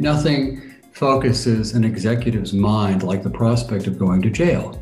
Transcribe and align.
Nothing 0.00 0.62
focuses 0.92 1.74
an 1.74 1.82
executive's 1.82 2.52
mind 2.52 3.02
like 3.02 3.24
the 3.24 3.30
prospect 3.30 3.88
of 3.88 3.98
going 3.98 4.22
to 4.22 4.30
jail. 4.30 4.80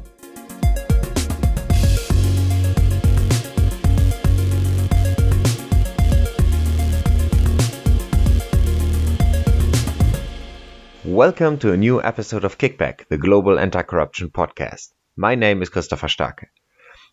Welcome 11.02 11.56
to 11.60 11.72
a 11.72 11.78
new 11.78 12.02
episode 12.02 12.44
of 12.44 12.58
Kickback, 12.58 13.08
the 13.08 13.16
global 13.16 13.58
anti 13.58 13.80
corruption 13.80 14.28
podcast. 14.28 14.92
My 15.16 15.34
name 15.34 15.62
is 15.62 15.70
Christopher 15.70 16.08
Starke. 16.08 16.48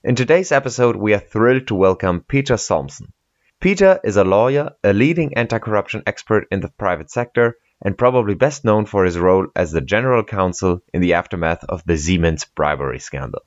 In 0.04 0.16
today's 0.16 0.52
episode, 0.52 0.98
we 0.98 1.14
are 1.14 1.20
thrilled 1.20 1.68
to 1.68 1.76
welcome 1.76 2.26
Peter 2.28 2.56
Solmssen. 2.56 3.14
Peter 3.62 4.02
is 4.04 4.18
a 4.18 4.26
lawyer, 4.26 4.72
a 4.84 4.92
leading 4.92 5.38
anti 5.38 5.58
corruption 5.58 6.04
expert 6.06 6.48
in 6.52 6.60
the 6.60 6.68
private 6.68 7.10
sector, 7.10 7.56
and 7.84 7.98
probably 7.98 8.34
best 8.34 8.66
known 8.66 8.86
for 8.86 9.04
his 9.04 9.20
role 9.20 9.48
as 9.56 9.72
the 9.72 9.82
general 9.82 10.24
counsel 10.24 10.82
in 10.94 11.02
the 11.02 11.14
aftermath 11.14 11.64
of 11.66 11.84
the 11.86 11.98
Siemens 11.98 12.46
bribery 12.46 13.00
scandal. 13.00 13.42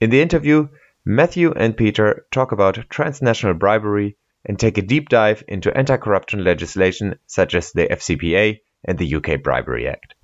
In 0.00 0.10
the 0.10 0.20
interview, 0.20 0.68
Matthew 1.04 1.52
and 1.52 1.76
Peter 1.76 2.26
talk 2.32 2.50
about 2.50 2.90
transnational 2.90 3.54
bribery 3.54 4.16
and 4.44 4.58
take 4.58 4.78
a 4.78 4.82
deep 4.82 5.08
dive 5.08 5.44
into 5.46 5.76
anti 5.76 5.96
corruption 5.98 6.42
legislation 6.42 7.18
such 7.26 7.54
as 7.54 7.72
the 7.72 7.86
FCPA 7.86 8.60
and 8.84 8.98
the 8.98 9.14
UK 9.14 9.42
Bribery 9.42 9.86
Act. 9.86 10.14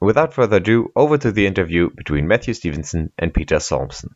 Without 0.00 0.34
further 0.34 0.56
ado, 0.56 0.92
over 0.96 1.16
to 1.16 1.32
the 1.32 1.46
interview 1.46 1.88
between 1.90 2.28
Matthew 2.28 2.54
Stephenson 2.54 3.12
and 3.18 3.32
Peter 3.32 3.56
Solmssen. 3.56 4.10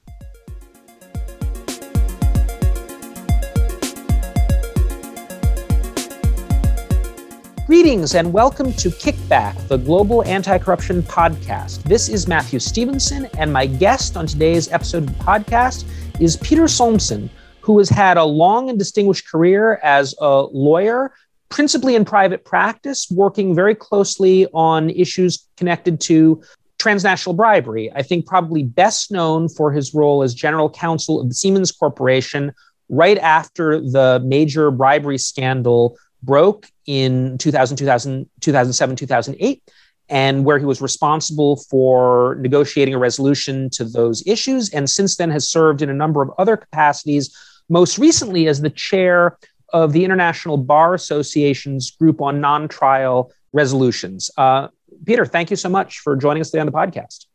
Greetings 7.67 8.15
and 8.15 8.33
welcome 8.33 8.73
to 8.75 8.91
Kickback, 8.91 9.67
the 9.67 9.77
global 9.77 10.23
anti 10.23 10.57
corruption 10.57 11.03
podcast. 11.03 11.83
This 11.83 12.09
is 12.09 12.29
Matthew 12.29 12.61
Stephenson, 12.61 13.29
and 13.39 13.53
my 13.53 13.67
guest 13.67 14.17
on 14.17 14.29
today's 14.29 14.71
episode 14.71 14.99
of 15.03 15.19
the 15.19 15.25
podcast 15.25 15.85
is 16.21 16.37
Peter 16.37 16.69
Solmssen, 16.69 17.29
who 17.63 17.77
has 17.79 17.89
had 17.89 18.19
a 18.19 18.25
long 18.25 18.71
and 18.71 18.79
distinguished 18.79 19.29
career 19.29 19.81
as 19.83 20.15
a 20.21 20.43
lawyer, 20.43 21.13
principally 21.49 21.97
in 21.97 22.05
private 22.05 22.45
practice, 22.45 23.11
working 23.11 23.53
very 23.53 23.75
closely 23.75 24.47
on 24.55 24.89
issues 24.91 25.49
connected 25.57 26.01
to 26.03 26.41
transnational 26.79 27.35
bribery. 27.35 27.91
I 27.97 28.03
think 28.03 28.27
probably 28.27 28.63
best 28.63 29.11
known 29.11 29.49
for 29.49 29.73
his 29.73 29.93
role 29.93 30.23
as 30.23 30.35
general 30.35 30.71
counsel 30.71 31.21
of 31.21 31.31
the 31.31 31.35
Siemens 31.35 31.73
Corporation 31.73 32.53
right 32.89 33.19
after 33.19 33.81
the 33.81 34.23
major 34.25 34.71
bribery 34.71 35.19
scandal 35.19 35.99
broke 36.27 36.67
in 36.87 37.39
2000, 37.39 37.77
2000 37.77 38.29
2007, 38.41 38.97
2008, 38.97 39.63
and 40.09 40.45
where 40.45 40.59
he 40.59 40.65
was 40.65 40.81
responsible 40.81 41.57
for 41.57 42.37
negotiating 42.41 42.95
a 42.95 42.99
resolution 42.99 43.71
to 43.71 43.85
those 43.85 44.27
issues. 44.27 44.71
And 44.71 44.91
since 44.91 45.17
then 45.17 45.31
has 45.31 45.49
served 45.49 45.81
in 45.81 45.89
a 45.89 45.95
number 45.95 46.23
of 46.23 46.31
other 46.39 46.57
capacities, 46.57 47.35
most 47.69 47.99
recently 47.99 48.47
as 48.49 48.61
the 48.61 48.71
chair 48.71 49.39
of 49.73 49.93
the 49.93 50.05
International 50.05 50.57
Bar 50.57 50.95
Association's 50.95 51.91
group 51.93 52.21
on 52.21 52.41
non 52.41 52.69
trial 52.69 53.33
resolutions. 53.53 54.31
Uh, 54.37 54.69
Peter, 55.05 55.27
thank 55.27 55.51
you 55.51 55.57
so 55.57 55.69
much 55.69 56.01
for 56.01 56.17
joining 56.17 56.41
us 56.41 56.51
today 56.51 56.61
on 56.61 56.67
the 56.67 56.73
podcast. 56.73 57.27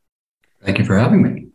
Thank 0.63 0.77
you 0.77 0.85
for 0.85 0.97
having 0.97 1.21
me. 1.21 1.50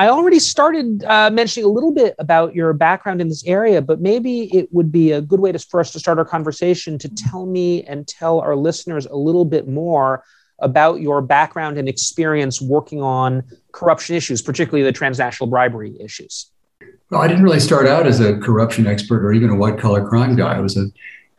I 0.00 0.08
already 0.08 0.38
started 0.38 1.04
uh, 1.04 1.28
mentioning 1.28 1.68
a 1.68 1.70
little 1.70 1.92
bit 1.92 2.14
about 2.18 2.54
your 2.54 2.72
background 2.72 3.20
in 3.20 3.28
this 3.28 3.44
area, 3.44 3.82
but 3.82 4.00
maybe 4.00 4.44
it 4.44 4.72
would 4.72 4.90
be 4.90 5.12
a 5.12 5.20
good 5.20 5.40
way 5.40 5.52
to, 5.52 5.58
for 5.58 5.78
us 5.78 5.92
to 5.92 5.98
start 5.98 6.16
our 6.16 6.24
conversation 6.24 6.96
to 7.00 7.08
tell 7.10 7.44
me 7.44 7.84
and 7.84 8.08
tell 8.08 8.40
our 8.40 8.56
listeners 8.56 9.04
a 9.04 9.14
little 9.14 9.44
bit 9.44 9.68
more 9.68 10.24
about 10.60 11.02
your 11.02 11.20
background 11.20 11.76
and 11.76 11.86
experience 11.86 12.62
working 12.62 13.02
on 13.02 13.44
corruption 13.72 14.16
issues, 14.16 14.40
particularly 14.40 14.82
the 14.82 14.90
transnational 14.90 15.50
bribery 15.50 15.94
issues. 16.00 16.50
Well, 17.10 17.20
I 17.20 17.28
didn't 17.28 17.42
really 17.42 17.60
start 17.60 17.86
out 17.86 18.06
as 18.06 18.20
a 18.20 18.38
corruption 18.38 18.86
expert 18.86 19.22
or 19.22 19.34
even 19.34 19.50
a 19.50 19.54
white 19.54 19.78
collar 19.78 20.08
crime 20.08 20.34
guy. 20.34 20.56
I 20.56 20.60
was 20.60 20.78
a 20.78 20.86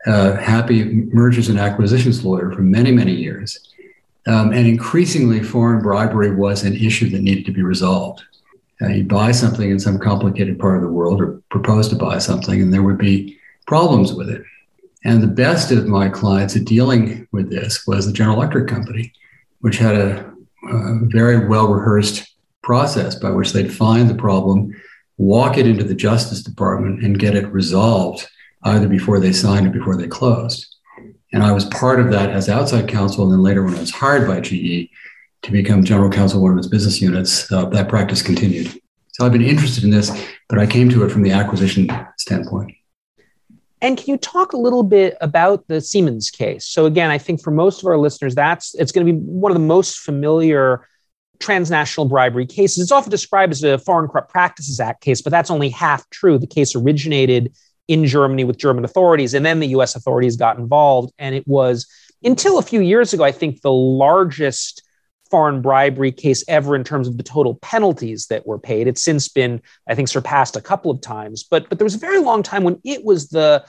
uh, 0.08 0.36
happy 0.36 0.84
mergers 0.84 1.48
and 1.48 1.58
acquisitions 1.58 2.24
lawyer 2.24 2.52
for 2.52 2.62
many, 2.62 2.92
many 2.92 3.12
years. 3.12 3.72
Um, 4.28 4.52
and 4.52 4.68
increasingly, 4.68 5.42
foreign 5.42 5.82
bribery 5.82 6.32
was 6.32 6.62
an 6.62 6.76
issue 6.76 7.10
that 7.10 7.22
needed 7.22 7.44
to 7.46 7.50
be 7.50 7.62
resolved. 7.62 8.22
Uh, 8.82 8.88
you'd 8.88 9.08
buy 9.08 9.30
something 9.30 9.70
in 9.70 9.78
some 9.78 9.98
complicated 9.98 10.58
part 10.58 10.76
of 10.76 10.82
the 10.82 10.88
world 10.88 11.20
or 11.20 11.40
propose 11.50 11.88
to 11.88 11.96
buy 11.96 12.18
something, 12.18 12.60
and 12.60 12.72
there 12.72 12.82
would 12.82 12.98
be 12.98 13.38
problems 13.66 14.12
with 14.12 14.28
it. 14.28 14.42
And 15.04 15.22
the 15.22 15.28
best 15.28 15.70
of 15.70 15.86
my 15.86 16.08
clients 16.08 16.56
at 16.56 16.64
dealing 16.64 17.26
with 17.32 17.50
this 17.50 17.86
was 17.86 18.06
the 18.06 18.12
General 18.12 18.36
Electric 18.36 18.68
Company, 18.68 19.12
which 19.60 19.78
had 19.78 19.94
a, 19.94 20.32
a 20.68 20.98
very 21.04 21.46
well 21.48 21.68
rehearsed 21.68 22.28
process 22.62 23.14
by 23.14 23.30
which 23.30 23.52
they'd 23.52 23.72
find 23.72 24.08
the 24.08 24.14
problem, 24.14 24.72
walk 25.16 25.58
it 25.58 25.66
into 25.66 25.84
the 25.84 25.94
Justice 25.94 26.42
Department, 26.42 27.02
and 27.04 27.18
get 27.18 27.34
it 27.34 27.46
resolved 27.48 28.28
either 28.64 28.88
before 28.88 29.18
they 29.18 29.32
signed 29.32 29.66
or 29.66 29.70
before 29.70 29.96
they 29.96 30.06
closed. 30.06 30.76
And 31.32 31.42
I 31.42 31.52
was 31.52 31.64
part 31.66 31.98
of 31.98 32.10
that 32.12 32.30
as 32.30 32.48
outside 32.48 32.88
counsel. 32.88 33.24
And 33.24 33.32
then 33.32 33.42
later, 33.42 33.64
when 33.64 33.74
I 33.74 33.80
was 33.80 33.90
hired 33.90 34.28
by 34.28 34.40
GE, 34.40 34.90
to 35.42 35.50
become 35.50 35.84
general 35.84 36.10
counsel 36.10 36.38
of 36.38 36.42
one 36.42 36.52
of 36.52 36.58
its 36.58 36.68
business 36.68 37.00
units, 37.00 37.50
uh, 37.52 37.66
that 37.66 37.88
practice 37.88 38.22
continued. 38.22 38.80
So 39.12 39.26
I've 39.26 39.32
been 39.32 39.42
interested 39.42 39.84
in 39.84 39.90
this, 39.90 40.10
but 40.48 40.58
I 40.58 40.66
came 40.66 40.88
to 40.90 41.04
it 41.04 41.10
from 41.10 41.22
the 41.22 41.32
acquisition 41.32 41.88
standpoint. 42.16 42.72
And 43.82 43.98
can 43.98 44.06
you 44.06 44.16
talk 44.16 44.52
a 44.52 44.56
little 44.56 44.84
bit 44.84 45.16
about 45.20 45.66
the 45.66 45.80
Siemens 45.80 46.30
case? 46.30 46.66
So 46.66 46.86
again, 46.86 47.10
I 47.10 47.18
think 47.18 47.42
for 47.42 47.50
most 47.50 47.82
of 47.82 47.88
our 47.88 47.98
listeners, 47.98 48.34
that's 48.34 48.74
it's 48.76 48.92
going 48.92 49.04
to 49.06 49.12
be 49.12 49.18
one 49.18 49.50
of 49.50 49.56
the 49.56 49.64
most 49.64 49.98
familiar 49.98 50.86
transnational 51.40 52.06
bribery 52.06 52.46
cases. 52.46 52.84
It's 52.84 52.92
often 52.92 53.10
described 53.10 53.52
as 53.52 53.64
a 53.64 53.78
Foreign 53.78 54.08
Corrupt 54.08 54.30
Practices 54.30 54.78
Act 54.78 55.02
case, 55.02 55.20
but 55.20 55.32
that's 55.32 55.50
only 55.50 55.68
half 55.68 56.08
true. 56.10 56.38
The 56.38 56.46
case 56.46 56.76
originated 56.76 57.52
in 57.88 58.06
Germany 58.06 58.44
with 58.44 58.56
German 58.56 58.84
authorities, 58.84 59.34
and 59.34 59.44
then 59.44 59.58
the 59.58 59.68
US 59.68 59.96
authorities 59.96 60.36
got 60.36 60.58
involved. 60.58 61.12
And 61.18 61.34
it 61.34 61.46
was 61.48 61.86
until 62.22 62.58
a 62.58 62.62
few 62.62 62.80
years 62.80 63.12
ago, 63.12 63.24
I 63.24 63.32
think, 63.32 63.62
the 63.62 63.72
largest 63.72 64.82
foreign 65.32 65.62
bribery 65.62 66.12
case 66.12 66.44
ever 66.46 66.76
in 66.76 66.84
terms 66.84 67.08
of 67.08 67.16
the 67.16 67.22
total 67.22 67.54
penalties 67.56 68.26
that 68.26 68.46
were 68.46 68.58
paid. 68.58 68.86
It's 68.86 69.02
since 69.02 69.28
been, 69.28 69.62
I 69.88 69.94
think, 69.94 70.08
surpassed 70.08 70.56
a 70.56 70.60
couple 70.60 70.90
of 70.90 71.00
times. 71.00 71.42
But 71.42 71.68
but 71.68 71.78
there 71.78 71.86
was 71.86 71.94
a 71.94 72.06
very 72.06 72.20
long 72.20 72.42
time 72.42 72.62
when 72.62 72.78
it 72.84 73.02
was 73.02 73.30
the 73.30 73.64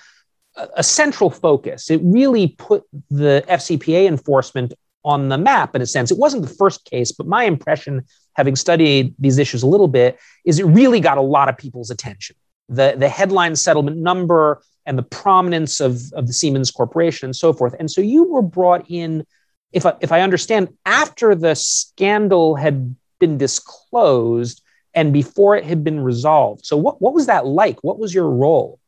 a 0.76 0.84
central 0.84 1.32
focus. 1.32 1.90
It 1.90 2.02
really 2.04 2.50
put 2.50 2.84
the 3.10 3.44
FCPA 3.48 4.08
enforcement 4.08 4.74
on 5.06 5.30
the 5.30 5.38
map 5.38 5.76
in 5.76 5.82
a 5.82 5.86
sense. 5.86 6.12
It 6.12 6.18
wasn't 6.18 6.44
the 6.44 6.54
first 6.54 6.86
case, 6.86 7.12
but 7.12 7.28
my 7.28 7.46
impression, 7.46 8.04
having 8.34 8.56
studied 8.56 9.16
these 9.18 9.38
issues 9.38 9.64
a 9.64 9.68
little 9.68 9.88
bit, 9.88 10.20
is 10.46 10.60
it 10.60 10.66
really 10.66 11.00
got 11.00 11.18
a 11.18 11.22
lot 11.22 11.50
of 11.50 11.58
people's 11.58 11.90
attention. 11.90 12.36
The, 12.70 12.96
the 12.98 13.10
headline 13.10 13.56
settlement 13.56 13.98
number 13.98 14.62
and 14.86 14.98
the 14.98 15.04
prominence 15.04 15.80
of, 15.80 16.02
of 16.14 16.28
the 16.28 16.34
Siemens 16.34 16.72
Corporation 16.72 17.28
and 17.28 17.36
so 17.36 17.52
forth. 17.52 17.74
And 17.80 17.90
so 17.90 18.02
you 18.02 18.24
were 18.26 18.42
brought 18.42 18.86
in 18.90 19.26
if 19.74 19.86
I, 19.86 19.94
if 20.00 20.12
I 20.12 20.22
understand, 20.22 20.70
after 20.86 21.36
the 21.36 21.56
scandal 21.56 22.56
had 22.56 22.96
been 23.20 23.38
disclosed 23.38 24.62
and 24.94 25.12
before 25.12 25.56
it 25.56 25.66
had 25.66 25.84
been 25.84 26.00
resolved. 26.00 26.66
So, 26.66 26.78
what, 26.78 27.02
what 27.02 27.14
was 27.14 27.26
that 27.26 27.46
like? 27.46 27.84
What 27.84 28.00
was 28.00 28.14
your 28.14 28.30
role? 28.30 28.80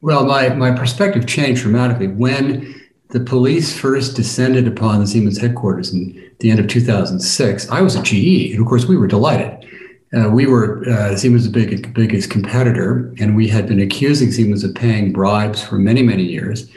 Well, 0.00 0.24
my, 0.24 0.48
my 0.50 0.70
perspective 0.70 1.26
changed 1.26 1.62
dramatically. 1.62 2.08
When 2.08 2.74
the 3.10 3.20
police 3.20 3.78
first 3.78 4.16
descended 4.16 4.66
upon 4.66 5.00
the 5.00 5.06
Siemens 5.06 5.38
headquarters 5.38 5.92
in 5.92 6.30
the 6.38 6.50
end 6.50 6.60
of 6.60 6.68
2006, 6.68 7.68
I 7.68 7.80
was 7.82 7.96
at 7.96 8.04
GE. 8.04 8.52
And 8.52 8.60
of 8.60 8.66
course, 8.66 8.86
we 8.86 8.96
were 8.96 9.06
delighted. 9.06 9.68
Uh, 10.14 10.28
we 10.28 10.46
were 10.46 10.88
uh, 10.88 11.16
Siemens' 11.16 11.48
big, 11.48 11.94
biggest 11.94 12.30
competitor, 12.30 13.14
and 13.18 13.34
we 13.34 13.48
had 13.48 13.66
been 13.66 13.80
accusing 13.80 14.30
Siemens 14.30 14.62
of 14.62 14.74
paying 14.74 15.12
bribes 15.12 15.62
for 15.62 15.78
many, 15.78 16.02
many 16.02 16.24
years 16.24 16.70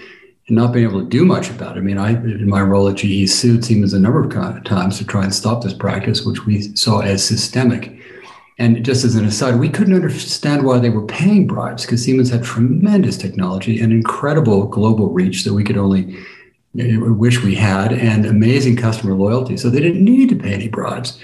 and 0.47 0.55
not 0.55 0.73
being 0.73 0.87
able 0.87 1.01
to 1.01 1.07
do 1.07 1.25
much 1.25 1.49
about 1.49 1.75
it. 1.75 1.79
I 1.79 1.83
mean, 1.83 1.97
I, 1.97 2.11
in 2.11 2.47
my 2.47 2.61
role 2.61 2.87
at 2.87 2.97
GE, 2.97 3.29
sued 3.29 3.65
Siemens 3.65 3.93
a 3.93 3.99
number 3.99 4.23
of 4.23 4.63
times 4.63 4.97
to 4.97 5.05
try 5.05 5.23
and 5.23 5.33
stop 5.33 5.63
this 5.63 5.73
practice, 5.73 6.23
which 6.23 6.45
we 6.45 6.75
saw 6.75 6.99
as 6.99 7.25
systemic. 7.25 7.99
And 8.57 8.85
just 8.85 9.03
as 9.03 9.15
an 9.15 9.25
aside, 9.25 9.59
we 9.59 9.69
couldn't 9.69 9.95
understand 9.95 10.63
why 10.63 10.79
they 10.79 10.89
were 10.89 11.05
paying 11.05 11.47
bribes 11.47 11.83
because 11.85 12.03
Siemens 12.03 12.29
had 12.29 12.43
tremendous 12.43 13.17
technology 13.17 13.81
and 13.81 13.91
incredible 13.91 14.67
global 14.67 15.09
reach 15.09 15.43
that 15.43 15.53
we 15.53 15.63
could 15.63 15.77
only 15.77 16.15
wish 16.73 17.41
we 17.41 17.55
had 17.55 17.91
and 17.91 18.25
amazing 18.25 18.75
customer 18.77 19.13
loyalty. 19.13 19.57
So 19.57 19.69
they 19.69 19.81
didn't 19.81 20.03
need 20.03 20.29
to 20.29 20.35
pay 20.35 20.53
any 20.53 20.67
bribes. 20.67 21.19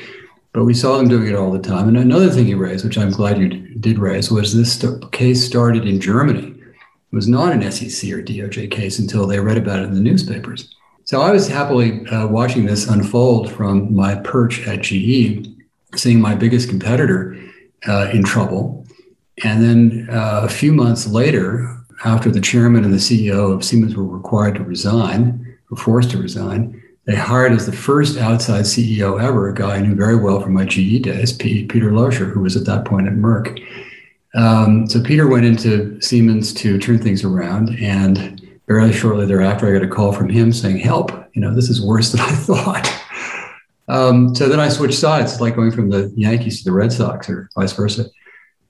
But 0.53 0.65
we 0.65 0.73
saw 0.73 0.97
them 0.97 1.07
doing 1.07 1.27
it 1.27 1.35
all 1.35 1.51
the 1.51 1.59
time. 1.59 1.87
And 1.87 1.95
another 1.95 2.29
thing 2.29 2.47
you 2.47 2.57
raised, 2.57 2.83
which 2.83 2.97
I'm 2.97 3.11
glad 3.11 3.37
you 3.37 3.49
did 3.77 3.99
raise, 3.99 4.29
was 4.29 4.53
this 4.53 4.83
case 5.11 5.45
started 5.45 5.87
in 5.87 6.01
Germany 6.01 6.60
was 7.11 7.27
not 7.27 7.53
an 7.53 7.69
SEC 7.71 8.09
or 8.11 8.21
DOJ 8.21 8.71
case 8.71 8.99
until 8.99 9.27
they 9.27 9.39
read 9.39 9.57
about 9.57 9.79
it 9.79 9.83
in 9.83 9.93
the 9.93 9.99
newspapers. 9.99 10.73
So 11.03 11.21
I 11.21 11.31
was 11.31 11.47
happily 11.47 12.05
uh, 12.07 12.27
watching 12.27 12.65
this 12.65 12.87
unfold 12.87 13.51
from 13.51 13.93
my 13.93 14.15
perch 14.15 14.65
at 14.67 14.81
GE, 14.81 15.47
seeing 15.95 16.21
my 16.21 16.35
biggest 16.35 16.69
competitor 16.69 17.37
uh, 17.87 18.09
in 18.13 18.23
trouble. 18.23 18.85
And 19.43 19.63
then 19.63 20.07
uh, 20.09 20.41
a 20.43 20.49
few 20.49 20.71
months 20.71 21.07
later, 21.07 21.77
after 22.05 22.31
the 22.31 22.41
chairman 22.41 22.83
and 22.83 22.93
the 22.93 22.97
CEO 22.97 23.53
of 23.53 23.63
Siemens 23.63 23.95
were 23.95 24.05
required 24.05 24.55
to 24.55 24.63
resign, 24.63 25.57
were 25.69 25.77
forced 25.77 26.11
to 26.11 26.17
resign. 26.17 26.81
They 27.05 27.15
hired 27.15 27.51
as 27.51 27.65
the 27.65 27.71
first 27.71 28.17
outside 28.17 28.65
CEO 28.65 29.21
ever 29.21 29.49
a 29.49 29.53
guy 29.53 29.77
I 29.77 29.81
knew 29.81 29.95
very 29.95 30.15
well 30.15 30.39
from 30.39 30.53
my 30.53 30.65
GE 30.65 31.01
days, 31.01 31.33
Peter 31.33 31.91
Loscher, 31.91 32.31
who 32.31 32.41
was 32.41 32.55
at 32.55 32.65
that 32.65 32.85
point 32.85 33.07
at 33.07 33.13
Merck. 33.13 33.59
Um, 34.33 34.87
so 34.87 35.01
Peter 35.01 35.27
went 35.27 35.45
into 35.45 35.99
Siemens 36.01 36.53
to 36.55 36.77
turn 36.77 36.99
things 36.99 37.23
around, 37.23 37.77
and 37.79 38.41
very 38.67 38.93
shortly 38.93 39.25
thereafter, 39.25 39.67
I 39.67 39.77
got 39.77 39.83
a 39.85 39.93
call 39.93 40.13
from 40.13 40.29
him 40.29 40.53
saying, 40.53 40.79
"Help! 40.79 41.11
You 41.33 41.41
know, 41.41 41.53
this 41.53 41.69
is 41.69 41.85
worse 41.85 42.11
than 42.13 42.21
I 42.21 42.31
thought." 42.31 43.01
Um, 43.87 44.33
so 44.33 44.47
then 44.47 44.59
I 44.59 44.69
switched 44.69 44.97
sides, 44.97 45.41
like 45.41 45.55
going 45.55 45.71
from 45.71 45.89
the 45.89 46.13
Yankees 46.15 46.59
to 46.59 46.63
the 46.63 46.75
Red 46.75 46.93
Sox, 46.93 47.29
or 47.29 47.49
vice 47.55 47.73
versa, 47.73 48.05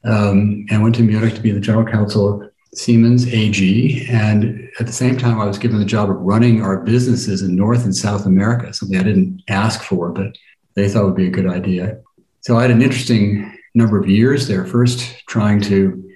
um, 0.03 0.65
and 0.69 0.81
went 0.81 0.95
to 0.95 1.03
Munich 1.03 1.35
to 1.35 1.41
be 1.41 1.51
the 1.51 1.59
general 1.59 1.85
counsel 1.85 2.41
of 2.41 2.51
Siemens 2.73 3.27
AG. 3.27 4.07
And 4.09 4.67
at 4.79 4.87
the 4.87 4.93
same 4.93 5.17
time, 5.17 5.39
I 5.39 5.45
was 5.45 5.59
given 5.59 5.77
the 5.77 5.85
job 5.85 6.09
of 6.09 6.15
running 6.17 6.63
our 6.63 6.77
businesses 6.79 7.43
in 7.43 7.55
North 7.55 7.83
and 7.83 7.95
South 7.95 8.25
America, 8.25 8.73
something 8.73 8.97
I 8.97 9.03
didn't 9.03 9.43
ask 9.47 9.83
for, 9.83 10.09
but 10.09 10.35
they 10.73 10.89
thought 10.89 11.05
would 11.05 11.15
be 11.15 11.27
a 11.27 11.31
good 11.31 11.47
idea. 11.47 11.99
So 12.39 12.57
I 12.57 12.63
had 12.63 12.71
an 12.71 12.81
interesting 12.81 13.55
number 13.73 13.97
of 13.99 14.09
years 14.09 14.47
there, 14.47 14.65
first 14.65 15.25
trying 15.27 15.61
to 15.61 16.11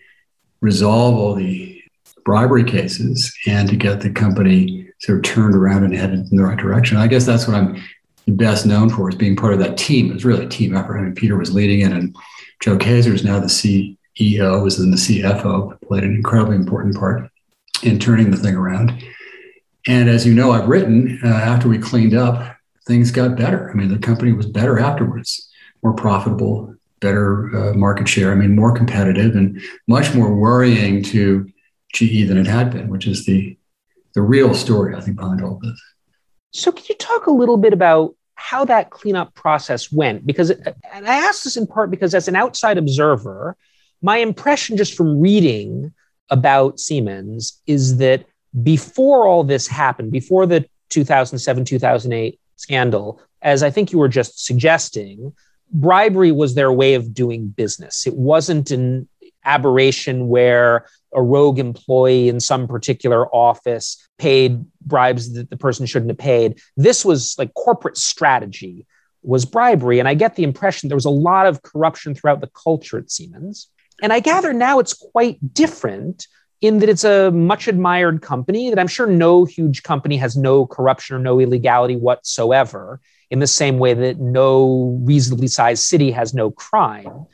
resolve 0.62 1.16
all 1.16 1.36
the 1.36 1.82
bribery 2.24 2.64
cases 2.64 3.34
and 3.48 3.70
to 3.70 3.76
get 3.76 4.02
the 4.02 4.10
company 4.10 4.90
sort 5.00 5.20
of 5.20 5.24
turned 5.24 5.56
around 5.56 5.84
and 5.84 5.96
headed 5.96 6.32
in 6.32 6.38
the 6.38 6.44
right 6.44 6.58
direction. 6.58 6.98
I 6.98 7.08
guess 7.08 7.26
that's 7.26 7.48
what 7.48 7.56
I'm 7.56 7.82
best 8.28 8.66
known 8.66 8.90
for 8.90 9.10
is 9.10 9.16
being 9.16 9.36
part 9.36 9.54
of 9.54 9.60
that 9.60 9.78
team. 9.78 10.10
It 10.10 10.16
was 10.16 10.26
really 10.26 10.46
a 10.46 10.50
team 10.50 10.76
effort. 10.76 10.98
I 10.98 11.02
mean, 11.02 11.16
Peter 11.16 11.38
was 11.38 11.54
leading 11.54 11.82
it, 11.82 11.92
and 11.92 12.16
Joe 12.60 12.78
Kaeser 12.78 13.14
is 13.14 13.24
now 13.24 13.40
the 13.40 13.46
CEO, 13.46 14.64
was 14.64 14.78
then 14.78 14.92
the 14.92 14.98
CFO, 14.98 15.80
played 15.82 16.04
an 16.04 16.16
incredibly 16.16 16.56
important 16.56 16.96
part 16.96 17.30
in 17.84 18.00
turning 18.00 18.32
the 18.32 18.38
thing 18.38 18.56
around. 18.56 19.04
And 19.88 20.10
as 20.10 20.26
you 20.26 20.34
know, 20.34 20.52
I've 20.52 20.68
written 20.68 21.20
uh, 21.24 21.28
after 21.28 21.68
we 21.68 21.78
cleaned 21.78 22.16
up, 22.16 22.58
things 22.88 23.12
got 23.12 23.36
better. 23.36 23.70
I 23.70 23.74
mean, 23.74 23.90
the 23.90 24.00
company 24.00 24.34
was 24.34 24.48
better 24.48 24.80
afterwards, 24.80 25.52
more 25.84 25.94
profitable, 25.94 26.76
better 27.06 27.56
uh, 27.56 27.74
market 27.74 28.08
share. 28.08 28.32
I 28.32 28.36
mean, 28.36 28.56
more 28.56 28.74
competitive 28.76 29.36
and 29.36 29.62
much 29.88 30.14
more 30.16 30.36
worrying 30.36 31.04
to 31.04 31.48
GE 31.94 32.28
than 32.28 32.38
it 32.38 32.48
had 32.48 32.72
been, 32.72 32.90
which 32.90 33.08
is 33.08 33.26
the 33.26 33.58
the 34.16 34.22
real 34.22 34.54
story 34.54 34.96
I 34.96 35.02
think 35.02 35.18
behind 35.18 35.42
all 35.44 35.60
this. 35.62 35.80
So, 36.52 36.72
can 36.72 36.86
you 36.90 36.96
talk 36.96 37.28
a 37.28 37.32
little 37.32 37.58
bit 37.58 37.74
about 37.74 38.16
how 38.36 38.66
that 38.66 38.90
cleanup 38.90 39.34
process 39.36 39.92
went? 39.92 40.26
Because, 40.26 40.50
and 40.50 41.08
I 41.08 41.16
ask 41.28 41.44
this 41.44 41.58
in 41.58 41.68
part 41.68 41.92
because 41.92 42.16
as 42.16 42.28
an 42.28 42.36
outside 42.36 42.78
observer, 42.78 43.58
my 44.02 44.18
impression 44.18 44.78
just 44.78 44.96
from 44.96 45.20
reading 45.20 45.94
about 46.30 46.80
Siemens 46.80 47.62
is 47.68 47.98
that 47.98 48.26
before 48.64 49.28
all 49.28 49.44
this 49.44 49.68
happened, 49.68 50.12
before 50.12 50.46
the 50.46 50.66
2007 50.90 51.66
2008 51.66 52.40
scandal, 52.56 53.22
as 53.42 53.62
I 53.62 53.70
think 53.70 53.92
you 53.92 54.00
were 54.00 54.08
just 54.08 54.46
suggesting, 54.46 55.34
bribery 55.72 56.32
was 56.32 56.56
their 56.56 56.72
way 56.72 56.94
of 56.94 57.14
doing 57.14 57.48
business. 57.48 58.08
It 58.08 58.16
wasn't 58.16 58.72
an 58.72 59.08
aberration 59.44 60.28
where 60.28 60.88
a 61.14 61.22
rogue 61.22 61.60
employee 61.60 62.28
in 62.28 62.40
some 62.40 62.68
particular 62.68 63.28
office 63.34 64.06
paid 64.18 64.66
bribes 64.82 65.34
that 65.34 65.50
the 65.50 65.58
person 65.58 65.86
shouldn't 65.86 66.12
have 66.12 66.18
paid. 66.18 66.60
This 66.76 67.06
was 67.06 67.36
like 67.38 67.54
corporate 67.54 67.98
strategy 67.98 68.86
was 69.24 69.46
bribery. 69.46 70.00
And 70.00 70.08
I 70.08 70.14
get 70.14 70.36
the 70.36 70.44
impression 70.44 70.90
there 70.90 70.96
was 70.96 71.06
a 71.06 71.10
lot 71.10 71.48
of 71.48 71.64
corruption 71.64 72.14
throughout 72.16 72.42
the 72.42 72.50
culture 72.50 72.98
at 72.98 73.10
Siemens. 73.10 73.70
And 74.02 74.14
I 74.14 74.20
gather 74.20 74.54
now 74.54 74.80
it's 74.80 74.94
quite 74.94 75.54
different 75.54 76.28
in 76.62 76.80
that 76.80 76.90
it's 76.90 77.04
a 77.04 77.32
much 77.32 77.68
admired 77.68 78.22
company 78.22 78.70
that 78.70 78.80
I'm 78.80 78.88
sure 78.88 79.08
no 79.08 79.46
huge 79.46 79.84
company 79.84 80.18
has 80.18 80.36
no 80.36 80.66
corruption 80.66 81.16
or 81.16 81.20
no 81.20 81.40
illegality 81.40 81.96
whatsoever, 81.96 83.00
in 83.30 83.40
the 83.40 83.48
same 83.48 83.80
way 83.80 83.94
that 83.94 84.20
no 84.20 85.00
reasonably 85.04 85.48
sized 85.48 85.84
city 85.84 86.12
has 86.12 86.34
no 86.34 86.52
crime. 86.52 87.26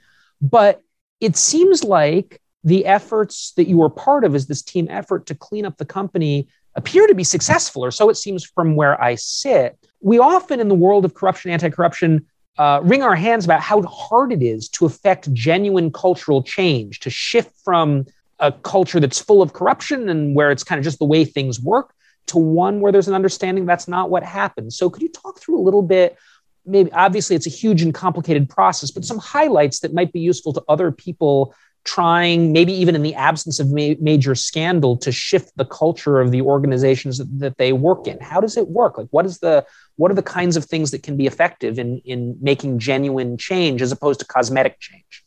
But 0.42 0.82
it 1.20 1.36
seems 1.36 1.84
like 1.84 2.42
the 2.64 2.86
efforts 2.86 3.54
that 3.54 3.68
you 3.68 3.78
were 3.78 3.90
part 3.90 4.24
of 4.24 4.36
as 4.36 4.48
this 4.48 4.62
team 4.62 4.88
effort 4.90 5.26
to 5.28 5.36
clean 5.36 5.66
up 5.66 5.78
the 5.78 5.86
company 5.86 6.48
appear 6.76 7.08
to 7.08 7.16
be 7.16 7.24
successful, 7.24 7.84
or 7.84 7.92
so 7.92 8.10
it 8.10 8.16
seems 8.16 8.46
from 8.46 8.76
where 8.76 9.02
I 9.02 9.16
sit. 9.16 9.78
We 10.00 10.20
often, 10.20 10.60
in 10.60 10.68
the 10.68 10.76
world 10.76 11.06
of 11.06 11.14
corruption, 11.14 11.52
anti 11.52 11.70
corruption, 11.70 12.26
uh, 12.58 12.80
wring 12.84 13.04
our 13.04 13.16
hands 13.16 13.46
about 13.46 13.62
how 13.62 13.82
hard 13.84 14.32
it 14.32 14.42
is 14.42 14.70
to 14.70 14.86
affect 14.86 15.34
genuine 15.34 15.92
cultural 15.92 16.44
change, 16.44 17.00
to 17.02 17.10
shift 17.10 17.52
from 17.64 18.06
a 18.40 18.52
culture 18.52 19.00
that's 19.00 19.20
full 19.20 19.42
of 19.42 19.54
corruption 19.54 20.10
and 20.10 20.36
where 20.36 20.52
it's 20.52 20.64
kind 20.64 20.80
of 20.80 20.84
just 20.84 21.00
the 21.00 21.06
way 21.06 21.24
things 21.24 21.60
work 21.60 21.94
to 22.28 22.38
one 22.38 22.80
where 22.80 22.92
there's 22.92 23.08
an 23.08 23.14
understanding 23.14 23.66
that's 23.66 23.88
not 23.88 24.10
what 24.10 24.24
happens. 24.24 24.78
So, 24.78 24.90
could 24.90 25.02
you 25.02 25.10
talk 25.10 25.40
through 25.40 25.60
a 25.60 25.64
little 25.64 25.82
bit? 25.82 26.18
Maybe 26.66 26.92
obviously 26.92 27.36
it's 27.36 27.48
a 27.48 27.52
huge 27.52 27.82
and 27.82 27.94
complicated 27.94 28.50
process, 28.50 28.92
but 28.92 29.06
some 29.06 29.18
highlights 29.18 29.80
that 29.80 29.94
might 29.94 30.14
be 30.14 30.20
useful 30.20 30.54
to 30.54 30.64
other 30.70 30.92
people 30.92 31.56
trying, 31.84 32.52
maybe 32.52 32.74
even 32.74 32.94
in 32.96 33.02
the 33.02 33.16
absence 33.16 33.60
of 33.60 33.72
ma- 33.72 33.96
major 34.00 34.36
scandal, 34.36 34.96
to 34.98 35.12
shift 35.12 35.52
the 35.58 35.66
culture 35.66 36.20
of 36.20 36.32
the 36.32 36.42
organizations 36.42 37.18
that, 37.18 37.40
that, 37.40 37.58
they 37.58 37.74
work 37.74 38.08
in? 38.08 38.20
How 38.20 38.40
does 38.40 38.58
it 38.58 38.68
work? 38.68 38.98
Like, 38.98 39.08
what 39.10 39.26
is 39.26 39.40
the 39.40 39.66
what 39.96 40.12
are 40.12 40.16
the 40.16 40.24
kinds 40.24 40.58
of 40.58 40.66
things 40.66 40.92
that 40.92 41.04
can 41.04 41.18
be 41.18 41.28
effective 41.28 41.80
in 41.80 41.98
in 42.06 42.38
making 42.42 42.80
genuine 42.80 43.38
change 43.38 43.82
as 43.82 43.92
opposed 43.92 44.20
to 44.20 44.26
cosmetic 44.26 44.80
change? 44.80 45.26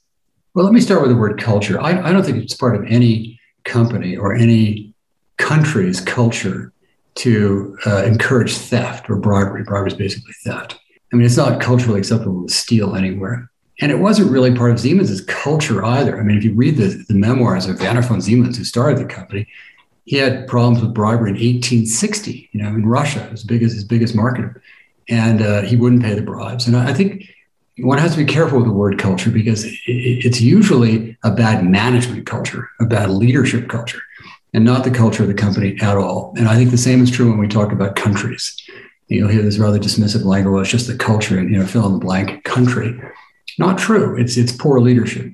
Well, 0.54 0.64
let 0.64 0.72
me 0.72 0.80
start 0.80 1.02
with 1.02 1.10
the 1.10 1.16
word 1.16 1.40
culture. 1.40 1.80
I, 1.80 2.00
I 2.08 2.12
don't 2.12 2.24
think 2.24 2.38
it's 2.38 2.54
part 2.54 2.76
of 2.76 2.84
any 2.86 3.40
company 3.64 4.16
or 4.16 4.34
any 4.34 4.94
country's 5.36 6.00
culture 6.00 6.72
to 7.16 7.76
uh, 7.86 8.04
encourage 8.04 8.56
theft 8.56 9.08
or 9.08 9.16
bribery. 9.16 9.62
Bribery 9.62 9.92
is 9.92 9.94
basically 9.94 10.32
theft. 10.44 10.78
I 11.12 11.16
mean, 11.16 11.26
it's 11.26 11.36
not 11.36 11.60
culturally 11.60 11.98
acceptable 11.98 12.46
to 12.46 12.52
steal 12.52 12.96
anywhere. 12.96 13.50
And 13.80 13.90
it 13.90 13.98
wasn't 13.98 14.30
really 14.30 14.54
part 14.54 14.70
of 14.70 14.80
Siemens' 14.80 15.20
culture 15.22 15.84
either. 15.84 16.18
I 16.18 16.22
mean, 16.22 16.36
if 16.36 16.44
you 16.44 16.54
read 16.54 16.76
the, 16.76 17.04
the 17.08 17.14
memoirs 17.14 17.66
of 17.66 17.80
Werner 17.80 18.02
von 18.02 18.20
Siemens, 18.20 18.56
who 18.56 18.64
started 18.64 18.98
the 18.98 19.04
company, 19.04 19.48
he 20.04 20.16
had 20.16 20.46
problems 20.46 20.82
with 20.82 20.94
bribery 20.94 21.30
in 21.30 21.36
1860, 21.36 22.50
you 22.52 22.62
know, 22.62 22.68
in 22.68 22.86
Russia, 22.86 23.28
as 23.32 23.42
big 23.42 23.62
as 23.62 23.72
his 23.72 23.84
biggest 23.84 24.14
market. 24.14 24.50
And 25.08 25.42
uh, 25.42 25.62
he 25.62 25.76
wouldn't 25.76 26.02
pay 26.02 26.14
the 26.14 26.22
bribes. 26.22 26.66
And 26.66 26.76
I 26.76 26.92
think 26.94 27.28
one 27.78 27.98
has 27.98 28.12
to 28.12 28.18
be 28.18 28.24
careful 28.24 28.58
with 28.58 28.66
the 28.66 28.72
word 28.72 28.98
culture 28.98 29.30
because 29.30 29.66
it's 29.86 30.40
usually 30.40 31.16
a 31.24 31.30
bad 31.30 31.64
management 31.64 32.26
culture, 32.26 32.70
a 32.80 32.86
bad 32.86 33.10
leadership 33.10 33.68
culture, 33.68 34.00
and 34.54 34.64
not 34.64 34.84
the 34.84 34.90
culture 34.90 35.22
of 35.22 35.28
the 35.28 35.34
company 35.34 35.76
at 35.80 35.96
all. 35.96 36.32
And 36.38 36.48
I 36.48 36.54
think 36.54 36.70
the 36.70 36.78
same 36.78 37.02
is 37.02 37.10
true 37.10 37.28
when 37.28 37.38
we 37.38 37.48
talk 37.48 37.72
about 37.72 37.96
countries. 37.96 38.56
You'll 39.08 39.28
hear 39.28 39.42
this 39.42 39.58
rather 39.58 39.78
dismissive 39.78 40.24
language, 40.24 40.52
well, 40.52 40.62
it's 40.62 40.70
just 40.70 40.86
the 40.86 40.96
culture 40.96 41.38
and, 41.38 41.50
you 41.50 41.58
know, 41.58 41.66
fill 41.66 41.86
in 41.86 41.92
the 41.92 41.98
blank 41.98 42.44
country. 42.44 42.98
Not 43.58 43.78
true. 43.78 44.16
It's 44.16 44.36
it's 44.36 44.52
poor 44.52 44.80
leadership. 44.80 45.32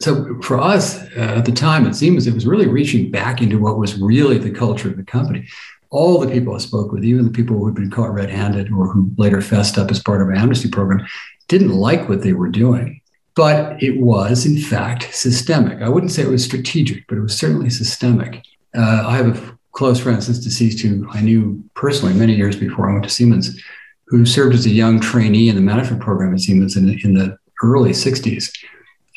So 0.00 0.40
for 0.40 0.58
us 0.58 1.02
uh, 1.16 1.34
at 1.38 1.44
the 1.44 1.52
time, 1.52 1.86
it 1.86 1.94
seems 1.94 2.26
it 2.26 2.34
was 2.34 2.46
really 2.46 2.66
reaching 2.66 3.10
back 3.10 3.42
into 3.42 3.58
what 3.58 3.78
was 3.78 4.00
really 4.00 4.38
the 4.38 4.50
culture 4.50 4.88
of 4.88 4.96
the 4.96 5.02
company. 5.02 5.46
All 5.90 6.18
the 6.18 6.32
people 6.32 6.54
I 6.54 6.58
spoke 6.58 6.92
with, 6.92 7.04
even 7.04 7.26
the 7.26 7.30
people 7.30 7.56
who 7.56 7.66
had 7.66 7.74
been 7.74 7.90
caught 7.90 8.14
red-handed 8.14 8.72
or 8.72 8.88
who 8.88 9.10
later 9.18 9.42
fessed 9.42 9.76
up 9.76 9.90
as 9.90 10.02
part 10.02 10.22
of 10.22 10.28
our 10.28 10.34
amnesty 10.34 10.70
program, 10.70 11.06
didn't 11.48 11.70
like 11.72 12.08
what 12.08 12.22
they 12.22 12.32
were 12.32 12.48
doing. 12.48 13.00
But 13.34 13.82
it 13.82 14.00
was, 14.00 14.46
in 14.46 14.58
fact, 14.58 15.14
systemic. 15.14 15.82
I 15.82 15.88
wouldn't 15.88 16.12
say 16.12 16.22
it 16.22 16.28
was 16.28 16.44
strategic, 16.44 17.06
but 17.06 17.18
it 17.18 17.22
was 17.22 17.36
certainly 17.36 17.70
systemic. 17.70 18.44
Uh, 18.76 19.04
I 19.06 19.16
have 19.16 19.38
a 19.38 19.58
close 19.72 20.00
friend 20.00 20.22
since 20.22 20.38
deceased 20.38 20.80
who 20.80 21.08
I 21.10 21.20
knew 21.20 21.62
personally 21.74 22.14
many 22.14 22.34
years 22.34 22.56
before 22.56 22.88
I 22.88 22.92
went 22.92 23.04
to 23.04 23.10
Siemens, 23.10 23.60
who 24.06 24.26
served 24.26 24.54
as 24.54 24.66
a 24.66 24.70
young 24.70 25.00
trainee 25.00 25.48
in 25.48 25.54
the 25.54 25.62
management 25.62 26.02
program 26.02 26.34
at 26.34 26.40
Siemens 26.40 26.76
in, 26.76 26.98
in 27.04 27.14
the 27.14 27.36
early 27.62 27.90
60s. 27.90 28.52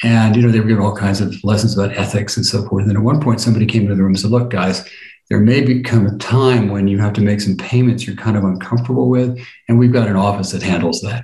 And, 0.03 0.35
you 0.35 0.41
know, 0.41 0.51
they 0.51 0.59
were 0.59 0.67
given 0.67 0.83
all 0.83 0.95
kinds 0.95 1.21
of 1.21 1.35
lessons 1.43 1.77
about 1.77 1.95
ethics 1.97 2.35
and 2.35 2.45
so 2.45 2.67
forth. 2.67 2.85
And 2.87 2.97
at 2.97 3.03
one 3.03 3.21
point, 3.21 3.41
somebody 3.41 3.65
came 3.65 3.83
into 3.83 3.95
the 3.95 4.01
room 4.01 4.11
and 4.11 4.19
said, 4.19 4.31
look, 4.31 4.49
guys, 4.49 4.87
there 5.29 5.39
may 5.39 5.61
become 5.61 6.05
a 6.05 6.17
time 6.17 6.69
when 6.69 6.87
you 6.87 6.99
have 6.99 7.13
to 7.13 7.21
make 7.21 7.41
some 7.41 7.55
payments 7.55 8.05
you're 8.05 8.15
kind 8.15 8.35
of 8.35 8.43
uncomfortable 8.43 9.09
with. 9.09 9.39
And 9.67 9.79
we've 9.79 9.93
got 9.93 10.09
an 10.09 10.15
office 10.15 10.51
that 10.51 10.61
handles 10.61 11.01
that. 11.01 11.23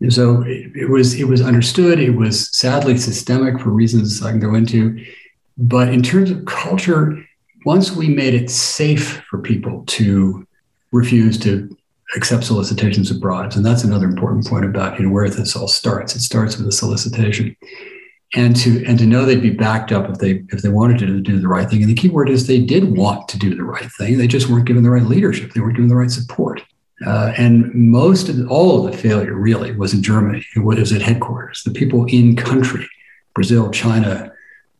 And 0.00 0.12
so 0.12 0.42
it, 0.42 0.72
it 0.74 0.88
was 0.88 1.14
it 1.14 1.28
was 1.28 1.42
understood. 1.42 1.98
It 1.98 2.10
was 2.10 2.56
sadly 2.56 2.96
systemic 2.96 3.60
for 3.60 3.70
reasons 3.70 4.22
I 4.22 4.30
can 4.30 4.40
go 4.40 4.54
into. 4.54 5.04
But 5.58 5.88
in 5.88 6.02
terms 6.02 6.30
of 6.30 6.46
culture, 6.46 7.22
once 7.64 7.92
we 7.92 8.08
made 8.08 8.34
it 8.34 8.50
safe 8.50 9.22
for 9.28 9.38
people 9.38 9.84
to 9.86 10.46
refuse 10.92 11.38
to 11.38 11.76
accept 12.16 12.44
solicitations 12.44 13.10
of 13.10 13.20
bribes. 13.20 13.56
And 13.56 13.64
that's 13.64 13.84
another 13.84 14.06
important 14.06 14.46
point 14.46 14.64
about 14.64 14.98
you 14.98 15.06
know 15.06 15.12
where 15.12 15.28
this 15.28 15.54
all 15.54 15.68
starts. 15.68 16.16
It 16.16 16.20
starts 16.20 16.56
with 16.56 16.66
a 16.66 16.72
solicitation. 16.72 17.56
And 18.36 18.54
to 18.56 18.84
and 18.86 18.96
to 19.00 19.06
know 19.06 19.24
they'd 19.24 19.42
be 19.42 19.50
backed 19.50 19.90
up 19.90 20.08
if 20.08 20.18
they 20.18 20.44
if 20.50 20.62
they 20.62 20.68
wanted 20.68 20.98
to 21.00 21.20
do 21.20 21.40
the 21.40 21.48
right 21.48 21.68
thing. 21.68 21.82
And 21.82 21.90
the 21.90 22.00
key 22.00 22.08
word 22.08 22.30
is 22.30 22.46
they 22.46 22.60
did 22.60 22.96
want 22.96 23.28
to 23.28 23.38
do 23.38 23.56
the 23.56 23.64
right 23.64 23.90
thing. 23.98 24.18
They 24.18 24.28
just 24.28 24.48
weren't 24.48 24.66
given 24.66 24.84
the 24.84 24.90
right 24.90 25.02
leadership. 25.02 25.52
They 25.52 25.60
weren't 25.60 25.74
given 25.74 25.88
the 25.88 25.96
right 25.96 26.10
support. 26.10 26.62
Uh, 27.04 27.32
and 27.36 27.74
most 27.74 28.28
of 28.28 28.36
the, 28.36 28.46
all 28.46 28.84
of 28.84 28.92
the 28.92 28.96
failure 28.96 29.34
really 29.34 29.72
was 29.72 29.94
in 29.94 30.02
Germany. 30.02 30.44
It 30.54 30.60
was 30.60 30.92
at 30.92 31.02
headquarters. 31.02 31.62
The 31.64 31.72
people 31.72 32.04
in 32.06 32.36
country, 32.36 32.86
Brazil, 33.34 33.70
China, 33.70 34.32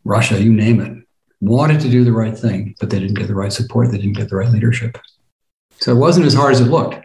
Russia, 0.05 0.41
you 0.41 0.53
name 0.53 0.79
it, 0.79 1.03
wanted 1.41 1.81
to 1.81 1.89
do 1.89 2.03
the 2.03 2.11
right 2.11 2.37
thing, 2.37 2.75
but 2.79 2.89
they 2.89 2.99
didn't 2.99 3.15
get 3.15 3.27
the 3.27 3.35
right 3.35 3.51
support. 3.51 3.91
They 3.91 3.97
didn't 3.97 4.15
get 4.15 4.29
the 4.29 4.35
right 4.35 4.49
leadership. 4.49 4.97
So 5.79 5.91
it 5.91 5.97
wasn't 5.97 6.27
as 6.27 6.33
hard 6.33 6.53
as 6.53 6.61
it 6.61 6.65
looked. 6.65 7.03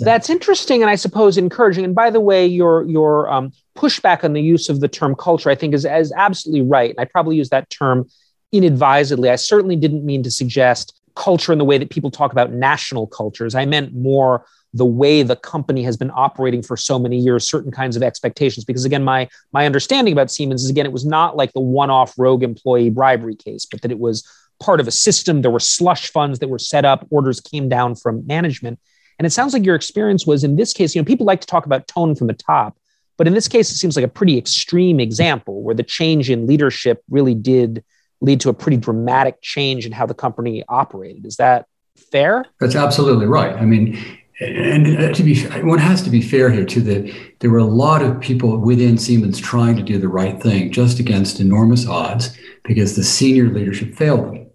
That's 0.00 0.30
interesting, 0.30 0.82
and 0.82 0.90
I 0.90 0.94
suppose 0.94 1.36
encouraging. 1.36 1.84
And 1.84 1.94
by 1.94 2.10
the 2.10 2.20
way, 2.20 2.46
your 2.46 2.82
your 2.84 3.30
um, 3.30 3.52
pushback 3.76 4.24
on 4.24 4.32
the 4.32 4.40
use 4.40 4.68
of 4.68 4.80
the 4.80 4.88
term 4.88 5.14
culture, 5.14 5.50
I 5.50 5.54
think, 5.54 5.74
is, 5.74 5.84
is 5.84 6.12
absolutely 6.16 6.62
right. 6.62 6.90
And 6.90 6.98
I 6.98 7.04
probably 7.04 7.36
use 7.36 7.50
that 7.50 7.68
term 7.68 8.08
inadvisedly. 8.52 9.28
I 9.28 9.36
certainly 9.36 9.76
didn't 9.76 10.04
mean 10.04 10.22
to 10.22 10.30
suggest 10.30 10.98
culture 11.14 11.52
in 11.52 11.58
the 11.58 11.64
way 11.64 11.76
that 11.76 11.90
people 11.90 12.10
talk 12.10 12.32
about 12.32 12.52
national 12.52 13.06
cultures. 13.06 13.54
I 13.54 13.66
meant 13.66 13.94
more 13.94 14.46
the 14.72 14.84
way 14.84 15.22
the 15.22 15.36
company 15.36 15.82
has 15.82 15.96
been 15.96 16.10
operating 16.14 16.62
for 16.62 16.76
so 16.76 16.98
many 16.98 17.18
years, 17.18 17.48
certain 17.48 17.72
kinds 17.72 17.96
of 17.96 18.02
expectations. 18.02 18.64
Because 18.64 18.84
again, 18.84 19.02
my 19.02 19.28
my 19.52 19.66
understanding 19.66 20.12
about 20.12 20.30
Siemens 20.30 20.62
is 20.64 20.70
again, 20.70 20.86
it 20.86 20.92
was 20.92 21.04
not 21.04 21.36
like 21.36 21.52
the 21.52 21.60
one-off 21.60 22.14
rogue 22.18 22.42
employee 22.42 22.90
bribery 22.90 23.34
case, 23.34 23.66
but 23.66 23.82
that 23.82 23.90
it 23.90 23.98
was 23.98 24.28
part 24.60 24.80
of 24.80 24.86
a 24.86 24.92
system. 24.92 25.42
There 25.42 25.50
were 25.50 25.60
slush 25.60 26.10
funds 26.10 26.38
that 26.38 26.48
were 26.48 26.58
set 26.58 26.84
up, 26.84 27.06
orders 27.10 27.40
came 27.40 27.68
down 27.68 27.94
from 27.94 28.26
management. 28.26 28.78
And 29.18 29.26
it 29.26 29.30
sounds 29.30 29.52
like 29.52 29.66
your 29.66 29.74
experience 29.74 30.26
was 30.26 30.44
in 30.44 30.56
this 30.56 30.72
case, 30.72 30.94
you 30.94 31.00
know, 31.02 31.06
people 31.06 31.26
like 31.26 31.42
to 31.42 31.46
talk 31.46 31.66
about 31.66 31.86
tone 31.86 32.14
from 32.14 32.26
the 32.26 32.32
top, 32.32 32.78
but 33.18 33.26
in 33.26 33.34
this 33.34 33.48
case, 33.48 33.70
it 33.70 33.74
seems 33.74 33.94
like 33.94 34.04
a 34.04 34.08
pretty 34.08 34.38
extreme 34.38 34.98
example 34.98 35.62
where 35.62 35.74
the 35.74 35.82
change 35.82 36.30
in 36.30 36.46
leadership 36.46 37.02
really 37.10 37.34
did 37.34 37.84
lead 38.22 38.40
to 38.40 38.48
a 38.48 38.54
pretty 38.54 38.78
dramatic 38.78 39.42
change 39.42 39.84
in 39.84 39.92
how 39.92 40.06
the 40.06 40.14
company 40.14 40.64
operated. 40.68 41.26
Is 41.26 41.36
that 41.36 41.66
fair? 42.10 42.46
That's 42.60 42.76
absolutely 42.76 43.26
right. 43.26 43.54
I 43.56 43.66
mean, 43.66 43.98
and 44.40 45.14
to 45.14 45.22
be 45.22 45.44
one 45.60 45.78
has 45.78 46.02
to 46.02 46.10
be 46.10 46.22
fair 46.22 46.50
here 46.50 46.64
too 46.64 46.80
that 46.80 47.14
there 47.40 47.50
were 47.50 47.58
a 47.58 47.64
lot 47.64 48.02
of 48.02 48.20
people 48.20 48.56
within 48.56 48.96
Siemens 48.96 49.38
trying 49.38 49.76
to 49.76 49.82
do 49.82 49.98
the 49.98 50.08
right 50.08 50.42
thing 50.42 50.72
just 50.72 50.98
against 50.98 51.40
enormous 51.40 51.86
odds 51.86 52.36
because 52.64 52.96
the 52.96 53.04
senior 53.04 53.50
leadership 53.50 53.94
failed 53.94 54.26
them. 54.26 54.46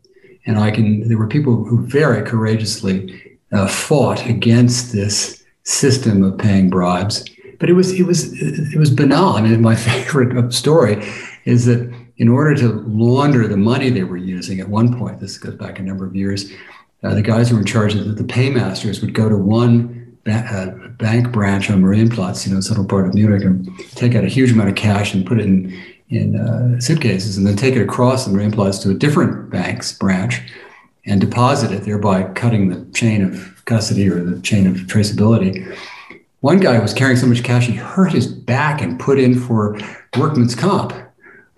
And 0.48 0.58
I 0.58 0.72
can 0.72 1.08
there 1.08 1.18
were 1.18 1.28
people 1.28 1.66
who 1.66 1.86
very 1.86 2.24
courageously 2.26 3.38
uh, 3.52 3.68
fought 3.68 4.26
against 4.26 4.92
this 4.92 5.44
system 5.64 6.24
of 6.24 6.38
paying 6.38 6.70
bribes. 6.70 7.26
But 7.60 7.70
it 7.70 7.74
was 7.74 7.92
it 7.92 8.04
was 8.04 8.34
it 8.42 8.78
was 8.78 8.90
banal. 8.90 9.36
I 9.36 9.42
mean, 9.42 9.62
my 9.62 9.76
favorite 9.90 10.52
story 10.52 11.08
is 11.46 11.66
that 11.66 11.94
in 12.18 12.30
order 12.30 12.56
to 12.56 12.70
launder 12.88 13.48
the 13.48 13.58
money 13.58 13.90
they 13.90 14.04
were 14.04 14.18
using 14.18 14.60
at 14.60 14.70
one 14.70 14.98
point, 14.98 15.20
this 15.20 15.38
goes 15.38 15.56
back 15.56 15.80
a 15.80 15.84
number 15.84 16.06
of 16.06 16.16
years, 16.16 16.52
uh, 17.06 17.14
the 17.14 17.22
guys 17.22 17.50
who 17.50 17.56
were 17.56 17.62
in 17.62 17.68
charge 17.68 17.94
of 17.94 18.06
the, 18.06 18.12
the 18.12 18.24
paymasters 18.24 19.02
would 19.02 19.14
go 19.14 19.30
to 19.30 19.38
one 19.38 20.18
ba- 20.24 20.48
uh, 20.52 20.88
bank 20.90 21.32
branch 21.32 21.70
on 21.70 21.82
Marienplatz, 21.82 22.48
you 22.48 22.54
know, 22.54 22.62
central 22.62 22.88
part 22.88 23.08
of 23.08 23.14
Munich, 23.14 23.44
and 23.44 23.70
take 23.92 24.16
out 24.16 24.24
a 24.24 24.28
huge 24.28 24.52
amount 24.52 24.70
of 24.70 24.76
cash 24.76 25.14
and 25.14 25.26
put 25.26 25.40
it 25.40 25.46
in 25.46 25.82
in 26.10 26.36
uh, 26.36 26.80
suitcases, 26.80 27.36
and 27.36 27.48
then 27.48 27.56
take 27.56 27.76
it 27.76 27.82
across 27.82 28.26
the 28.26 28.32
Marienplatz 28.32 28.82
to 28.84 28.92
a 28.92 28.94
different 28.94 29.50
bank's 29.50 29.92
branch 29.92 30.40
and 31.08 31.20
deposit 31.20 31.72
it, 31.72 31.84
thereby 31.84 32.24
cutting 32.34 32.70
the 32.70 32.86
chain 32.92 33.24
of 33.24 33.64
custody 33.66 34.08
or 34.08 34.24
the 34.24 34.40
chain 34.42 34.68
of 34.68 34.76
traceability. 34.88 35.76
One 36.42 36.60
guy 36.60 36.78
was 36.78 36.94
carrying 36.94 37.18
so 37.18 37.26
much 37.26 37.44
cash 37.44 37.66
he 37.66 37.74
hurt 37.74 38.12
his 38.12 38.28
back 38.28 38.82
and 38.82 39.00
put 39.00 39.20
in 39.20 39.40
for 39.40 39.80
workman's 40.16 40.54
comp. 40.54 40.94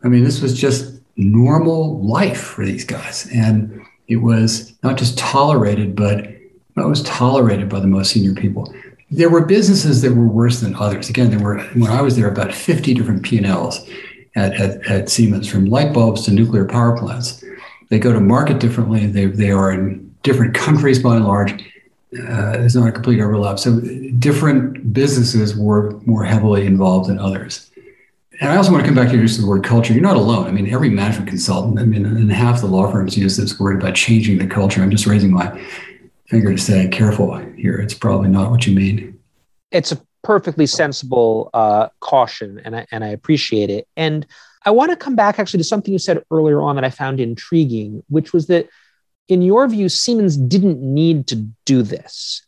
I 0.04 0.08
mean, 0.08 0.24
this 0.24 0.42
was 0.42 0.58
just 0.58 0.98
normal 1.18 2.02
life 2.02 2.40
for 2.40 2.66
these 2.66 2.86
guys. 2.86 3.28
And 3.34 3.82
it 4.08 4.18
was 4.18 4.74
not 4.84 4.98
just 4.98 5.18
tolerated, 5.18 5.96
but 5.96 6.20
it 6.20 6.42
was 6.76 7.04
tolerated 7.04 7.70
by 7.70 7.80
the 7.80 7.88
most 7.88 8.12
senior 8.12 8.34
people. 8.34 8.74
There 9.10 9.30
were 9.30 9.46
businesses 9.46 10.02
that 10.02 10.14
were 10.14 10.28
worse 10.28 10.60
than 10.60 10.76
others. 10.76 11.10
Again, 11.10 11.30
there 11.30 11.40
were 11.40 11.60
when 11.74 11.92
I 11.92 12.02
was 12.02 12.16
there 12.16 12.28
about 12.28 12.54
50 12.54 12.94
different 12.94 13.24
P&Ls 13.24 13.88
at, 14.36 14.54
at, 14.54 14.86
at 14.88 15.10
Siemens, 15.10 15.48
from 15.48 15.66
light 15.66 15.94
bulbs 15.94 16.24
to 16.26 16.32
nuclear 16.32 16.66
power 16.66 16.98
plants. 16.98 17.44
They 17.90 18.00
go 18.00 18.12
to 18.12 18.20
market 18.20 18.60
differently. 18.60 19.08
They, 19.08 19.26
they 19.26 19.52
are 19.52 19.72
in 19.72 20.14
different 20.24 20.54
countries 20.54 21.00
by 21.00 21.16
and 21.16 21.26
large. 21.26 21.52
Uh, 21.54 22.52
there's 22.52 22.76
not 22.76 22.88
a 22.88 22.92
complete 22.92 23.22
overlap. 23.22 23.60
So 23.60 23.80
different 24.20 24.94
businesses 24.94 25.56
were 25.58 25.92
more 26.06 26.24
heavily 26.24 26.66
involved 26.66 27.10
than 27.10 27.20
others 27.20 27.67
and 28.40 28.52
I 28.52 28.56
also 28.56 28.72
want 28.72 28.84
to 28.84 28.88
come 28.88 28.96
back 28.96 29.10
to 29.10 29.24
of 29.24 29.38
the 29.38 29.48
word 29.48 29.64
culture. 29.64 29.94
You're 29.94 30.04
not 30.04 30.16
alone. 30.16 30.48
I 30.48 30.52
mean, 30.52 30.72
every 30.72 30.90
management 30.90 31.28
consultant, 31.28 31.80
I 31.80 31.86
mean, 31.86 32.06
and 32.06 32.32
half 32.32 32.62
the 32.62 32.68
law 32.68 32.92
firms 32.92 33.18
use 33.18 33.36
this 33.36 33.60
word 33.60 33.82
about 33.82 33.96
changing 33.96 34.38
the 34.38 34.48
culture. 34.48 34.82
I'm 34.82 34.92
just 34.92 35.08
raising 35.08 35.32
my 35.32 35.60
finger 36.28 36.52
to 36.52 36.58
say, 36.58 36.88
careful 36.90 37.36
here. 37.56 37.78
It's 37.78 37.94
probably 37.94 38.30
not 38.30 38.52
what 38.52 38.68
you 38.68 38.76
mean. 38.76 39.20
It's 39.72 39.92
a 39.92 40.02
perfectly 40.24 40.68
sensible 40.68 41.50
uh, 41.54 41.90
caution, 42.00 42.62
and 42.64 42.76
I, 42.76 42.86
and 42.92 43.04
I 43.04 43.08
appreciate 43.08 43.70
it. 43.70 43.88
And 43.96 44.26
I 44.66 44.72
want 44.72 44.92
to 44.92 44.98
come 44.98 45.16
back 45.16 45.40
actually 45.40 45.60
to 45.60 45.64
something 45.64 45.92
you 45.92 46.00
said 46.00 46.24
earlier 46.30 46.62
on 46.62 46.76
that 46.76 46.84
I 46.84 46.90
found 46.90 47.20
intriguing, 47.20 48.04
which 48.10 48.34
was 48.34 48.48
that 48.48 48.68
in 49.28 49.42
your 49.42 49.68
view, 49.68 49.90
Siemens 49.90 50.38
didn't 50.38 50.80
need 50.82 51.28
to 51.28 51.48
do 51.66 51.82
this. 51.82 52.44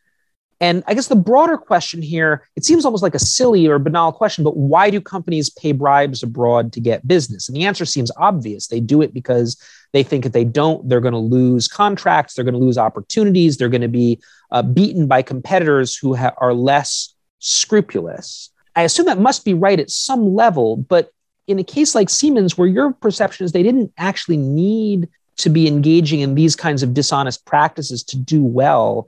And 0.61 0.83
I 0.87 0.93
guess 0.93 1.07
the 1.07 1.15
broader 1.15 1.57
question 1.57 2.01
here, 2.01 2.47
it 2.55 2.65
seems 2.65 2.83
almost 2.83 3.03
like 3.03 3.15
a 3.15 3.19
silly 3.19 3.67
or 3.67 3.79
banal 3.79 4.11
question, 4.11 4.43
but 4.43 4.57
why 4.57 4.89
do 4.89 4.99
companies 4.99 5.49
pay 5.49 5.71
bribes 5.71 6.21
abroad 6.21 6.73
to 6.73 6.81
get 6.81 7.07
business? 7.07 7.47
And 7.47 7.55
the 7.55 7.63
answer 7.63 7.85
seems 7.85 8.11
obvious. 8.17 8.67
They 8.67 8.81
do 8.81 9.01
it 9.01 9.13
because 9.13 9.61
they 9.93 10.03
think 10.03 10.25
if 10.25 10.33
they 10.33 10.43
don't, 10.43 10.87
they're 10.87 10.99
going 10.99 11.13
to 11.13 11.17
lose 11.17 11.67
contracts, 11.67 12.33
they're 12.33 12.43
going 12.43 12.53
to 12.53 12.59
lose 12.59 12.77
opportunities, 12.77 13.57
they're 13.57 13.69
going 13.69 13.81
to 13.81 13.87
be 13.87 14.19
uh, 14.51 14.61
beaten 14.61 15.07
by 15.07 15.21
competitors 15.21 15.95
who 15.95 16.15
ha- 16.15 16.33
are 16.37 16.53
less 16.53 17.13
scrupulous. 17.39 18.49
I 18.75 18.83
assume 18.83 19.05
that 19.05 19.19
must 19.19 19.45
be 19.45 19.53
right 19.53 19.79
at 19.79 19.89
some 19.89 20.35
level, 20.35 20.75
but 20.75 21.11
in 21.47 21.57
a 21.57 21.63
case 21.63 21.95
like 21.95 22.09
Siemens, 22.09 22.57
where 22.57 22.67
your 22.67 22.93
perception 22.93 23.45
is 23.45 23.51
they 23.51 23.63
didn't 23.63 23.91
actually 23.97 24.37
need 24.37 25.09
to 25.37 25.49
be 25.49 25.67
engaging 25.67 26.19
in 26.19 26.35
these 26.35 26.55
kinds 26.55 26.83
of 26.83 26.93
dishonest 26.93 27.45
practices 27.45 28.03
to 28.03 28.17
do 28.17 28.43
well, 28.43 29.07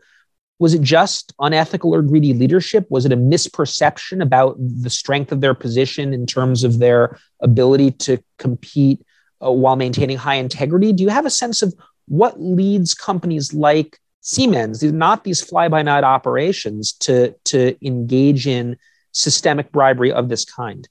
was 0.61 0.75
it 0.75 0.81
just 0.83 1.33
unethical 1.39 1.91
or 1.91 2.03
greedy 2.03 2.35
leadership? 2.35 2.85
Was 2.91 3.03
it 3.03 3.11
a 3.11 3.17
misperception 3.17 4.21
about 4.21 4.57
the 4.59 4.91
strength 4.91 5.31
of 5.31 5.41
their 5.41 5.55
position 5.55 6.13
in 6.13 6.27
terms 6.27 6.63
of 6.63 6.77
their 6.77 7.17
ability 7.41 7.89
to 8.05 8.23
compete 8.37 9.01
uh, 9.43 9.51
while 9.51 9.75
maintaining 9.75 10.17
high 10.17 10.35
integrity? 10.35 10.93
Do 10.93 11.01
you 11.01 11.09
have 11.09 11.25
a 11.25 11.31
sense 11.31 11.63
of 11.63 11.73
what 12.07 12.39
leads 12.39 12.93
companies 12.93 13.55
like 13.55 13.97
Siemens, 14.21 14.83
not 14.83 15.23
these 15.23 15.41
fly 15.41 15.67
by 15.67 15.81
night 15.81 16.03
operations, 16.03 16.91
to, 16.91 17.33
to 17.45 17.75
engage 17.83 18.45
in 18.45 18.77
systemic 19.13 19.71
bribery 19.71 20.11
of 20.11 20.29
this 20.29 20.45
kind? 20.45 20.87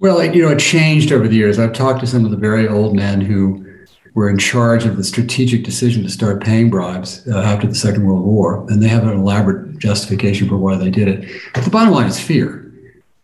Well, 0.00 0.20
you 0.24 0.42
know, 0.42 0.50
it 0.50 0.58
changed 0.58 1.12
over 1.12 1.28
the 1.28 1.36
years. 1.36 1.60
I've 1.60 1.72
talked 1.72 2.00
to 2.00 2.08
some 2.08 2.24
of 2.24 2.32
the 2.32 2.36
very 2.36 2.66
old 2.66 2.96
men 2.96 3.20
who 3.20 3.64
were 4.16 4.30
in 4.30 4.38
charge 4.38 4.86
of 4.86 4.96
the 4.96 5.04
strategic 5.04 5.62
decision 5.62 6.02
to 6.02 6.08
start 6.08 6.42
paying 6.42 6.70
bribes 6.70 7.22
uh, 7.28 7.38
after 7.38 7.66
the 7.66 7.74
Second 7.74 8.06
World 8.06 8.24
War, 8.24 8.66
and 8.70 8.82
they 8.82 8.88
have 8.88 9.02
an 9.02 9.10
elaborate 9.10 9.78
justification 9.78 10.48
for 10.48 10.56
why 10.56 10.74
they 10.74 10.90
did 10.90 11.06
it. 11.06 11.30
But 11.52 11.64
the 11.64 11.70
bottom 11.70 11.92
line 11.92 12.08
is 12.08 12.18
fear, 12.18 12.72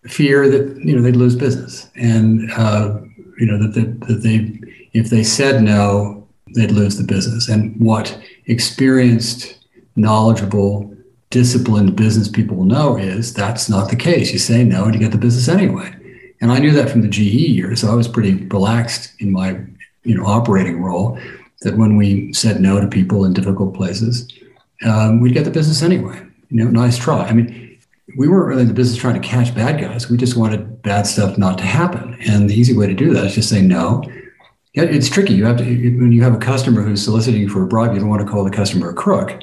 fear 0.05 0.51
that 0.51 0.77
you 0.85 0.95
know 0.95 1.01
they'd 1.01 1.17
lose 1.17 1.35
business, 1.35 1.91
and 1.97 2.53
uh, 2.53 3.01
you 3.39 3.47
know 3.47 3.59
that, 3.59 3.73
that 3.73 4.07
that 4.07 4.23
they 4.23 4.61
if 4.93 5.09
they 5.09 5.25
said 5.25 5.63
no, 5.63 6.29
they'd 6.55 6.71
lose 6.71 6.99
the 6.99 7.05
business. 7.05 7.49
And 7.49 7.75
what 7.81 8.17
experienced, 8.45 9.65
knowledgeable, 9.97 10.95
disciplined 11.31 11.97
business 11.97 12.29
people 12.29 12.67
know 12.67 12.99
is 12.99 13.33
that's 13.33 13.71
not 13.71 13.89
the 13.89 13.97
case. 13.97 14.31
You 14.31 14.39
say 14.39 14.63
no, 14.63 14.85
and 14.85 14.93
you 14.93 15.01
get 15.01 15.13
the 15.13 15.17
business 15.17 15.49
anyway. 15.49 15.91
And 16.43 16.53
I 16.53 16.59
knew 16.59 16.73
that 16.73 16.91
from 16.91 17.01
the 17.01 17.09
GE 17.09 17.21
years, 17.21 17.81
so 17.81 17.91
I 17.91 17.95
was 17.95 18.09
pretty 18.09 18.35
relaxed 18.35 19.15
in 19.21 19.33
my 19.33 19.59
you 20.05 20.17
know 20.17 20.25
operating 20.25 20.83
role 20.83 21.19
that 21.63 21.77
when 21.77 21.97
we 21.97 22.33
said 22.33 22.61
no 22.61 22.81
to 22.81 22.89
people 22.89 23.25
in 23.25 23.33
difficult 23.33 23.75
places, 23.75 24.29
um, 24.85 25.21
we'd 25.21 25.35
get 25.35 25.45
the 25.45 25.51
business 25.51 25.83
anyway. 25.83 26.21
You 26.51 26.65
know, 26.65 26.71
nice 26.71 26.99
try. 26.99 27.27
I 27.27 27.33
mean, 27.33 27.79
we 28.17 28.29
weren't 28.29 28.49
really 28.49 28.63
in 28.63 28.69
the 28.69 28.75
business 28.75 28.99
trying 28.99 29.21
to 29.21 29.27
catch 29.27 29.55
bad 29.55 29.81
guys. 29.81 30.11
We 30.11 30.17
just 30.17 30.37
wanted 30.37 30.83
bad 30.83 31.07
stuff 31.07 31.39
not 31.39 31.59
to 31.59 31.65
happen. 31.65 32.17
And 32.21 32.51
the 32.51 32.55
easy 32.55 32.77
way 32.77 32.87
to 32.87 32.95
do 32.95 33.15
that 33.15 33.27
is 33.27 33.35
just 33.35 33.49
say 33.49 33.63
no. 33.63 34.03
Yeah, 34.75 34.85
it's 34.85 35.09
tricky. 35.09 35.35
You 35.35 35.45
have 35.45 35.59
to 35.59 35.65
when 35.65 36.13
you 36.13 36.23
have 36.23 36.35
a 36.35 36.39
customer 36.39 36.83
who's 36.83 37.05
soliciting 37.05 37.41
you 37.41 37.49
for 37.49 37.63
a 37.63 37.67
bribe, 37.67 37.95
you 37.95 38.01
don't 38.01 38.09
want 38.09 38.27
to 38.27 38.31
call 38.31 38.45
the 38.45 38.51
customer 38.51 38.91
a 38.91 38.95
crook, 38.95 39.43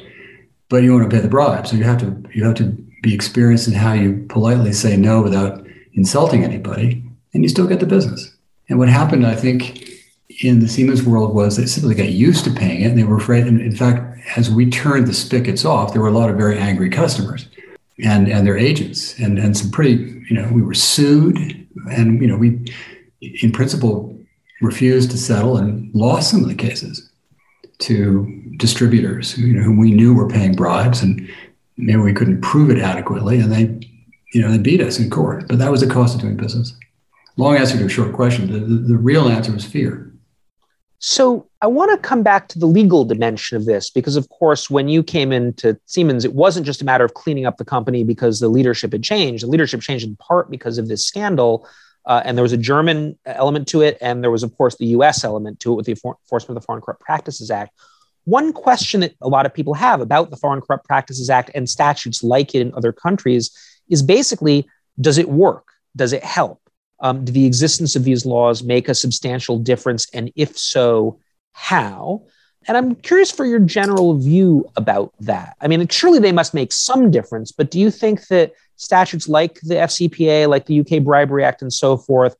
but 0.68 0.82
you 0.82 0.92
want 0.92 1.08
to 1.08 1.16
pay 1.16 1.22
the 1.22 1.28
bribe. 1.28 1.66
So 1.66 1.76
you 1.76 1.84
have 1.84 1.98
to 2.00 2.22
you 2.34 2.44
have 2.44 2.56
to 2.56 2.64
be 3.02 3.14
experienced 3.14 3.68
in 3.68 3.74
how 3.74 3.92
you 3.92 4.26
politely 4.28 4.72
say 4.72 4.96
no 4.96 5.22
without 5.22 5.64
insulting 5.94 6.44
anybody, 6.44 7.02
and 7.32 7.42
you 7.42 7.48
still 7.48 7.66
get 7.66 7.80
the 7.80 7.86
business. 7.86 8.34
And 8.68 8.78
what 8.78 8.88
happened, 8.88 9.26
I 9.26 9.34
think, 9.34 9.89
in 10.40 10.60
the 10.60 10.68
Siemens 10.68 11.02
world 11.02 11.34
was 11.34 11.56
they 11.56 11.66
simply 11.66 11.94
got 11.94 12.08
used 12.08 12.44
to 12.44 12.50
paying 12.50 12.82
it 12.82 12.86
and 12.86 12.98
they 12.98 13.04
were 13.04 13.16
afraid. 13.16 13.46
And 13.46 13.60
in 13.60 13.76
fact, 13.76 14.18
as 14.36 14.50
we 14.50 14.68
turned 14.70 15.06
the 15.06 15.14
spigots 15.14 15.64
off, 15.64 15.92
there 15.92 16.00
were 16.00 16.08
a 16.08 16.12
lot 16.12 16.30
of 16.30 16.36
very 16.36 16.58
angry 16.58 16.88
customers 16.88 17.46
and, 18.02 18.28
and 18.28 18.46
their 18.46 18.56
agents 18.56 19.18
and, 19.18 19.38
and 19.38 19.56
some 19.56 19.70
pretty, 19.70 20.24
you 20.28 20.34
know, 20.36 20.48
we 20.52 20.62
were 20.62 20.74
sued 20.74 21.36
and, 21.92 22.20
you 22.20 22.26
know, 22.26 22.36
we 22.36 22.64
in 23.20 23.52
principle 23.52 24.18
refused 24.62 25.10
to 25.10 25.18
settle 25.18 25.56
and 25.56 25.94
lost 25.94 26.30
some 26.30 26.42
of 26.42 26.48
the 26.48 26.54
cases 26.54 27.10
to 27.78 28.26
distributors 28.56 29.38
you 29.38 29.54
know, 29.54 29.62
whom 29.62 29.78
we 29.78 29.90
knew 29.90 30.14
were 30.14 30.28
paying 30.28 30.54
bribes 30.54 31.02
and 31.02 31.28
maybe 31.76 31.98
we 31.98 32.12
couldn't 32.12 32.40
prove 32.40 32.70
it 32.70 32.78
adequately 32.78 33.40
and 33.40 33.52
they, 33.52 33.88
you 34.32 34.40
know, 34.40 34.50
they 34.50 34.58
beat 34.58 34.80
us 34.80 34.98
in 34.98 35.10
court. 35.10 35.46
But 35.48 35.58
that 35.58 35.70
was 35.70 35.80
the 35.80 35.86
cost 35.86 36.14
of 36.14 36.22
doing 36.22 36.36
business. 36.36 36.74
Long 37.36 37.56
answer 37.56 37.78
to 37.78 37.84
a 37.84 37.88
short 37.88 38.14
question. 38.14 38.52
The, 38.52 38.58
the, 38.58 38.88
the 38.88 38.96
real 38.96 39.28
answer 39.28 39.52
was 39.52 39.64
fear. 39.64 40.09
So 41.02 41.48
I 41.62 41.66
want 41.66 41.90
to 41.90 42.08
come 42.08 42.22
back 42.22 42.48
to 42.48 42.58
the 42.58 42.66
legal 42.66 43.06
dimension 43.06 43.56
of 43.56 43.64
this 43.64 43.88
because, 43.88 44.16
of 44.16 44.28
course, 44.28 44.68
when 44.68 44.86
you 44.86 45.02
came 45.02 45.32
into 45.32 45.80
Siemens, 45.86 46.26
it 46.26 46.34
wasn't 46.34 46.66
just 46.66 46.82
a 46.82 46.84
matter 46.84 47.06
of 47.06 47.14
cleaning 47.14 47.46
up 47.46 47.56
the 47.56 47.64
company 47.64 48.04
because 48.04 48.38
the 48.38 48.48
leadership 48.48 48.92
had 48.92 49.02
changed. 49.02 49.42
The 49.42 49.48
leadership 49.48 49.80
changed 49.80 50.06
in 50.06 50.14
part 50.16 50.50
because 50.50 50.76
of 50.76 50.88
this 50.88 51.02
scandal. 51.02 51.66
Uh, 52.04 52.20
and 52.26 52.36
there 52.36 52.42
was 52.42 52.52
a 52.52 52.58
German 52.58 53.18
element 53.24 53.66
to 53.68 53.80
it. 53.80 53.96
And 54.02 54.22
there 54.22 54.30
was, 54.30 54.42
of 54.42 54.54
course, 54.58 54.76
the 54.76 54.88
US 54.88 55.24
element 55.24 55.58
to 55.60 55.72
it 55.72 55.76
with 55.76 55.86
the 55.86 55.92
Enforcement 55.92 56.50
of 56.50 56.62
the 56.62 56.66
Foreign 56.66 56.82
Corrupt 56.82 57.00
Practices 57.00 57.50
Act. 57.50 57.72
One 58.24 58.52
question 58.52 59.00
that 59.00 59.14
a 59.22 59.28
lot 59.28 59.46
of 59.46 59.54
people 59.54 59.72
have 59.72 60.02
about 60.02 60.28
the 60.28 60.36
Foreign 60.36 60.60
Corrupt 60.60 60.84
Practices 60.84 61.30
Act 61.30 61.50
and 61.54 61.66
statutes 61.66 62.22
like 62.22 62.54
it 62.54 62.60
in 62.60 62.74
other 62.74 62.92
countries 62.92 63.50
is 63.88 64.02
basically 64.02 64.68
does 65.00 65.16
it 65.16 65.30
work? 65.30 65.66
Does 65.96 66.12
it 66.12 66.22
help? 66.22 66.59
Um, 67.00 67.24
do 67.24 67.32
the 67.32 67.46
existence 67.46 67.96
of 67.96 68.04
these 68.04 68.26
laws 68.26 68.62
make 68.62 68.88
a 68.88 68.94
substantial 68.94 69.58
difference? 69.58 70.08
And 70.12 70.30
if 70.36 70.58
so, 70.58 71.18
how? 71.52 72.24
And 72.68 72.76
I'm 72.76 72.94
curious 72.94 73.30
for 73.30 73.46
your 73.46 73.58
general 73.58 74.18
view 74.18 74.66
about 74.76 75.14
that. 75.20 75.56
I 75.60 75.68
mean, 75.68 75.86
surely 75.88 76.18
they 76.18 76.32
must 76.32 76.52
make 76.52 76.72
some 76.72 77.10
difference, 77.10 77.52
but 77.52 77.70
do 77.70 77.80
you 77.80 77.90
think 77.90 78.26
that 78.28 78.52
statutes 78.76 79.28
like 79.28 79.60
the 79.60 79.76
FCPA, 79.76 80.48
like 80.48 80.66
the 80.66 80.80
UK 80.80 81.02
Bribery 81.02 81.44
Act, 81.44 81.62
and 81.62 81.72
so 81.72 81.96
forth, 81.96 82.36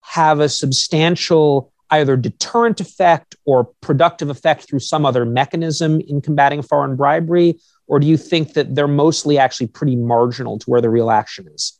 have 0.00 0.40
a 0.40 0.48
substantial 0.48 1.72
either 1.90 2.16
deterrent 2.16 2.80
effect 2.80 3.36
or 3.44 3.64
productive 3.80 4.30
effect 4.30 4.68
through 4.68 4.78
some 4.78 5.04
other 5.04 5.24
mechanism 5.24 6.00
in 6.00 6.20
combating 6.20 6.62
foreign 6.62 6.96
bribery? 6.96 7.58
Or 7.86 7.98
do 7.98 8.06
you 8.06 8.16
think 8.16 8.54
that 8.54 8.74
they're 8.74 8.86
mostly 8.86 9.38
actually 9.38 9.66
pretty 9.66 9.96
marginal 9.96 10.58
to 10.60 10.70
where 10.70 10.80
the 10.80 10.90
real 10.90 11.10
action 11.10 11.48
is? 11.52 11.79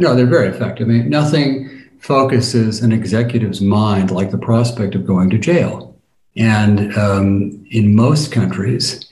No, 0.00 0.14
they're 0.14 0.24
very 0.24 0.48
effective. 0.48 0.88
I 0.88 0.92
mean, 0.92 1.10
nothing 1.10 1.68
focuses 1.98 2.82
an 2.82 2.90
executive's 2.90 3.60
mind 3.60 4.10
like 4.10 4.30
the 4.30 4.38
prospect 4.38 4.94
of 4.94 5.06
going 5.06 5.28
to 5.28 5.38
jail. 5.38 5.94
And 6.36 6.96
um, 6.96 7.62
in 7.70 7.94
most 7.94 8.32
countries, 8.32 9.06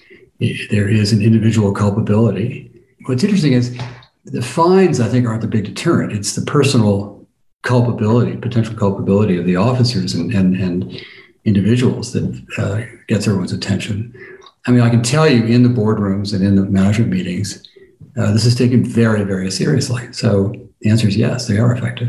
there 0.71 0.88
is 0.88 1.12
an 1.12 1.21
individual 1.21 1.75
culpability. 1.75 2.71
What's 3.04 3.23
interesting 3.23 3.52
is 3.52 3.78
the 4.25 4.40
fines, 4.40 4.99
I 4.99 5.09
think, 5.09 5.26
aren't 5.26 5.42
the 5.42 5.47
big 5.47 5.66
deterrent. 5.66 6.12
It's 6.12 6.35
the 6.35 6.42
personal 6.42 7.26
culpability, 7.61 8.38
potential 8.38 8.75
culpability 8.75 9.37
of 9.37 9.45
the 9.45 9.57
officers 9.57 10.14
and, 10.14 10.33
and, 10.33 10.57
and 10.57 11.04
individuals 11.45 12.14
that 12.14 12.42
uh, 12.57 12.80
gets 13.09 13.26
everyone's 13.26 13.52
attention. 13.52 14.14
I 14.66 14.71
mean, 14.71 14.80
I 14.80 14.88
can 14.88 15.02
tell 15.02 15.28
you 15.28 15.45
in 15.45 15.64
the 15.64 15.68
boardrooms 15.68 16.33
and 16.33 16.42
in 16.42 16.57
the 16.57 16.64
management 16.64 17.11
meetings, 17.11 17.62
uh, 18.16 18.33
this 18.33 18.47
is 18.47 18.54
taken 18.54 18.87
very, 18.87 19.23
very 19.25 19.50
seriously. 19.50 20.11
So 20.14 20.67
the 20.80 20.90
answer 20.90 21.08
is 21.08 21.16
yes, 21.16 21.47
they 21.47 21.58
are 21.58 21.73
effective. 21.73 22.08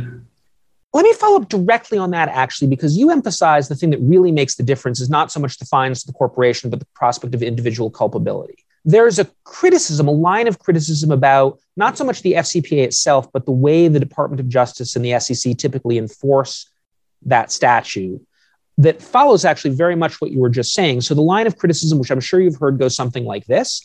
Let 0.92 1.04
me 1.04 1.14
follow 1.14 1.42
up 1.42 1.50
directly 1.50 1.98
on 2.00 2.12
that, 2.12 2.30
actually, 2.30 2.68
because 2.68 2.98
you 2.98 3.12
emphasize 3.12 3.68
the 3.68 3.76
thing 3.76 3.92
that 3.92 4.00
really 4.02 4.32
makes 4.32 4.56
the 4.56 4.64
difference 4.64 5.00
is 5.00 5.10
not 5.10 5.32
so 5.32 5.40
much 5.40 5.58
the 5.58 5.66
fines 5.66 6.02
to 6.02 6.08
the 6.08 6.14
corporation, 6.14 6.70
but 6.70 6.80
the 6.80 6.88
prospect 6.96 7.36
of 7.36 7.44
individual 7.44 7.92
culpability. 7.92 8.66
There's 8.86 9.20
a 9.20 9.28
criticism, 9.44 10.08
a 10.08 10.12
line 10.12 10.48
of 10.48 10.58
criticism 10.58 11.12
about 11.12 11.60
not 11.76 11.98
so 11.98 12.04
much 12.04 12.24
the 12.24 12.34
FCPA 12.34 12.86
itself, 12.86 13.32
but 13.32 13.46
the 13.46 13.52
way 13.52 13.88
the 13.88 14.00
Department 14.00 14.40
of 14.40 14.50
Justice 14.50 14.96
and 14.96 15.06
the 15.06 15.20
SEC 15.20 15.58
typically 15.58 16.00
enforce 16.00 16.68
that 17.24 17.52
statute 17.52 18.26
that 18.80 19.02
follows 19.02 19.46
actually 19.46 19.76
very 19.76 19.96
much 19.96 20.22
what 20.22 20.32
you 20.32 20.40
were 20.40 20.50
just 20.50 20.74
saying. 20.74 21.02
So 21.02 21.14
the 21.14 21.22
line 21.22 21.46
of 21.46 21.58
criticism, 21.58 22.00
which 22.00 22.10
I'm 22.10 22.22
sure 22.22 22.40
you've 22.40 22.56
heard, 22.56 22.80
goes 22.80 22.96
something 22.96 23.26
like 23.26 23.46
this 23.46 23.82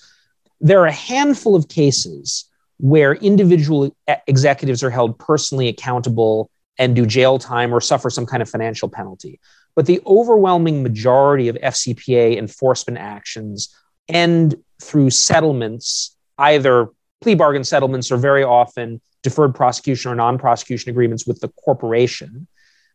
there 0.60 0.80
are 0.80 0.86
a 0.86 0.92
handful 0.92 1.54
of 1.54 1.68
cases 1.68 2.46
where 2.78 3.14
individual 3.14 3.94
executives 4.26 4.82
are 4.82 4.90
held 4.90 5.18
personally 5.18 5.68
accountable 5.68 6.50
and 6.78 6.96
do 6.96 7.06
jail 7.06 7.38
time 7.38 7.72
or 7.72 7.80
suffer 7.80 8.10
some 8.10 8.26
kind 8.26 8.42
of 8.42 8.50
financial 8.50 8.88
penalty. 8.88 9.40
But 9.76 9.86
the 9.86 10.00
overwhelming 10.06 10.82
majority 10.82 11.48
of 11.48 11.56
FCPA 11.56 12.36
enforcement 12.36 12.98
actions 12.98 13.74
end 14.08 14.56
through 14.82 15.10
settlements, 15.10 16.16
either 16.38 16.88
plea 17.20 17.34
bargain 17.34 17.64
settlements 17.64 18.10
or 18.10 18.16
very 18.16 18.44
often 18.44 19.00
deferred 19.22 19.54
prosecution 19.54 20.10
or 20.10 20.14
non 20.14 20.38
prosecution 20.38 20.90
agreements 20.90 21.26
with 21.26 21.40
the 21.40 21.48
corporation 21.48 22.46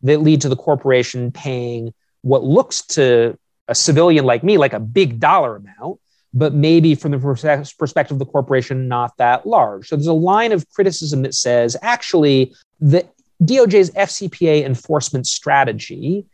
that 0.04 0.22
lead 0.22 0.42
to 0.42 0.50
the 0.50 0.56
corporation 0.56 1.32
paying 1.32 1.94
what 2.22 2.44
looks 2.44 2.84
to 2.84 3.38
a 3.68 3.76
civilian 3.76 4.26
like 4.26 4.44
me 4.44 4.58
like 4.58 4.74
a 4.74 4.80
big 4.80 5.20
dollar 5.20 5.56
amount 5.56 6.00
but 6.34 6.54
maybe 6.54 6.96
from 6.96 7.12
the 7.12 7.20
perspective 7.78 8.16
of 8.16 8.20
the 8.20 8.26
corporation, 8.26 8.88
not 8.88 9.18
that 9.18 9.48
large. 9.48 9.88
So 9.88 9.96
there's 9.96 10.08
a 10.08 10.14
line 10.14 10.52
of 10.52 10.70
criticism 10.70 11.24
that 11.24 11.34
says 11.34 11.76
actually 11.82 12.54
the 12.80 13.08
DOJ's 13.44 13.90
FCPA 13.92 14.66
enforcement 14.66 15.26
strategy 15.26 16.26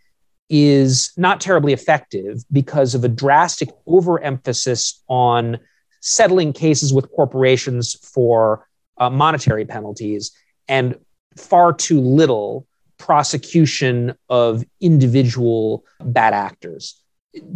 is 0.49 1.12
not 1.17 1.41
terribly 1.41 1.73
effective 1.73 2.43
because 2.51 2.93
of 2.93 3.03
a 3.03 3.08
drastic 3.08 3.69
overemphasis 3.88 5.01
on 5.08 5.58
settling 6.01 6.53
cases 6.53 6.93
with 6.93 7.10
corporations 7.12 7.95
for 8.01 8.67
uh, 8.97 9.10
monetary 9.10 9.65
penalties 9.65 10.31
and 10.67 10.97
far 11.36 11.73
too 11.73 11.99
little 11.99 12.67
prosecution 12.97 14.15
of 14.29 14.63
individual 14.81 15.84
bad 15.99 16.34
actors. 16.34 17.01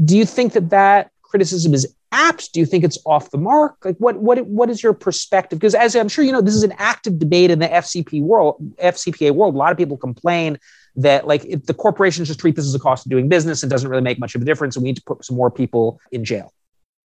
Do 0.04 0.17
you 0.17 0.25
think 0.25 0.54
that 0.54 0.71
that 0.71 1.12
criticism 1.21 1.73
is 1.73 1.95
apt? 2.12 2.54
Do 2.54 2.60
you 2.60 2.65
think 2.65 2.84
it's 2.84 2.98
off 3.06 3.32
the 3.32 3.38
mark? 3.38 3.78
Like 3.84 3.98
what 3.98 4.17
what 4.17 4.45
what 4.48 4.69
is 4.69 4.82
your 4.82 4.93
perspective? 4.93 5.60
Because 5.60 5.76
as 5.76 5.95
I'm 5.95 6.10
sure 6.10 6.24
you 6.24 6.32
know, 6.32 6.41
this 6.41 6.56
is 6.56 6.63
an 6.63 6.74
active 6.78 7.19
debate 7.19 7.52
in 7.52 7.60
the 7.60 7.67
FCP 7.67 8.22
world, 8.22 8.58
FCPA 8.78 9.32
world. 9.32 9.56
A 9.56 9.58
lot 9.58 9.72
of 9.72 9.78
people 9.78 9.98
complain 9.98 10.60
that 10.95 11.28
like 11.28 11.45
if 11.45 11.65
the 11.65 11.74
corporations 11.74 12.28
just 12.28 12.39
treat 12.39 12.56
this 12.56 12.65
as 12.65 12.76
a 12.76 12.80
cost 12.80 13.06
of 13.06 13.10
doing 13.10 13.30
business 13.30 13.63
and 13.63 13.69
doesn't 13.69 13.89
really 13.89 14.04
make 14.04 14.19
much 14.19 14.36
of 14.36 14.41
a 14.41 14.45
difference, 14.45 14.76
and 14.76 14.84
we 14.84 14.89
need 14.89 14.98
to 14.98 15.04
put 15.04 15.24
some 15.24 15.36
more 15.36 15.52
people 15.52 16.00
in 16.12 16.26
jail. 16.26 16.54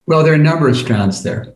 Well, 0.06 0.22
there 0.22 0.32
are 0.32 0.36
a 0.36 0.38
number 0.38 0.68
of 0.68 0.76
strands 0.76 1.22
there. 1.22 1.54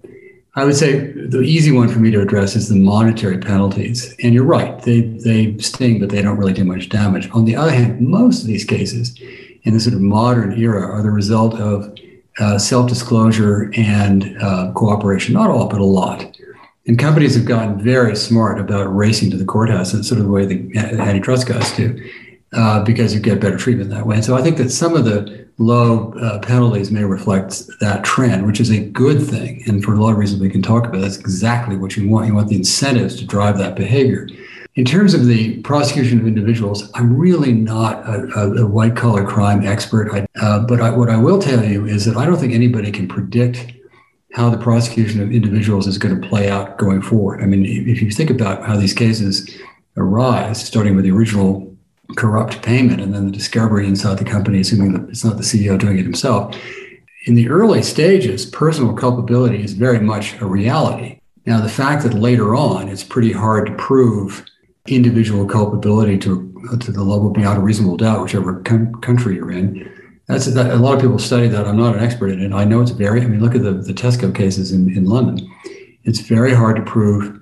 I 0.56 0.64
would 0.64 0.76
say 0.76 1.12
the 1.12 1.42
easy 1.42 1.70
one 1.70 1.88
for 1.88 2.00
me 2.00 2.10
to 2.10 2.20
address 2.20 2.56
is 2.56 2.68
the 2.68 2.74
monetary 2.74 3.38
penalties. 3.38 4.14
And 4.22 4.34
you're 4.34 4.44
right, 4.44 4.80
they 4.82 5.02
they 5.02 5.56
sting, 5.58 6.00
but 6.00 6.08
they 6.08 6.22
don't 6.22 6.36
really 6.36 6.52
do 6.52 6.64
much 6.64 6.88
damage. 6.88 7.30
On 7.30 7.44
the 7.44 7.54
other 7.54 7.70
hand, 7.70 8.00
most 8.00 8.40
of 8.42 8.48
these 8.48 8.64
cases 8.64 9.16
in 9.62 9.74
the 9.74 9.80
sort 9.80 9.94
of 9.94 10.00
modern 10.00 10.58
era 10.58 10.82
are 10.82 11.02
the 11.02 11.10
result 11.10 11.54
of 11.54 11.94
uh, 12.38 12.58
self-disclosure 12.58 13.70
and 13.76 14.36
uh, 14.40 14.72
cooperation. 14.74 15.34
Not 15.34 15.50
all, 15.50 15.68
but 15.68 15.80
a 15.80 15.84
lot. 15.84 16.36
And 16.86 16.98
companies 16.98 17.34
have 17.34 17.44
gotten 17.44 17.78
very 17.78 18.16
smart 18.16 18.58
about 18.58 18.84
racing 18.84 19.30
to 19.32 19.36
the 19.36 19.44
courthouse. 19.44 19.92
It's 19.92 20.08
sort 20.08 20.20
of 20.20 20.26
the 20.26 20.32
way 20.32 20.46
the 20.46 20.76
antitrust 20.76 21.46
guys 21.46 21.70
do, 21.76 21.98
uh, 22.54 22.82
because 22.82 23.14
you 23.14 23.20
get 23.20 23.40
better 23.40 23.58
treatment 23.58 23.90
that 23.90 24.06
way. 24.06 24.16
And 24.16 24.24
so 24.24 24.34
I 24.34 24.42
think 24.42 24.56
that 24.56 24.70
some 24.70 24.96
of 24.96 25.04
the 25.04 25.46
low 25.58 26.14
uh, 26.14 26.38
penalties 26.38 26.90
may 26.90 27.04
reflect 27.04 27.62
that 27.80 28.04
trend, 28.04 28.46
which 28.46 28.60
is 28.60 28.70
a 28.70 28.78
good 28.78 29.20
thing. 29.20 29.62
And 29.66 29.84
for 29.84 29.92
a 29.92 30.00
lot 30.00 30.12
of 30.12 30.18
reasons 30.18 30.40
we 30.40 30.48
can 30.48 30.62
talk 30.62 30.86
about, 30.86 31.02
that's 31.02 31.18
exactly 31.18 31.76
what 31.76 31.96
you 31.96 32.08
want. 32.08 32.26
You 32.26 32.34
want 32.34 32.48
the 32.48 32.56
incentives 32.56 33.16
to 33.16 33.26
drive 33.26 33.58
that 33.58 33.74
behavior. 33.74 34.28
In 34.74 34.84
terms 34.84 35.12
of 35.12 35.26
the 35.26 35.58
prosecution 35.62 36.20
of 36.20 36.26
individuals, 36.26 36.88
I'm 36.94 37.16
really 37.16 37.52
not 37.52 38.06
a, 38.06 38.28
a, 38.36 38.62
a 38.62 38.66
white 38.66 38.94
collar 38.94 39.26
crime 39.26 39.66
expert. 39.66 40.12
I, 40.12 40.26
uh, 40.40 40.60
but 40.60 40.80
I, 40.80 40.90
what 40.90 41.10
I 41.10 41.16
will 41.16 41.40
tell 41.40 41.64
you 41.64 41.86
is 41.86 42.04
that 42.04 42.16
I 42.16 42.24
don't 42.24 42.38
think 42.38 42.52
anybody 42.52 42.92
can 42.92 43.08
predict 43.08 43.72
how 44.32 44.50
the 44.50 44.58
prosecution 44.58 45.20
of 45.20 45.32
individuals 45.32 45.86
is 45.86 45.98
going 45.98 46.20
to 46.20 46.28
play 46.28 46.48
out 46.48 46.78
going 46.78 47.02
forward. 47.02 47.42
I 47.42 47.46
mean, 47.46 47.64
if 47.66 48.00
you 48.00 48.10
think 48.10 48.30
about 48.30 48.64
how 48.64 48.76
these 48.76 48.94
cases 48.94 49.50
arise, 49.96 50.64
starting 50.64 50.94
with 50.94 51.04
the 51.04 51.10
original 51.10 51.76
corrupt 52.16 52.62
payment 52.62 53.00
and 53.00 53.12
then 53.12 53.26
the 53.26 53.32
discovery 53.32 53.86
inside 53.86 54.18
the 54.18 54.24
company, 54.24 54.60
assuming 54.60 54.92
that 54.92 55.08
it's 55.08 55.24
not 55.24 55.36
the 55.36 55.42
CEO 55.42 55.78
doing 55.78 55.98
it 55.98 56.04
himself. 56.04 56.56
In 57.26 57.34
the 57.34 57.48
early 57.48 57.82
stages, 57.82 58.46
personal 58.46 58.94
culpability 58.94 59.62
is 59.62 59.72
very 59.72 60.00
much 60.00 60.40
a 60.40 60.46
reality. 60.46 61.20
Now, 61.46 61.60
the 61.60 61.68
fact 61.68 62.02
that 62.04 62.14
later 62.14 62.54
on 62.54 62.88
it's 62.88 63.04
pretty 63.04 63.32
hard 63.32 63.66
to 63.66 63.74
prove 63.74 64.44
individual 64.90 65.46
culpability 65.46 66.18
to 66.18 66.44
to 66.80 66.92
the 66.92 67.02
level 67.02 67.30
beyond 67.30 67.58
a 67.58 67.60
reasonable 67.60 67.96
doubt, 67.96 68.22
whichever 68.22 68.60
com- 68.62 68.94
country 69.00 69.36
you're 69.36 69.52
in. 69.52 69.90
That's 70.26 70.46
that, 70.46 70.70
a 70.70 70.76
lot 70.76 70.94
of 70.94 71.00
people 71.00 71.18
study 71.18 71.48
that. 71.48 71.66
I'm 71.66 71.76
not 71.76 71.96
an 71.96 72.02
expert 72.04 72.28
in 72.28 72.42
it. 72.42 72.52
I 72.52 72.64
know 72.64 72.82
it's 72.82 72.90
very. 72.90 73.22
I 73.22 73.26
mean, 73.26 73.40
look 73.40 73.54
at 73.54 73.62
the 73.62 73.72
the 73.72 73.94
Tesco 73.94 74.34
cases 74.34 74.72
in 74.72 74.94
in 74.96 75.06
London. 75.06 75.38
It's 76.04 76.20
very 76.20 76.52
hard 76.52 76.76
to 76.76 76.82
prove 76.82 77.40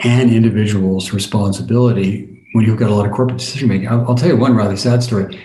an 0.00 0.32
individual's 0.32 1.12
responsibility 1.12 2.44
when 2.52 2.64
you've 2.64 2.78
got 2.78 2.90
a 2.90 2.94
lot 2.94 3.06
of 3.06 3.12
corporate 3.12 3.38
decision 3.38 3.68
making. 3.68 3.88
I'll, 3.88 4.08
I'll 4.08 4.14
tell 4.14 4.28
you 4.28 4.36
one 4.36 4.54
rather 4.54 4.76
sad 4.76 5.02
story. 5.02 5.38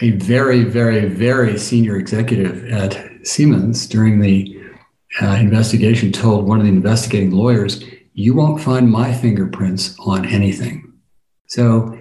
A 0.00 0.10
very, 0.10 0.64
very, 0.64 1.06
very 1.06 1.58
senior 1.58 1.96
executive 1.96 2.66
at 2.72 3.00
Siemens 3.24 3.86
during 3.86 4.20
the 4.20 4.58
uh, 5.20 5.36
investigation 5.38 6.10
told 6.10 6.46
one 6.46 6.58
of 6.58 6.64
the 6.64 6.72
investigating 6.72 7.30
lawyers, 7.30 7.84
"You 8.14 8.34
won't 8.34 8.60
find 8.60 8.90
my 8.90 9.12
fingerprints 9.12 9.96
on 10.00 10.26
anything." 10.26 10.91
So 11.52 11.94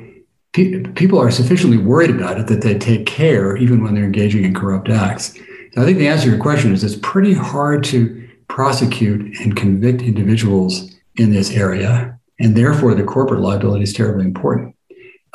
pe- 0.54 0.80
people 0.94 1.20
are 1.20 1.30
sufficiently 1.30 1.78
worried 1.78 2.10
about 2.10 2.40
it 2.40 2.48
that 2.48 2.62
they 2.62 2.80
take 2.80 3.06
care 3.06 3.58
even 3.58 3.84
when 3.84 3.94
they're 3.94 4.06
engaging 4.06 4.46
in 4.46 4.54
corrupt 4.54 4.88
acts. 4.88 5.34
So 5.74 5.82
I 5.82 5.84
think 5.84 5.98
the 5.98 6.08
answer 6.08 6.24
to 6.24 6.32
your 6.32 6.40
question 6.40 6.72
is 6.72 6.86
it's 6.86 6.96
pretty 7.02 7.34
hard 7.34 7.84
to 7.86 8.30
prosecute 8.48 9.38
and 9.42 9.58
convict 9.58 10.04
individuals 10.04 10.96
in 11.18 11.34
this 11.34 11.52
area, 11.52 12.18
and 12.40 12.56
therefore 12.56 12.96
the 12.96 13.04
corporate 13.04 13.42
liability 13.42 13.84
is 13.84 13.92
terribly 13.92 14.24
important. 14.24 14.74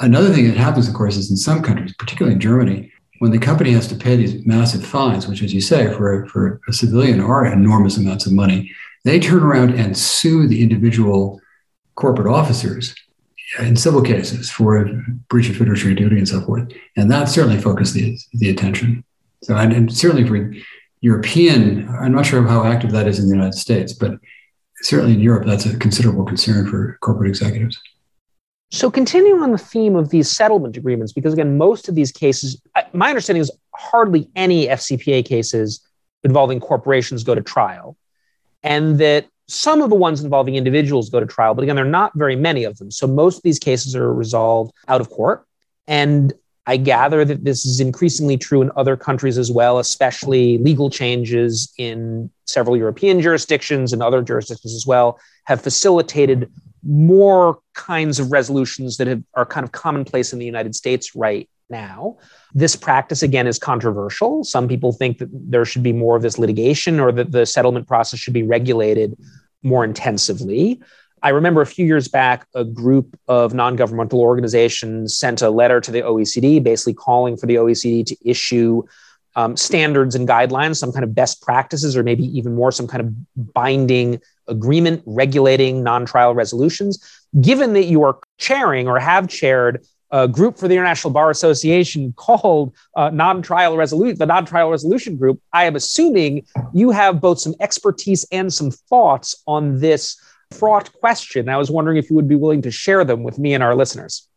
Another 0.00 0.32
thing 0.32 0.46
that 0.48 0.56
happens, 0.56 0.88
of 0.88 0.94
course, 0.94 1.16
is 1.16 1.30
in 1.30 1.36
some 1.36 1.62
countries, 1.62 1.94
particularly 1.98 2.36
in 2.36 2.40
Germany, 2.40 2.90
when 3.18 3.32
the 3.32 3.38
company 3.38 3.72
has 3.72 3.86
to 3.88 3.94
pay 3.96 4.16
these 4.16 4.46
massive 4.46 4.82
fines, 4.84 5.28
which, 5.28 5.42
as 5.42 5.52
you 5.52 5.60
say, 5.60 5.92
for, 5.92 6.26
for 6.28 6.58
a 6.68 6.72
civilian 6.72 7.20
are 7.20 7.44
enormous 7.44 7.98
amounts 7.98 8.24
of 8.24 8.32
money, 8.32 8.72
they 9.04 9.20
turn 9.20 9.42
around 9.42 9.74
and 9.74 9.94
sue 9.94 10.48
the 10.48 10.62
individual 10.62 11.38
corporate 11.96 12.28
officers 12.28 12.94
in 13.60 13.76
civil 13.76 14.02
cases 14.02 14.50
for 14.50 14.84
breach 15.28 15.48
of 15.48 15.56
fiduciary 15.56 15.94
duty 15.94 16.18
and 16.18 16.28
so 16.28 16.40
forth. 16.40 16.68
And 16.96 17.10
that 17.10 17.28
certainly 17.28 17.60
focused 17.60 17.94
the, 17.94 18.18
the 18.34 18.50
attention. 18.50 19.04
So, 19.42 19.56
and, 19.56 19.72
and 19.72 19.92
certainly 19.92 20.26
for 20.26 20.52
European, 21.00 21.88
I'm 21.88 22.12
not 22.12 22.26
sure 22.26 22.42
how 22.42 22.64
active 22.64 22.90
that 22.92 23.06
is 23.06 23.18
in 23.18 23.28
the 23.28 23.34
United 23.34 23.54
States, 23.54 23.92
but 23.92 24.18
certainly 24.82 25.14
in 25.14 25.20
Europe, 25.20 25.46
that's 25.46 25.66
a 25.66 25.76
considerable 25.78 26.24
concern 26.24 26.66
for 26.66 26.98
corporate 27.00 27.28
executives. 27.28 27.78
So, 28.72 28.90
continuing 28.90 29.42
on 29.42 29.52
the 29.52 29.58
theme 29.58 29.94
of 29.94 30.10
these 30.10 30.28
settlement 30.28 30.76
agreements, 30.76 31.12
because 31.12 31.32
again, 31.32 31.56
most 31.56 31.88
of 31.88 31.94
these 31.94 32.10
cases, 32.10 32.60
my 32.92 33.08
understanding 33.08 33.40
is 33.40 33.50
hardly 33.72 34.28
any 34.34 34.66
FCPA 34.66 35.24
cases 35.24 35.86
involving 36.24 36.58
corporations 36.58 37.22
go 37.22 37.34
to 37.34 37.42
trial, 37.42 37.96
and 38.64 38.98
that 38.98 39.28
some 39.48 39.80
of 39.80 39.90
the 39.90 39.96
ones 39.96 40.22
involving 40.22 40.56
individuals 40.56 41.08
go 41.10 41.20
to 41.20 41.26
trial, 41.26 41.54
but 41.54 41.62
again, 41.62 41.76
there 41.76 41.84
are 41.84 41.88
not 41.88 42.12
very 42.14 42.36
many 42.36 42.64
of 42.64 42.78
them. 42.78 42.90
So, 42.90 43.06
most 43.06 43.38
of 43.38 43.42
these 43.42 43.58
cases 43.58 43.94
are 43.94 44.12
resolved 44.12 44.72
out 44.88 45.00
of 45.00 45.10
court. 45.10 45.46
And 45.86 46.32
I 46.66 46.76
gather 46.76 47.24
that 47.24 47.44
this 47.44 47.64
is 47.64 47.78
increasingly 47.78 48.36
true 48.36 48.60
in 48.60 48.72
other 48.76 48.96
countries 48.96 49.38
as 49.38 49.52
well, 49.52 49.78
especially 49.78 50.58
legal 50.58 50.90
changes 50.90 51.72
in 51.78 52.28
several 52.44 52.76
European 52.76 53.20
jurisdictions 53.20 53.92
and 53.92 54.02
other 54.02 54.20
jurisdictions 54.20 54.74
as 54.74 54.84
well 54.84 55.20
have 55.44 55.60
facilitated 55.62 56.50
more 56.82 57.58
kinds 57.74 58.18
of 58.18 58.32
resolutions 58.32 58.96
that 58.96 59.06
have, 59.06 59.22
are 59.34 59.46
kind 59.46 59.62
of 59.62 59.70
commonplace 59.72 60.32
in 60.32 60.40
the 60.40 60.46
United 60.46 60.74
States 60.74 61.14
right 61.14 61.48
now. 61.70 62.16
This 62.56 62.74
practice, 62.74 63.22
again, 63.22 63.46
is 63.46 63.58
controversial. 63.58 64.42
Some 64.42 64.66
people 64.66 64.90
think 64.90 65.18
that 65.18 65.28
there 65.30 65.66
should 65.66 65.82
be 65.82 65.92
more 65.92 66.16
of 66.16 66.22
this 66.22 66.38
litigation 66.38 66.98
or 66.98 67.12
that 67.12 67.30
the 67.30 67.44
settlement 67.44 67.86
process 67.86 68.18
should 68.18 68.32
be 68.32 68.44
regulated 68.44 69.14
more 69.62 69.84
intensively. 69.84 70.80
I 71.22 71.28
remember 71.28 71.60
a 71.60 71.66
few 71.66 71.84
years 71.84 72.08
back, 72.08 72.46
a 72.54 72.64
group 72.64 73.14
of 73.28 73.52
non 73.52 73.76
governmental 73.76 74.22
organizations 74.22 75.14
sent 75.14 75.42
a 75.42 75.50
letter 75.50 75.82
to 75.82 75.90
the 75.90 76.00
OECD 76.00 76.62
basically 76.62 76.94
calling 76.94 77.36
for 77.36 77.44
the 77.44 77.56
OECD 77.56 78.06
to 78.06 78.16
issue 78.24 78.84
um, 79.34 79.54
standards 79.54 80.14
and 80.14 80.26
guidelines, 80.26 80.76
some 80.76 80.92
kind 80.92 81.04
of 81.04 81.14
best 81.14 81.42
practices, 81.42 81.94
or 81.94 82.02
maybe 82.02 82.24
even 82.38 82.54
more, 82.54 82.72
some 82.72 82.86
kind 82.86 83.02
of 83.02 83.52
binding 83.52 84.18
agreement 84.48 85.02
regulating 85.04 85.82
non 85.82 86.06
trial 86.06 86.34
resolutions. 86.34 87.04
Given 87.38 87.74
that 87.74 87.84
you 87.84 88.02
are 88.04 88.18
chairing 88.38 88.88
or 88.88 88.98
have 88.98 89.28
chaired 89.28 89.84
a 90.10 90.28
group 90.28 90.58
for 90.58 90.68
the 90.68 90.74
International 90.74 91.12
Bar 91.12 91.30
Association 91.30 92.12
called 92.16 92.74
uh, 92.94 93.10
non-trial 93.10 93.76
resolution, 93.76 94.18
the 94.18 94.26
non-trial 94.26 94.70
resolution 94.70 95.16
group. 95.16 95.40
I 95.52 95.64
am 95.64 95.76
assuming 95.76 96.46
you 96.72 96.90
have 96.90 97.20
both 97.20 97.40
some 97.40 97.54
expertise 97.60 98.24
and 98.30 98.52
some 98.52 98.70
thoughts 98.70 99.42
on 99.46 99.80
this 99.80 100.16
fraught 100.52 100.92
question. 100.92 101.48
I 101.48 101.56
was 101.56 101.70
wondering 101.70 101.96
if 101.96 102.08
you 102.08 102.16
would 102.16 102.28
be 102.28 102.36
willing 102.36 102.62
to 102.62 102.70
share 102.70 103.04
them 103.04 103.22
with 103.22 103.38
me 103.38 103.54
and 103.54 103.62
our 103.62 103.74
listeners. 103.74 104.28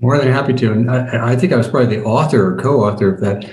More 0.00 0.16
than 0.16 0.32
happy 0.32 0.52
to. 0.54 0.72
And 0.72 0.90
I, 0.90 1.32
I 1.32 1.36
think 1.36 1.52
I 1.52 1.56
was 1.56 1.68
probably 1.68 1.96
the 1.96 2.04
author 2.04 2.54
or 2.54 2.56
co-author 2.56 3.14
of 3.14 3.20
that 3.20 3.50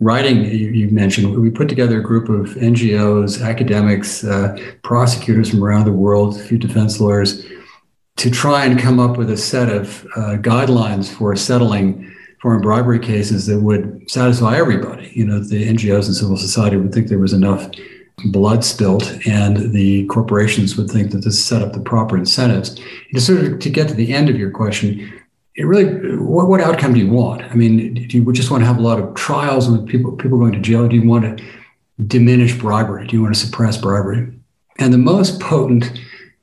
writing 0.00 0.44
you, 0.44 0.70
you, 0.70 0.88
mentioned. 0.88 1.40
We 1.40 1.50
put 1.50 1.68
together 1.68 1.98
a 1.98 2.02
group 2.02 2.28
of 2.28 2.54
NGOs, 2.56 3.42
academics, 3.42 4.24
uh, 4.24 4.56
prosecutors 4.82 5.50
from 5.50 5.62
around 5.62 5.84
the 5.84 5.92
world, 5.92 6.36
a 6.36 6.42
few 6.42 6.58
defense 6.58 7.00
lawyers, 7.00 7.44
to 8.16 8.30
try 8.30 8.64
and 8.64 8.78
come 8.78 9.00
up 9.00 9.16
with 9.16 9.30
a 9.30 9.36
set 9.36 9.68
of 9.68 10.06
uh, 10.16 10.36
guidelines 10.36 11.12
for 11.12 11.34
settling 11.34 12.10
foreign 12.40 12.60
bribery 12.60 12.98
cases 12.98 13.46
that 13.46 13.60
would 13.60 14.04
satisfy 14.08 14.56
everybody. 14.56 15.10
You 15.14 15.26
know, 15.26 15.40
the 15.40 15.66
NGOs 15.66 16.06
and 16.06 16.14
civil 16.14 16.36
society 16.36 16.76
would 16.76 16.92
think 16.92 17.08
there 17.08 17.18
was 17.18 17.32
enough 17.32 17.70
blood 18.26 18.64
spilt, 18.64 19.10
and 19.26 19.72
the 19.72 20.06
corporations 20.06 20.76
would 20.76 20.90
think 20.90 21.10
that 21.10 21.24
this 21.24 21.44
set 21.44 21.62
up 21.62 21.72
the 21.72 21.80
proper 21.80 22.16
incentives. 22.16 22.78
To 23.14 23.20
sort 23.20 23.40
of 23.40 23.58
to 23.58 23.70
get 23.70 23.88
to 23.88 23.94
the 23.94 24.12
end 24.12 24.28
of 24.28 24.36
your 24.36 24.50
question, 24.50 25.22
it 25.56 25.64
really 25.64 26.16
what, 26.18 26.48
what 26.48 26.60
outcome 26.60 26.94
do 26.94 27.00
you 27.00 27.10
want? 27.10 27.42
I 27.42 27.54
mean, 27.54 27.94
do 27.94 28.18
you 28.18 28.32
just 28.32 28.50
want 28.50 28.62
to 28.62 28.66
have 28.66 28.78
a 28.78 28.82
lot 28.82 29.00
of 29.00 29.14
trials 29.14 29.68
with 29.68 29.88
people 29.88 30.12
people 30.12 30.38
going 30.38 30.52
to 30.52 30.60
jail? 30.60 30.86
Do 30.86 30.96
you 30.96 31.08
want 31.08 31.38
to 31.38 31.44
diminish 32.06 32.56
bribery? 32.56 33.06
Do 33.06 33.16
you 33.16 33.22
want 33.22 33.34
to 33.34 33.40
suppress 33.40 33.76
bribery? 33.76 34.32
And 34.78 34.92
the 34.92 34.98
most 34.98 35.40
potent 35.40 35.90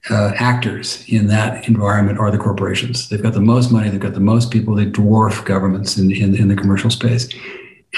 uh, 0.10 0.32
actors 0.36 1.06
in 1.08 1.28
that 1.28 1.68
environment 1.68 2.18
are 2.18 2.32
the 2.32 2.38
corporations. 2.38 3.10
They've 3.10 3.22
got 3.22 3.34
the 3.34 3.42
most 3.42 3.72
money, 3.72 3.90
they've 3.90 4.00
got 4.00 4.14
the 4.14 4.20
most 4.20 4.52
people, 4.52 4.76
they 4.76 4.86
dwarf 4.86 5.46
governments 5.46 5.98
in, 5.98 6.12
in, 6.12 6.36
in 6.36 6.48
the 6.48 6.56
commercial 6.56 6.90
space 6.90 7.30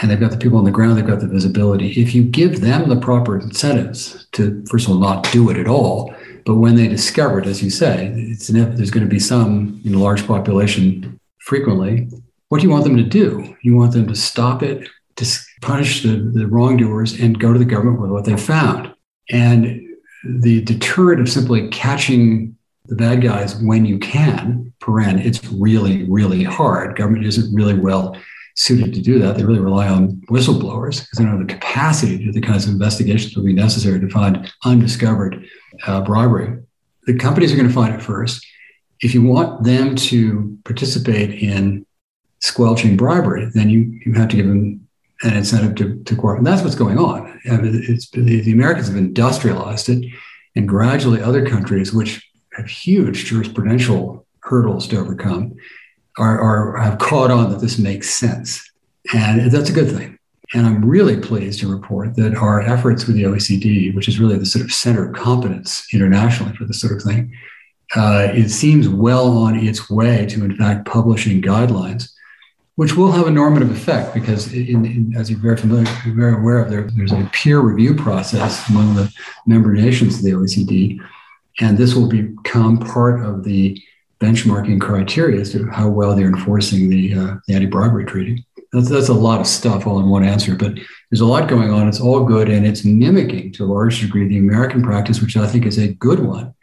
and 0.01 0.09
they've 0.09 0.19
got 0.19 0.31
the 0.31 0.37
people 0.37 0.57
on 0.57 0.65
the 0.65 0.71
ground, 0.71 0.97
they've 0.97 1.05
got 1.05 1.19
the 1.19 1.27
visibility. 1.27 1.91
If 1.91 2.15
you 2.15 2.23
give 2.23 2.61
them 2.61 2.89
the 2.89 2.95
proper 2.95 3.37
incentives 3.37 4.27
to, 4.31 4.63
first 4.69 4.87
of 4.87 4.93
all, 4.93 4.99
not 4.99 5.31
do 5.31 5.49
it 5.49 5.57
at 5.57 5.67
all, 5.67 6.13
but 6.45 6.55
when 6.55 6.75
they 6.75 6.87
discover 6.87 7.39
it, 7.39 7.45
as 7.45 7.63
you 7.63 7.69
say, 7.69 8.11
it's 8.15 8.49
an, 8.49 8.75
there's 8.75 8.91
going 8.91 9.05
to 9.05 9.09
be 9.09 9.19
some 9.19 9.79
in 9.85 9.93
a 9.93 9.99
large 9.99 10.25
population 10.25 11.19
frequently. 11.39 12.09
What 12.49 12.59
do 12.59 12.67
you 12.67 12.71
want 12.71 12.83
them 12.85 12.97
to 12.97 13.03
do? 13.03 13.55
You 13.61 13.75
want 13.75 13.93
them 13.93 14.07
to 14.07 14.15
stop 14.15 14.63
it, 14.63 14.89
to 15.17 15.25
punish 15.61 16.03
the, 16.03 16.17
the 16.33 16.47
wrongdoers, 16.47 17.19
and 17.19 17.39
go 17.39 17.53
to 17.53 17.59
the 17.59 17.65
government 17.65 18.01
with 18.01 18.11
what 18.11 18.25
they 18.25 18.35
found. 18.35 18.93
And 19.29 19.82
the 20.23 20.61
deterrent 20.61 21.21
of 21.21 21.29
simply 21.29 21.67
catching 21.69 22.55
the 22.85 22.95
bad 22.95 23.21
guys 23.21 23.55
when 23.61 23.85
you 23.85 23.97
can, 23.99 24.73
paren, 24.79 25.23
it's 25.23 25.43
really, 25.45 26.03
really 26.09 26.43
hard. 26.43 26.97
Government 26.97 27.25
isn't 27.25 27.53
really 27.53 27.77
well 27.77 28.15
suited 28.55 28.93
to 28.93 29.01
do 29.01 29.19
that. 29.19 29.35
They 29.35 29.43
really 29.43 29.59
rely 29.59 29.87
on 29.87 30.21
whistleblowers 30.29 31.01
because 31.01 31.17
they 31.17 31.23
don't 31.23 31.37
have 31.37 31.47
the 31.47 31.53
capacity 31.53 32.17
to 32.17 32.25
do 32.25 32.31
the 32.31 32.41
kinds 32.41 32.65
of 32.65 32.73
investigations 32.73 33.33
that 33.33 33.39
would 33.39 33.47
be 33.47 33.53
necessary 33.53 33.99
to 33.99 34.09
find 34.09 34.51
undiscovered 34.63 35.45
uh, 35.87 36.01
bribery. 36.01 36.61
The 37.05 37.17
companies 37.17 37.51
are 37.51 37.55
going 37.55 37.67
to 37.67 37.73
find 37.73 37.95
it 37.95 38.01
first. 38.01 38.45
If 39.01 39.13
you 39.13 39.23
want 39.23 39.63
them 39.63 39.95
to 39.95 40.57
participate 40.63 41.41
in 41.41 41.85
squelching 42.39 42.95
bribery, 42.95 43.49
then 43.53 43.69
you, 43.69 43.99
you 44.05 44.13
have 44.13 44.29
to 44.29 44.35
give 44.35 44.47
them 44.47 44.82
an 45.23 45.35
incentive 45.35 45.75
to, 45.75 46.03
to 46.03 46.15
cooperate. 46.15 46.39
And 46.39 46.47
that's 46.47 46.61
what's 46.61 46.75
going 46.75 46.97
on. 46.97 47.39
It's, 47.45 48.09
the, 48.09 48.41
the 48.41 48.51
Americans 48.51 48.87
have 48.87 48.97
industrialized 48.97 49.89
it, 49.89 50.05
and 50.55 50.67
gradually 50.67 51.21
other 51.21 51.45
countries, 51.45 51.93
which 51.93 52.29
have 52.53 52.67
huge 52.67 53.29
jurisprudential 53.29 54.25
hurdles 54.41 54.87
to 54.89 54.97
overcome, 54.97 55.55
are, 56.17 56.39
are 56.39 56.77
have 56.77 56.99
caught 56.99 57.31
on 57.31 57.49
that 57.51 57.61
this 57.61 57.79
makes 57.79 58.09
sense. 58.09 58.69
And 59.13 59.51
that's 59.51 59.69
a 59.69 59.73
good 59.73 59.91
thing. 59.91 60.19
And 60.53 60.67
I'm 60.67 60.85
really 60.85 61.19
pleased 61.19 61.59
to 61.61 61.71
report 61.71 62.15
that 62.15 62.35
our 62.35 62.61
efforts 62.61 63.07
with 63.07 63.15
the 63.15 63.23
OECD, 63.23 63.95
which 63.95 64.07
is 64.07 64.19
really 64.19 64.37
the 64.37 64.45
sort 64.45 64.63
of 64.63 64.71
center 64.71 65.07
of 65.09 65.15
competence 65.15 65.87
internationally 65.91 66.55
for 66.55 66.65
this 66.65 66.79
sort 66.79 66.95
of 66.95 67.01
thing, 67.01 67.33
uh, 67.95 68.27
it 68.31 68.49
seems 68.49 68.87
well 68.87 69.35
on 69.37 69.55
its 69.55 69.89
way 69.89 70.25
to, 70.27 70.43
in 70.43 70.55
fact, 70.55 70.85
publishing 70.85 71.41
guidelines, 71.41 72.11
which 72.75 72.95
will 72.95 73.11
have 73.11 73.27
a 73.27 73.31
normative 73.31 73.69
effect 73.69 74.13
because, 74.13 74.51
in, 74.51 74.85
in, 74.85 75.13
as 75.15 75.29
you're 75.29 75.39
very 75.39 75.57
familiar, 75.57 75.91
you're 76.05 76.15
very 76.15 76.33
aware 76.33 76.59
of, 76.59 76.71
there, 76.71 76.89
there's 76.95 77.11
a 77.11 77.29
peer 77.31 77.59
review 77.59 77.93
process 77.93 78.67
among 78.69 78.95
the 78.95 79.11
member 79.45 79.73
nations 79.73 80.17
of 80.17 80.23
the 80.23 80.31
OECD, 80.31 80.99
and 81.59 81.77
this 81.77 81.93
will 81.93 82.07
become 82.09 82.79
part 82.79 83.23
of 83.23 83.43
the 83.43 83.79
benchmarking 84.19 84.81
criteria 84.81 85.39
as 85.41 85.51
to 85.51 85.67
how 85.67 85.87
well 85.87 86.15
they're 86.15 86.27
enforcing 86.27 86.89
the, 86.89 87.13
uh, 87.13 87.35
the 87.47 87.53
anti-bribery 87.53 88.05
treaty. 88.05 88.43
That's, 88.71 88.89
that's 88.89 89.09
a 89.09 89.13
lot 89.13 89.39
of 89.39 89.45
stuff 89.45 89.85
all 89.85 89.99
in 89.99 90.09
one 90.09 90.23
answer, 90.23 90.55
but 90.55 90.73
there's 91.11 91.21
a 91.21 91.25
lot 91.25 91.49
going 91.49 91.71
on. 91.71 91.87
It's 91.87 91.99
all 91.99 92.23
good, 92.23 92.49
and 92.49 92.65
it's 92.65 92.83
mimicking 92.83 93.51
to 93.53 93.65
a 93.65 93.71
large 93.71 94.01
degree 94.01 94.27
the 94.27 94.39
American 94.39 94.81
practice, 94.81 95.21
which 95.21 95.37
I 95.37 95.45
think 95.45 95.67
is 95.67 95.77
a 95.77 95.93
good 95.93 96.21
one, 96.21 96.55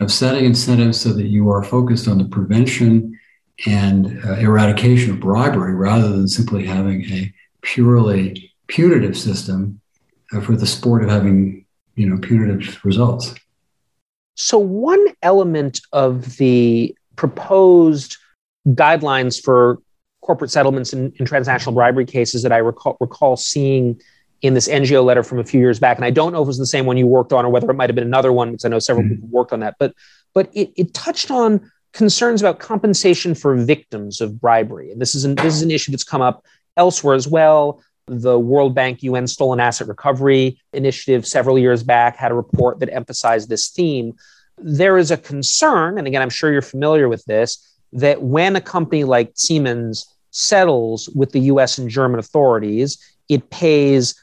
of 0.00 0.12
setting 0.12 0.44
incentives 0.44 1.00
so 1.00 1.12
that 1.14 1.26
you 1.26 1.50
are 1.50 1.64
focused 1.64 2.06
on 2.06 2.18
the 2.18 2.26
prevention 2.26 3.18
and 3.66 4.20
uh, 4.24 4.34
eradication 4.34 5.10
of 5.10 5.20
bribery 5.20 5.74
rather 5.74 6.08
than 6.08 6.28
simply 6.28 6.64
having 6.64 7.04
a 7.04 7.32
purely 7.62 8.52
punitive 8.66 9.16
system 9.16 9.80
uh, 10.32 10.40
for 10.40 10.56
the 10.56 10.66
sport 10.66 11.04
of 11.04 11.10
having 11.10 11.64
you 11.94 12.08
know 12.08 12.18
punitive 12.18 12.84
results. 12.84 13.34
So, 14.34 14.58
one 14.58 15.04
element 15.22 15.80
of 15.92 16.36
the 16.36 16.96
proposed 17.16 18.16
guidelines 18.68 19.42
for 19.42 19.78
corporate 20.22 20.50
settlements 20.50 20.92
in, 20.92 21.12
in 21.18 21.26
transnational 21.26 21.74
bribery 21.74 22.06
cases 22.06 22.42
that 22.42 22.52
I 22.52 22.58
recall, 22.58 22.96
recall 23.00 23.36
seeing 23.36 24.00
in 24.40 24.54
this 24.54 24.68
NGO 24.68 25.04
letter 25.04 25.22
from 25.22 25.38
a 25.38 25.44
few 25.44 25.60
years 25.60 25.78
back, 25.78 25.98
and 25.98 26.04
I 26.04 26.10
don't 26.10 26.32
know 26.32 26.40
if 26.40 26.46
it 26.46 26.48
was 26.48 26.58
the 26.58 26.66
same 26.66 26.86
one 26.86 26.96
you 26.96 27.06
worked 27.06 27.32
on 27.32 27.44
or 27.44 27.50
whether 27.50 27.70
it 27.70 27.74
might 27.74 27.88
have 27.88 27.94
been 27.94 28.06
another 28.06 28.32
one 28.32 28.52
because 28.52 28.64
I 28.64 28.68
know 28.68 28.78
several 28.78 29.04
mm-hmm. 29.04 29.16
people 29.16 29.28
worked 29.28 29.52
on 29.52 29.60
that, 29.60 29.76
but 29.78 29.94
but 30.34 30.48
it, 30.54 30.72
it 30.76 30.94
touched 30.94 31.30
on 31.30 31.70
concerns 31.92 32.40
about 32.40 32.58
compensation 32.58 33.34
for 33.34 33.54
victims 33.54 34.20
of 34.20 34.40
bribery, 34.40 34.90
and 34.90 35.00
this 35.00 35.14
is 35.14 35.24
an, 35.24 35.34
this 35.36 35.54
is 35.54 35.62
an 35.62 35.70
issue 35.70 35.90
that's 35.90 36.04
come 36.04 36.22
up 36.22 36.44
elsewhere 36.76 37.14
as 37.14 37.28
well. 37.28 37.82
The 38.06 38.38
World 38.38 38.74
Bank 38.74 39.02
UN 39.02 39.26
Stolen 39.26 39.60
Asset 39.60 39.88
Recovery 39.88 40.60
Initiative 40.72 41.26
several 41.26 41.58
years 41.58 41.82
back 41.82 42.16
had 42.16 42.32
a 42.32 42.34
report 42.34 42.80
that 42.80 42.92
emphasized 42.92 43.48
this 43.48 43.68
theme. 43.68 44.14
There 44.58 44.98
is 44.98 45.10
a 45.10 45.16
concern, 45.16 45.98
and 45.98 46.06
again, 46.06 46.22
I'm 46.22 46.30
sure 46.30 46.52
you're 46.52 46.62
familiar 46.62 47.08
with 47.08 47.24
this, 47.26 47.76
that 47.92 48.22
when 48.22 48.56
a 48.56 48.60
company 48.60 49.04
like 49.04 49.32
Siemens 49.34 50.12
settles 50.32 51.08
with 51.10 51.30
the 51.30 51.40
US 51.40 51.78
and 51.78 51.88
German 51.88 52.18
authorities. 52.18 52.98
It 53.28 53.50
pays 53.50 54.14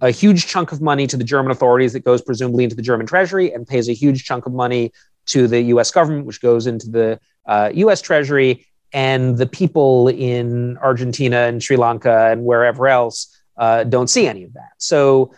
a 0.00 0.10
huge 0.10 0.46
chunk 0.46 0.72
of 0.72 0.80
money 0.80 1.06
to 1.06 1.16
the 1.16 1.24
German 1.24 1.50
authorities 1.50 1.92
that 1.92 2.04
goes 2.04 2.22
presumably 2.22 2.64
into 2.64 2.76
the 2.76 2.82
German 2.82 3.06
treasury 3.06 3.52
and 3.52 3.66
pays 3.66 3.88
a 3.88 3.92
huge 3.92 4.24
chunk 4.24 4.46
of 4.46 4.52
money 4.52 4.92
to 5.26 5.46
the 5.46 5.60
US 5.62 5.90
government, 5.90 6.26
which 6.26 6.40
goes 6.40 6.66
into 6.66 6.90
the 6.90 7.20
uh, 7.46 7.70
US 7.74 8.00
treasury. 8.00 8.66
And 8.92 9.36
the 9.36 9.46
people 9.46 10.08
in 10.08 10.78
Argentina 10.78 11.38
and 11.38 11.62
Sri 11.62 11.76
Lanka 11.76 12.28
and 12.30 12.44
wherever 12.44 12.86
else 12.88 13.36
uh, 13.58 13.84
don't 13.84 14.08
see 14.08 14.26
any 14.26 14.44
of 14.44 14.54
that. 14.54 14.72
So 14.78 15.32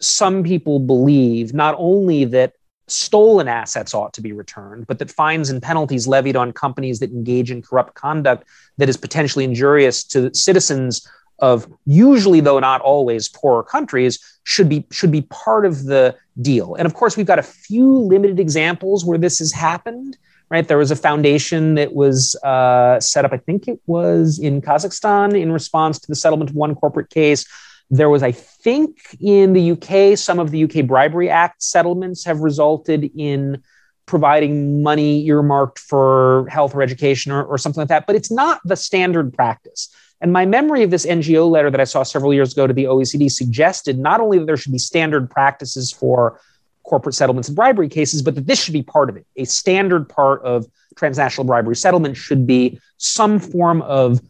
some 0.00 0.42
people 0.42 0.80
believe 0.80 1.54
not 1.54 1.74
only 1.78 2.24
that 2.26 2.54
stolen 2.88 3.48
assets 3.48 3.94
ought 3.94 4.12
to 4.14 4.20
be 4.20 4.32
returned, 4.32 4.86
but 4.86 4.98
that 4.98 5.10
fines 5.10 5.50
and 5.50 5.62
penalties 5.62 6.06
levied 6.06 6.36
on 6.36 6.52
companies 6.52 6.98
that 7.00 7.10
engage 7.10 7.50
in 7.50 7.62
corrupt 7.62 7.94
conduct 7.94 8.46
that 8.78 8.88
is 8.88 8.96
potentially 8.96 9.44
injurious 9.44 10.04
to 10.04 10.34
citizens 10.34 11.06
of 11.38 11.66
usually 11.86 12.40
though 12.40 12.60
not 12.60 12.80
always 12.80 13.28
poorer 13.28 13.62
countries 13.62 14.18
should 14.44 14.68
be 14.68 14.86
should 14.90 15.10
be 15.10 15.22
part 15.22 15.66
of 15.66 15.84
the 15.84 16.16
deal. 16.40 16.74
And 16.76 16.86
of 16.86 16.94
course 16.94 17.16
we've 17.16 17.26
got 17.26 17.38
a 17.38 17.42
few 17.42 17.98
limited 17.98 18.38
examples 18.38 19.04
where 19.04 19.18
this 19.18 19.38
has 19.40 19.52
happened 19.52 20.16
right? 20.50 20.68
There 20.68 20.78
was 20.78 20.90
a 20.90 20.96
foundation 20.96 21.74
that 21.74 21.94
was 21.94 22.36
uh, 22.44 23.00
set 23.00 23.24
up 23.24 23.32
i 23.32 23.38
think 23.38 23.66
it 23.66 23.80
was 23.86 24.38
in 24.38 24.60
kazakhstan 24.60 25.40
in 25.40 25.50
response 25.50 25.98
to 25.98 26.06
the 26.06 26.14
settlement 26.14 26.50
of 26.50 26.56
one 26.56 26.74
corporate 26.74 27.10
case. 27.10 27.46
There 27.90 28.08
was, 28.08 28.22
I 28.22 28.32
think, 28.32 29.16
in 29.20 29.52
the 29.52 29.72
UK, 29.72 30.16
some 30.16 30.38
of 30.38 30.50
the 30.50 30.64
UK 30.64 30.86
Bribery 30.86 31.28
Act 31.28 31.62
settlements 31.62 32.24
have 32.24 32.40
resulted 32.40 33.10
in 33.16 33.62
providing 34.06 34.82
money 34.82 35.24
earmarked 35.26 35.78
for 35.78 36.46
health 36.50 36.74
or 36.74 36.82
education 36.82 37.32
or, 37.32 37.44
or 37.44 37.58
something 37.58 37.80
like 37.80 37.88
that. 37.88 38.06
But 38.06 38.16
it's 38.16 38.30
not 38.30 38.60
the 38.64 38.76
standard 38.76 39.32
practice. 39.32 39.94
And 40.20 40.32
my 40.32 40.46
memory 40.46 40.82
of 40.82 40.90
this 40.90 41.06
NGO 41.06 41.50
letter 41.50 41.70
that 41.70 41.80
I 41.80 41.84
saw 41.84 42.02
several 42.02 42.32
years 42.32 42.52
ago 42.52 42.66
to 42.66 42.72
the 42.72 42.84
OECD 42.84 43.30
suggested 43.30 43.98
not 43.98 44.20
only 44.20 44.38
that 44.38 44.46
there 44.46 44.56
should 44.56 44.72
be 44.72 44.78
standard 44.78 45.30
practices 45.30 45.92
for 45.92 46.40
corporate 46.84 47.14
settlements 47.14 47.48
and 47.48 47.56
bribery 47.56 47.88
cases, 47.88 48.22
but 48.22 48.34
that 48.34 48.46
this 48.46 48.62
should 48.62 48.72
be 48.72 48.82
part 48.82 49.08
of 49.08 49.16
it. 49.16 49.26
A 49.36 49.44
standard 49.44 50.08
part 50.08 50.42
of 50.42 50.66
transnational 50.96 51.44
bribery 51.44 51.76
settlement 51.76 52.16
should 52.16 52.46
be 52.46 52.78
some 52.98 53.38
form 53.38 53.82
of 53.82 54.20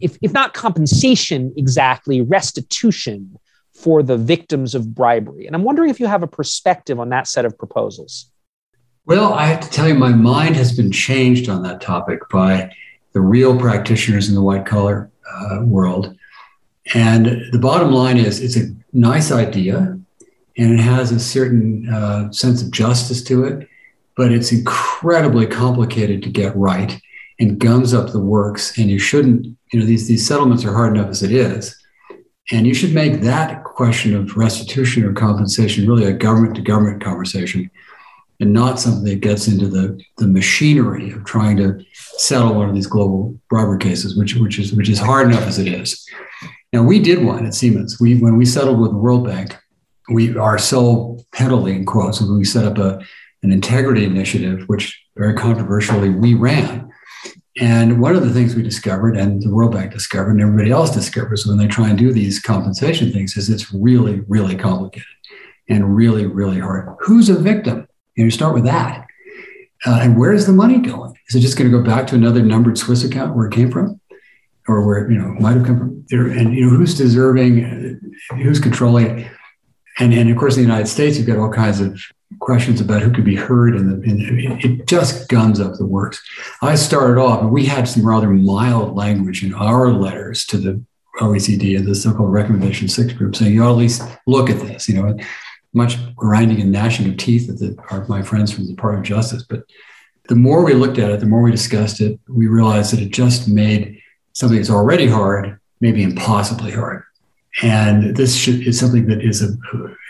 if, 0.00 0.18
if 0.22 0.32
not 0.32 0.54
compensation 0.54 1.52
exactly, 1.56 2.20
restitution 2.20 3.38
for 3.74 4.02
the 4.02 4.16
victims 4.16 4.74
of 4.74 4.94
bribery. 4.94 5.46
And 5.46 5.54
I'm 5.54 5.62
wondering 5.62 5.90
if 5.90 6.00
you 6.00 6.06
have 6.06 6.22
a 6.22 6.26
perspective 6.26 6.98
on 7.00 7.08
that 7.10 7.26
set 7.26 7.44
of 7.44 7.56
proposals. 7.56 8.30
Well, 9.06 9.34
I 9.34 9.46
have 9.46 9.60
to 9.60 9.70
tell 9.70 9.88
you, 9.88 9.94
my 9.94 10.12
mind 10.12 10.56
has 10.56 10.74
been 10.74 10.90
changed 10.90 11.48
on 11.48 11.62
that 11.62 11.80
topic 11.80 12.20
by 12.30 12.70
the 13.12 13.20
real 13.20 13.58
practitioners 13.58 14.28
in 14.28 14.34
the 14.34 14.42
white 14.42 14.66
collar 14.66 15.10
uh, 15.30 15.60
world. 15.62 16.16
And 16.94 17.42
the 17.52 17.58
bottom 17.58 17.92
line 17.92 18.16
is 18.16 18.40
it's 18.40 18.56
a 18.56 18.74
nice 18.92 19.30
idea 19.30 19.98
and 20.56 20.72
it 20.72 20.82
has 20.82 21.12
a 21.12 21.20
certain 21.20 21.88
uh, 21.88 22.30
sense 22.32 22.62
of 22.62 22.70
justice 22.70 23.22
to 23.24 23.44
it, 23.44 23.68
but 24.16 24.32
it's 24.32 24.52
incredibly 24.52 25.46
complicated 25.46 26.22
to 26.22 26.30
get 26.30 26.56
right 26.56 27.00
and 27.40 27.58
gums 27.58 27.92
up 27.92 28.12
the 28.12 28.20
works. 28.20 28.78
And 28.78 28.88
you 28.88 28.98
shouldn't 28.98 29.54
you 29.74 29.80
know 29.80 29.86
these 29.86 30.06
these 30.06 30.24
settlements 30.24 30.64
are 30.64 30.72
hard 30.72 30.96
enough 30.96 31.10
as 31.10 31.24
it 31.24 31.32
is 31.32 31.76
and 32.52 32.64
you 32.64 32.74
should 32.74 32.94
make 32.94 33.22
that 33.22 33.64
question 33.64 34.14
of 34.14 34.36
restitution 34.36 35.04
or 35.04 35.12
compensation 35.12 35.88
really 35.88 36.04
a 36.04 36.12
government 36.12 36.54
to 36.54 36.62
government 36.62 37.02
conversation 37.02 37.68
and 38.44 38.52
not 38.52 38.78
something 38.78 39.04
that 39.04 39.20
gets 39.20 39.48
into 39.48 39.66
the, 39.68 40.00
the 40.18 40.28
machinery 40.28 41.10
of 41.10 41.24
trying 41.24 41.56
to 41.56 41.84
settle 42.18 42.54
one 42.54 42.68
of 42.68 42.74
these 42.74 42.86
global 42.86 43.38
bribery 43.50 43.78
cases, 43.78 44.16
which, 44.16 44.36
which, 44.36 44.58
is, 44.58 44.72
which 44.72 44.88
is 44.88 44.98
hard 44.98 45.28
enough 45.28 45.42
as 45.42 45.58
it 45.58 45.66
is. 45.66 46.06
Now, 46.72 46.82
we 46.82 46.98
did 46.98 47.24
one 47.24 47.46
at 47.46 47.54
Siemens. 47.54 47.98
We, 48.00 48.18
when 48.18 48.36
we 48.36 48.44
settled 48.44 48.80
with 48.80 48.90
the 48.90 48.96
World 48.96 49.26
Bank, 49.26 49.56
we 50.10 50.36
our 50.36 50.58
sole 50.58 51.24
penalty, 51.32 51.72
in 51.72 51.86
quotes, 51.86 52.20
when 52.20 52.36
we 52.36 52.44
set 52.44 52.64
up 52.64 52.78
a, 52.78 53.00
an 53.42 53.50
integrity 53.50 54.04
initiative, 54.04 54.64
which 54.66 55.02
very 55.16 55.34
controversially 55.34 56.10
we 56.10 56.34
ran 56.34 56.90
and 57.60 58.00
one 58.00 58.16
of 58.16 58.24
the 58.24 58.32
things 58.32 58.54
we 58.54 58.62
discovered, 58.62 59.16
and 59.16 59.40
the 59.40 59.54
World 59.54 59.72
Bank 59.72 59.92
discovered, 59.92 60.32
and 60.32 60.40
everybody 60.40 60.72
else 60.72 60.90
discovers 60.90 61.46
when 61.46 61.56
they 61.56 61.68
try 61.68 61.88
and 61.88 61.96
do 61.96 62.12
these 62.12 62.40
compensation 62.40 63.12
things, 63.12 63.36
is 63.36 63.48
it's 63.48 63.72
really, 63.72 64.20
really 64.26 64.56
complicated 64.56 65.06
and 65.68 65.94
really, 65.94 66.26
really 66.26 66.58
hard. 66.58 66.88
Who's 67.00 67.28
a 67.28 67.38
victim? 67.38 67.86
You 68.16 68.24
know, 68.24 68.30
start 68.30 68.54
with 68.54 68.64
that. 68.64 69.06
Uh, 69.86 69.98
and 70.02 70.18
where 70.18 70.32
is 70.32 70.46
the 70.46 70.52
money 70.52 70.78
going? 70.78 71.14
Is 71.28 71.34
it 71.34 71.40
just 71.40 71.58
going 71.58 71.70
to 71.70 71.76
go 71.76 71.84
back 71.84 72.06
to 72.08 72.14
another 72.14 72.42
numbered 72.42 72.78
Swiss 72.78 73.04
account 73.04 73.36
where 73.36 73.46
it 73.46 73.52
came 73.52 73.70
from, 73.70 74.00
or 74.66 74.86
where 74.86 75.10
you 75.10 75.18
know 75.18 75.32
it 75.32 75.40
might 75.40 75.56
have 75.56 75.66
come 75.66 75.78
from? 75.78 76.06
And 76.10 76.54
you 76.54 76.66
know 76.66 76.76
who's 76.76 76.94
deserving, 76.94 78.00
who's 78.30 78.60
controlling 78.60 79.18
it, 79.18 79.30
and 79.98 80.14
and 80.14 80.30
of 80.30 80.36
course 80.36 80.56
in 80.56 80.62
the 80.62 80.68
United 80.68 80.88
States 80.88 81.18
you've 81.18 81.26
got 81.26 81.38
all 81.38 81.50
kinds 81.50 81.80
of 81.80 81.98
questions 82.40 82.80
about 82.80 83.02
who 83.02 83.10
could 83.10 83.24
be 83.24 83.36
heard, 83.36 83.74
and, 83.74 84.02
it 84.64 84.86
just 84.86 85.28
gums 85.28 85.60
up 85.60 85.74
the 85.74 85.86
works. 85.86 86.22
I 86.62 86.74
started 86.74 87.20
off, 87.20 87.42
and 87.42 87.50
we 87.50 87.66
had 87.66 87.88
some 87.88 88.06
rather 88.06 88.30
mild 88.30 88.96
language 88.96 89.44
in 89.44 89.54
our 89.54 89.92
letters 89.92 90.44
to 90.46 90.58
the 90.58 90.82
OECD 91.20 91.76
and 91.76 91.86
the 91.86 91.94
so-called 91.94 92.32
Recommendation 92.32 92.88
Six 92.88 93.12
group, 93.12 93.36
saying 93.36 93.54
you 93.54 93.62
ought 93.62 93.70
at 93.70 93.76
least 93.76 94.02
look 94.26 94.50
at 94.50 94.60
this. 94.60 94.88
You 94.88 95.02
know, 95.02 95.16
much 95.74 95.96
grinding 96.14 96.60
and 96.60 96.72
gnashing 96.72 97.08
of 97.08 97.16
teeth 97.16 97.50
at 97.50 97.58
the, 97.58 97.76
our, 97.90 98.06
my 98.06 98.22
friends 98.22 98.52
from 98.52 98.64
the 98.64 98.72
Department 98.72 99.04
of 99.04 99.08
Justice, 99.08 99.42
but 99.42 99.64
the 100.28 100.34
more 100.34 100.64
we 100.64 100.72
looked 100.72 100.98
at 100.98 101.10
it, 101.10 101.20
the 101.20 101.26
more 101.26 101.42
we 101.42 101.50
discussed 101.50 102.00
it, 102.00 102.18
we 102.28 102.46
realized 102.46 102.92
that 102.92 103.00
it 103.00 103.12
just 103.12 103.48
made 103.48 104.00
something 104.32 104.56
that's 104.56 104.70
already 104.70 105.06
hard, 105.06 105.58
maybe 105.80 106.02
impossibly 106.02 106.72
hard. 106.72 107.02
And 107.62 108.16
this 108.16 108.34
should, 108.34 108.66
is 108.66 108.78
something 108.78 109.06
that 109.06 109.22
is 109.22 109.42
a, 109.42 109.56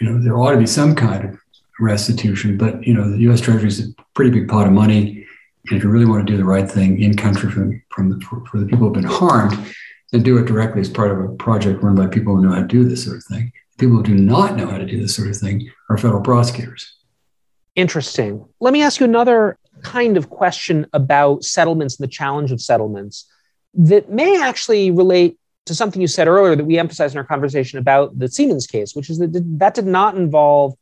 you 0.01 0.09
know, 0.09 0.23
there 0.23 0.39
ought 0.39 0.53
to 0.53 0.59
be 0.59 0.67
some 0.67 0.95
kind 0.95 1.25
of 1.29 1.39
restitution. 1.81 2.57
But 2.57 2.87
you 2.87 2.95
know, 2.95 3.11
the 3.11 3.19
U.S. 3.19 3.41
Treasury 3.41 3.69
is 3.69 3.81
a 3.81 3.93
pretty 4.15 4.31
big 4.31 4.49
pot 4.49 4.67
of 4.67 4.73
money, 4.73 5.27
and 5.69 5.77
if 5.77 5.83
you 5.83 5.91
really 5.91 6.07
want 6.07 6.27
to 6.27 6.33
do 6.33 6.37
the 6.37 6.45
right 6.45 6.71
thing 6.71 7.03
in 7.03 7.17
country 7.17 7.51
from, 7.51 7.83
from 7.91 8.11
the, 8.11 8.21
for, 8.25 8.45
for 8.47 8.59
the 8.59 8.67
people 8.67 8.87
who've 8.87 8.93
been 8.93 9.05
harmed, 9.05 9.75
then 10.13 10.23
do 10.23 10.39
it 10.39 10.47
directly 10.47 10.81
as 10.81 10.89
part 10.89 11.11
of 11.11 11.19
a 11.19 11.29
project 11.37 11.83
run 11.83 11.97
by 11.97 12.07
people 12.07 12.37
who 12.37 12.43
know 12.43 12.55
how 12.55 12.61
to 12.61 12.67
do 12.67 12.85
this 12.85 13.05
sort 13.05 13.17
of 13.17 13.25
thing. 13.25 13.53
People 13.79 13.97
who 13.97 14.03
do 14.03 14.15
not 14.15 14.57
know 14.57 14.67
how 14.67 14.79
to 14.79 14.87
do 14.87 15.01
this 15.01 15.15
sort 15.15 15.29
of 15.29 15.37
thing 15.37 15.71
are 15.91 15.99
federal 15.99 16.23
prosecutors. 16.23 16.95
Interesting. 17.75 18.45
Let 18.61 18.73
me 18.73 18.83
ask 18.83 19.01
you 19.01 19.05
another 19.05 19.59
kind 19.83 20.17
of 20.17 20.31
question 20.31 20.87
about 20.93 21.45
settlements 21.45 21.99
and 21.99 22.05
the 22.05 22.11
challenge 22.13 22.53
of 22.53 22.61
settlements 22.61 23.29
that 23.75 24.11
may 24.11 24.41
actually 24.41 24.91
relate 24.91 25.39
to 25.67 25.75
something 25.75 26.01
you 26.01 26.07
said 26.07 26.29
earlier 26.29 26.55
that 26.55 26.65
we 26.65 26.79
emphasized 26.79 27.15
in 27.15 27.19
our 27.19 27.25
conversation 27.25 27.79
about 27.79 28.17
the 28.19 28.29
Siemens 28.29 28.67
case, 28.67 28.95
which 28.95 29.11
is 29.11 29.19
that 29.19 29.33
that 29.59 29.75
did 29.75 29.87
not 29.87 30.17
involve 30.17 30.75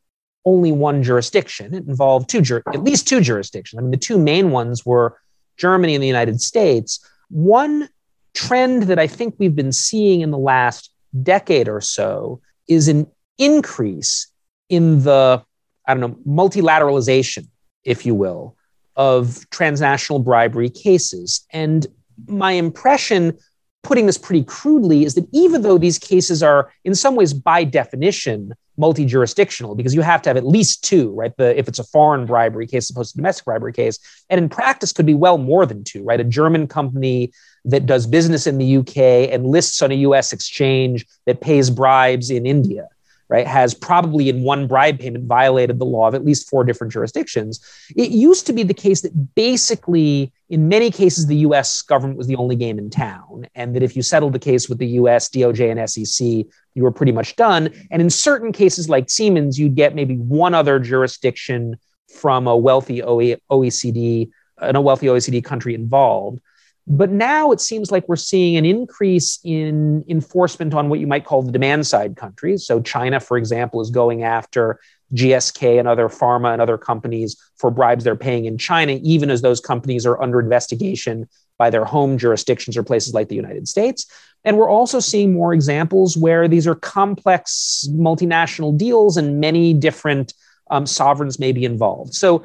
only 0.44 0.72
one 0.72 1.02
jurisdiction. 1.02 1.72
It 1.72 1.86
involved 1.86 2.28
two, 2.28 2.40
jur- 2.40 2.62
at 2.66 2.82
least 2.82 3.08
two 3.08 3.20
jurisdictions. 3.20 3.78
I 3.78 3.82
mean, 3.82 3.92
the 3.92 3.96
two 3.96 4.18
main 4.18 4.50
ones 4.50 4.84
were 4.84 5.18
Germany 5.56 5.94
and 5.94 6.02
the 6.02 6.08
United 6.08 6.40
States. 6.40 6.98
One 7.30 7.88
trend 8.34 8.84
that 8.84 8.98
I 8.98 9.06
think 9.06 9.36
we've 9.38 9.54
been 9.54 9.72
seeing 9.72 10.20
in 10.20 10.30
the 10.30 10.38
last 10.38 10.92
decade 11.22 11.68
or 11.68 11.80
so 11.80 12.40
is 12.72 12.88
an 12.88 13.06
increase 13.38 14.28
in 14.68 15.02
the, 15.02 15.42
I 15.86 15.94
don't 15.94 16.00
know, 16.00 16.18
multilateralization, 16.26 17.48
if 17.84 18.06
you 18.06 18.14
will, 18.14 18.56
of 18.96 19.48
transnational 19.50 20.18
bribery 20.18 20.70
cases. 20.70 21.46
And 21.52 21.86
my 22.26 22.52
impression, 22.52 23.38
putting 23.82 24.06
this 24.06 24.18
pretty 24.18 24.44
crudely, 24.44 25.04
is 25.04 25.14
that 25.14 25.28
even 25.32 25.62
though 25.62 25.78
these 25.78 25.98
cases 25.98 26.42
are, 26.42 26.72
in 26.84 26.94
some 26.94 27.16
ways, 27.16 27.32
by 27.32 27.64
definition, 27.64 28.52
multi-jurisdictional 28.78 29.74
because 29.74 29.94
you 29.94 30.00
have 30.00 30.22
to 30.22 30.30
have 30.30 30.36
at 30.36 30.46
least 30.46 30.82
two, 30.84 31.10
right? 31.10 31.36
The 31.36 31.58
if 31.58 31.68
it's 31.68 31.78
a 31.78 31.84
foreign 31.84 32.26
bribery 32.26 32.66
case 32.66 32.88
opposed 32.88 33.12
to 33.12 33.16
domestic 33.16 33.44
bribery 33.44 33.72
case, 33.72 33.98
and 34.30 34.38
in 34.38 34.48
practice 34.48 34.92
could 34.92 35.06
be 35.06 35.14
well 35.14 35.38
more 35.38 35.66
than 35.66 35.84
two, 35.84 36.02
right? 36.02 36.20
A 36.20 36.24
German 36.24 36.66
company 36.66 37.32
that 37.64 37.86
does 37.86 38.06
business 38.06 38.46
in 38.46 38.58
the 38.58 38.76
UK 38.78 39.32
and 39.32 39.46
lists 39.46 39.82
on 39.82 39.92
a 39.92 39.96
US 39.96 40.32
exchange 40.32 41.06
that 41.26 41.40
pays 41.40 41.70
bribes 41.70 42.30
in 42.30 42.46
India 42.46 42.88
right, 43.32 43.46
has 43.46 43.72
probably 43.72 44.28
in 44.28 44.42
one 44.42 44.66
bribe 44.66 44.98
payment 44.98 45.24
violated 45.24 45.78
the 45.78 45.86
law 45.86 46.06
of 46.06 46.14
at 46.14 46.22
least 46.22 46.50
four 46.50 46.64
different 46.64 46.92
jurisdictions. 46.92 47.60
It 47.96 48.10
used 48.10 48.46
to 48.46 48.52
be 48.52 48.62
the 48.62 48.74
case 48.74 49.00
that 49.00 49.34
basically, 49.34 50.30
in 50.50 50.68
many 50.68 50.90
cases, 50.90 51.26
the 51.26 51.36
US 51.36 51.80
government 51.80 52.18
was 52.18 52.26
the 52.26 52.36
only 52.36 52.56
game 52.56 52.78
in 52.78 52.90
town, 52.90 53.46
and 53.54 53.74
that 53.74 53.82
if 53.82 53.96
you 53.96 54.02
settled 54.02 54.34
the 54.34 54.38
case 54.38 54.68
with 54.68 54.76
the 54.76 54.86
US, 55.00 55.30
DOJ, 55.30 55.70
and 55.70 55.90
SEC, 55.90 56.26
you 56.74 56.82
were 56.82 56.92
pretty 56.92 57.12
much 57.12 57.34
done. 57.36 57.70
And 57.90 58.02
in 58.02 58.10
certain 58.10 58.52
cases, 58.52 58.90
like 58.90 59.08
Siemens, 59.08 59.58
you'd 59.58 59.76
get 59.76 59.94
maybe 59.94 60.16
one 60.16 60.52
other 60.52 60.78
jurisdiction 60.78 61.76
from 62.08 62.46
a 62.46 62.54
wealthy 62.54 63.00
OECD, 63.00 64.30
in 64.60 64.76
a 64.76 64.80
wealthy 64.82 65.06
OECD 65.06 65.42
country 65.42 65.74
involved. 65.74 66.38
But 66.86 67.10
now 67.10 67.52
it 67.52 67.60
seems 67.60 67.92
like 67.92 68.08
we're 68.08 68.16
seeing 68.16 68.56
an 68.56 68.64
increase 68.64 69.38
in 69.44 70.04
enforcement 70.08 70.74
on 70.74 70.88
what 70.88 70.98
you 70.98 71.06
might 71.06 71.24
call 71.24 71.42
the 71.42 71.52
demand 71.52 71.86
side 71.86 72.16
countries. 72.16 72.66
So, 72.66 72.80
China, 72.80 73.20
for 73.20 73.36
example, 73.36 73.80
is 73.80 73.90
going 73.90 74.24
after 74.24 74.80
GSK 75.14 75.78
and 75.78 75.86
other 75.86 76.08
pharma 76.08 76.52
and 76.52 76.60
other 76.60 76.78
companies 76.78 77.36
for 77.56 77.70
bribes 77.70 78.02
they're 78.02 78.16
paying 78.16 78.46
in 78.46 78.58
China, 78.58 78.98
even 79.02 79.30
as 79.30 79.42
those 79.42 79.60
companies 79.60 80.06
are 80.06 80.20
under 80.20 80.40
investigation 80.40 81.28
by 81.56 81.70
their 81.70 81.84
home 81.84 82.18
jurisdictions 82.18 82.76
or 82.76 82.82
places 82.82 83.14
like 83.14 83.28
the 83.28 83.36
United 83.36 83.68
States. 83.68 84.06
And 84.44 84.58
we're 84.58 84.70
also 84.70 84.98
seeing 84.98 85.32
more 85.32 85.54
examples 85.54 86.16
where 86.16 86.48
these 86.48 86.66
are 86.66 86.74
complex 86.74 87.86
multinational 87.90 88.76
deals 88.76 89.16
and 89.16 89.40
many 89.40 89.72
different 89.72 90.34
um, 90.70 90.86
sovereigns 90.86 91.38
may 91.38 91.52
be 91.52 91.64
involved. 91.64 92.14
So 92.14 92.44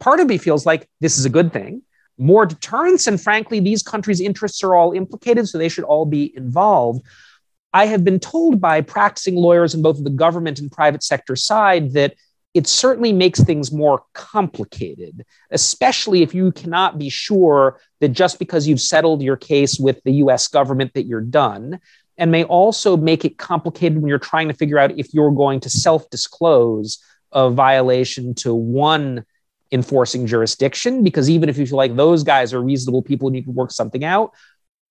part 0.00 0.20
of 0.20 0.28
me 0.28 0.38
feels 0.38 0.64
like 0.64 0.88
this 1.00 1.18
is 1.18 1.24
a 1.26 1.30
good 1.30 1.52
thing. 1.52 1.82
More 2.18 2.46
deterrence, 2.46 3.06
and 3.06 3.20
frankly, 3.20 3.60
these 3.60 3.82
countries' 3.82 4.20
interests 4.20 4.62
are 4.62 4.74
all 4.74 4.92
implicated, 4.92 5.48
so 5.48 5.58
they 5.58 5.68
should 5.68 5.84
all 5.84 6.06
be 6.06 6.32
involved. 6.36 7.02
I 7.72 7.86
have 7.86 8.04
been 8.04 8.20
told 8.20 8.60
by 8.60 8.80
practicing 8.82 9.34
lawyers 9.34 9.74
in 9.74 9.82
both 9.82 10.02
the 10.02 10.10
government 10.10 10.60
and 10.60 10.70
private 10.70 11.02
sector 11.02 11.34
side 11.34 11.92
that 11.94 12.14
it 12.54 12.68
certainly 12.68 13.12
makes 13.12 13.42
things 13.42 13.72
more 13.72 14.04
complicated, 14.12 15.24
especially 15.50 16.22
if 16.22 16.32
you 16.32 16.52
cannot 16.52 16.98
be 16.98 17.08
sure 17.08 17.80
that 17.98 18.10
just 18.10 18.38
because 18.38 18.68
you've 18.68 18.80
settled 18.80 19.22
your 19.22 19.36
case 19.36 19.76
with 19.78 20.00
the 20.04 20.12
US 20.12 20.46
government 20.46 20.94
that 20.94 21.06
you're 21.06 21.20
done, 21.20 21.80
and 22.16 22.30
may 22.30 22.44
also 22.44 22.96
make 22.96 23.24
it 23.24 23.38
complicated 23.38 23.98
when 23.98 24.08
you're 24.08 24.20
trying 24.20 24.46
to 24.46 24.54
figure 24.54 24.78
out 24.78 24.96
if 24.96 25.12
you're 25.12 25.32
going 25.32 25.58
to 25.58 25.68
self 25.68 26.08
disclose 26.10 27.02
a 27.32 27.50
violation 27.50 28.34
to 28.36 28.54
one 28.54 29.24
enforcing 29.72 30.26
jurisdiction, 30.26 31.02
because 31.02 31.28
even 31.28 31.48
if 31.48 31.58
you 31.58 31.66
feel 31.66 31.76
like 31.76 31.96
those 31.96 32.22
guys 32.22 32.52
are 32.52 32.62
reasonable 32.62 33.02
people 33.02 33.28
and 33.28 33.36
you 33.36 33.42
can 33.42 33.54
work 33.54 33.70
something 33.70 34.04
out, 34.04 34.32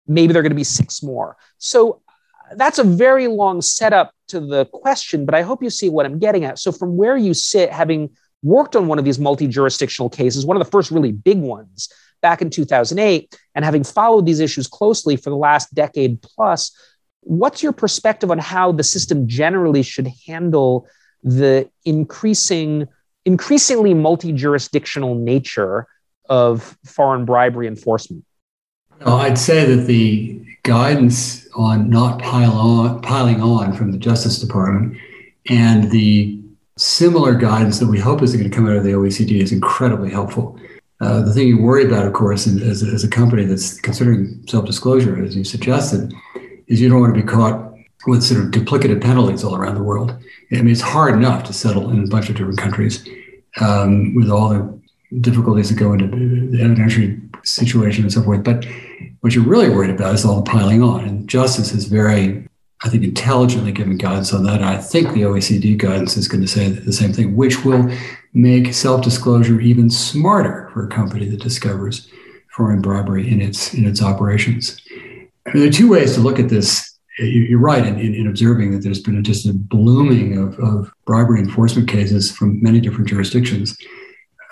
maybe 0.08 0.34
they're 0.34 0.42
going 0.42 0.52
to 0.52 0.56
be 0.56 0.64
six 0.64 1.02
more. 1.02 1.38
So 1.58 2.02
uh, 2.50 2.56
that's 2.56 2.80
a 2.80 2.84
very 2.84 3.28
long 3.28 3.62
setup 3.62 4.14
to 4.30 4.40
the 4.40 4.66
question, 4.66 5.26
but 5.26 5.36
I 5.36 5.42
hope 5.42 5.64
you 5.64 5.70
see 5.70 5.90
what 5.90 6.06
I'm 6.06 6.20
getting 6.20 6.44
at. 6.46 6.60
So, 6.60 6.72
from 6.72 6.98
where 6.98 7.16
you 7.16 7.34
sit, 7.34 7.72
having 7.72 8.10
worked 8.42 8.76
on 8.76 8.88
one 8.88 9.00
of 9.00 9.06
these 9.06 9.20
multi 9.20 9.48
jurisdictional 9.48 10.10
cases, 10.10 10.46
one 10.46 10.58
of 10.58 10.64
the 10.64 10.72
first 10.72 10.92
really 10.92 11.12
big 11.12 11.40
ones 11.40 11.90
back 12.22 12.42
in 12.42 12.50
2008, 12.50 13.38
and 13.56 13.66
having 13.66 13.84
followed 13.84 14.26
these 14.26 14.40
issues 14.40 14.68
closely 14.68 15.16
for 15.16 15.30
the 15.30 15.36
last 15.36 15.74
decade 15.74 16.22
plus, 16.22 16.76
what's 17.22 17.64
your 17.64 17.72
perspective 17.72 18.32
on 18.32 18.40
how 18.40 18.72
the 18.72 18.84
system 18.84 19.28
generally 19.28 19.84
should 19.84 20.10
handle 20.28 20.88
the 21.24 21.70
increasing, 21.86 22.88
increasingly 23.26 23.94
multi 23.94 24.32
jurisdictional 24.32 25.16
nature 25.16 25.88
of 26.30 26.78
foreign 26.86 27.26
bribery 27.26 27.68
enforcement? 27.68 28.26
I'd 29.06 29.38
say 29.38 29.66
that 29.66 29.86
the 29.86 30.42
guidance 30.64 31.48
on 31.56 31.90
not 31.90 32.22
pile 32.22 32.54
on, 32.54 33.02
piling 33.02 33.42
on 33.42 33.74
from 33.74 33.92
the 33.92 33.98
Justice 33.98 34.40
Department 34.40 34.98
and 35.50 35.92
the 35.92 36.40
similar 36.78 37.36
guidance 37.36 37.80
that 37.80 37.88
we 37.88 38.00
hope 38.00 38.22
is 38.22 38.36
going 38.36 38.50
to 38.50 38.56
come 38.56 38.68
out 38.68 38.76
of 38.76 38.84
the 38.84 38.92
OECD 38.92 39.42
is 39.42 39.52
incredibly 39.52 40.10
helpful. 40.10 40.58
Uh, 41.02 41.22
the 41.22 41.34
thing 41.34 41.48
you 41.48 41.62
worry 41.62 41.86
about, 41.86 42.06
of 42.06 42.14
course, 42.14 42.48
as, 42.48 42.82
as 42.82 43.04
a 43.04 43.10
company 43.10 43.46
that's 43.46 43.80
considering 43.82 44.42
self 44.48 44.66
disclosure, 44.66 45.22
as 45.22 45.36
you 45.36 45.44
suggested, 45.44 46.14
is 46.68 46.80
you 46.80 46.88
don't 46.88 47.02
want 47.02 47.14
to 47.14 47.22
be 47.22 47.28
caught 47.28 47.73
with 48.08 48.24
sort 48.24 48.44
of 48.44 48.52
duplicative 48.52 49.02
penalties 49.02 49.44
all 49.44 49.56
around 49.56 49.76
the 49.76 49.84
world. 49.84 50.12
I 50.52 50.56
mean, 50.58 50.70
it's 50.70 50.82
hard 50.82 51.16
enough 51.16 51.44
to 51.46 51.54
settle 51.54 51.90
in 51.90 52.04
a 52.04 52.08
bunch 52.08 52.30
of 52.30 52.36
different 52.36 52.60
countries 52.60 53.08
um, 53.60 54.14
with 54.16 54.30
all 54.30 54.50
the 54.50 54.82
difficulties 55.22 55.70
that 55.70 55.76
go 55.76 55.94
into 55.94 56.08
the 56.08 56.58
evidentiary 56.58 57.20
situation 57.46 58.04
and 58.04 58.12
so 58.12 58.22
forth. 58.24 58.44
But 58.44 58.66
what 59.22 59.34
you're 59.34 59.46
really 59.46 59.70
worried 59.70 59.92
about 59.92 60.14
is 60.14 60.26
all 60.26 60.42
the 60.42 60.50
piling 60.50 60.82
on. 60.82 61.06
And 61.06 61.28
justice 61.28 61.74
is 61.74 61.86
very, 61.86 62.48
I 62.84 62.90
think, 62.90 63.04
intelligently 63.04 63.72
given 63.72 63.98
guidance 63.98 64.34
on 64.34 64.44
that. 64.44 64.56
And 64.56 64.66
I 64.66 64.78
think 64.78 65.14
the 65.14 65.22
OECD 65.22 65.78
guidance 65.78 66.18
is 66.18 66.28
going 66.28 66.42
to 66.42 66.48
say 66.48 66.70
the 66.70 66.94
same 66.94 67.14
thing, 67.14 67.36
which 67.36 67.64
will 67.64 67.90
make 68.34 68.74
self-disclosure 68.74 69.60
even 69.62 69.90
smarter 69.90 70.70
for 70.74 70.86
a 70.86 70.90
company 70.90 71.30
that 71.30 71.42
discovers 71.42 72.10
foreign 72.52 72.82
bribery 72.82 73.28
in 73.32 73.42
its 73.42 73.74
in 73.74 73.86
its 73.86 74.02
operations. 74.02 74.80
I 75.46 75.54
mean, 75.54 75.60
there 75.60 75.70
are 75.70 75.72
two 75.72 75.90
ways 75.90 76.14
to 76.16 76.22
look 76.22 76.40
at 76.40 76.50
this. 76.50 76.93
You're 77.20 77.60
right 77.60 77.86
in, 77.86 78.00
in, 78.00 78.16
in 78.16 78.28
observing 78.28 78.72
that 78.72 78.80
there's 78.80 79.02
been 79.02 79.18
a, 79.18 79.22
just 79.22 79.46
a 79.46 79.54
blooming 79.54 80.38
of, 80.38 80.58
of 80.60 80.92
bribery 81.06 81.40
enforcement 81.40 81.88
cases 81.88 82.32
from 82.32 82.62
many 82.62 82.80
different 82.80 83.08
jurisdictions. 83.08 83.78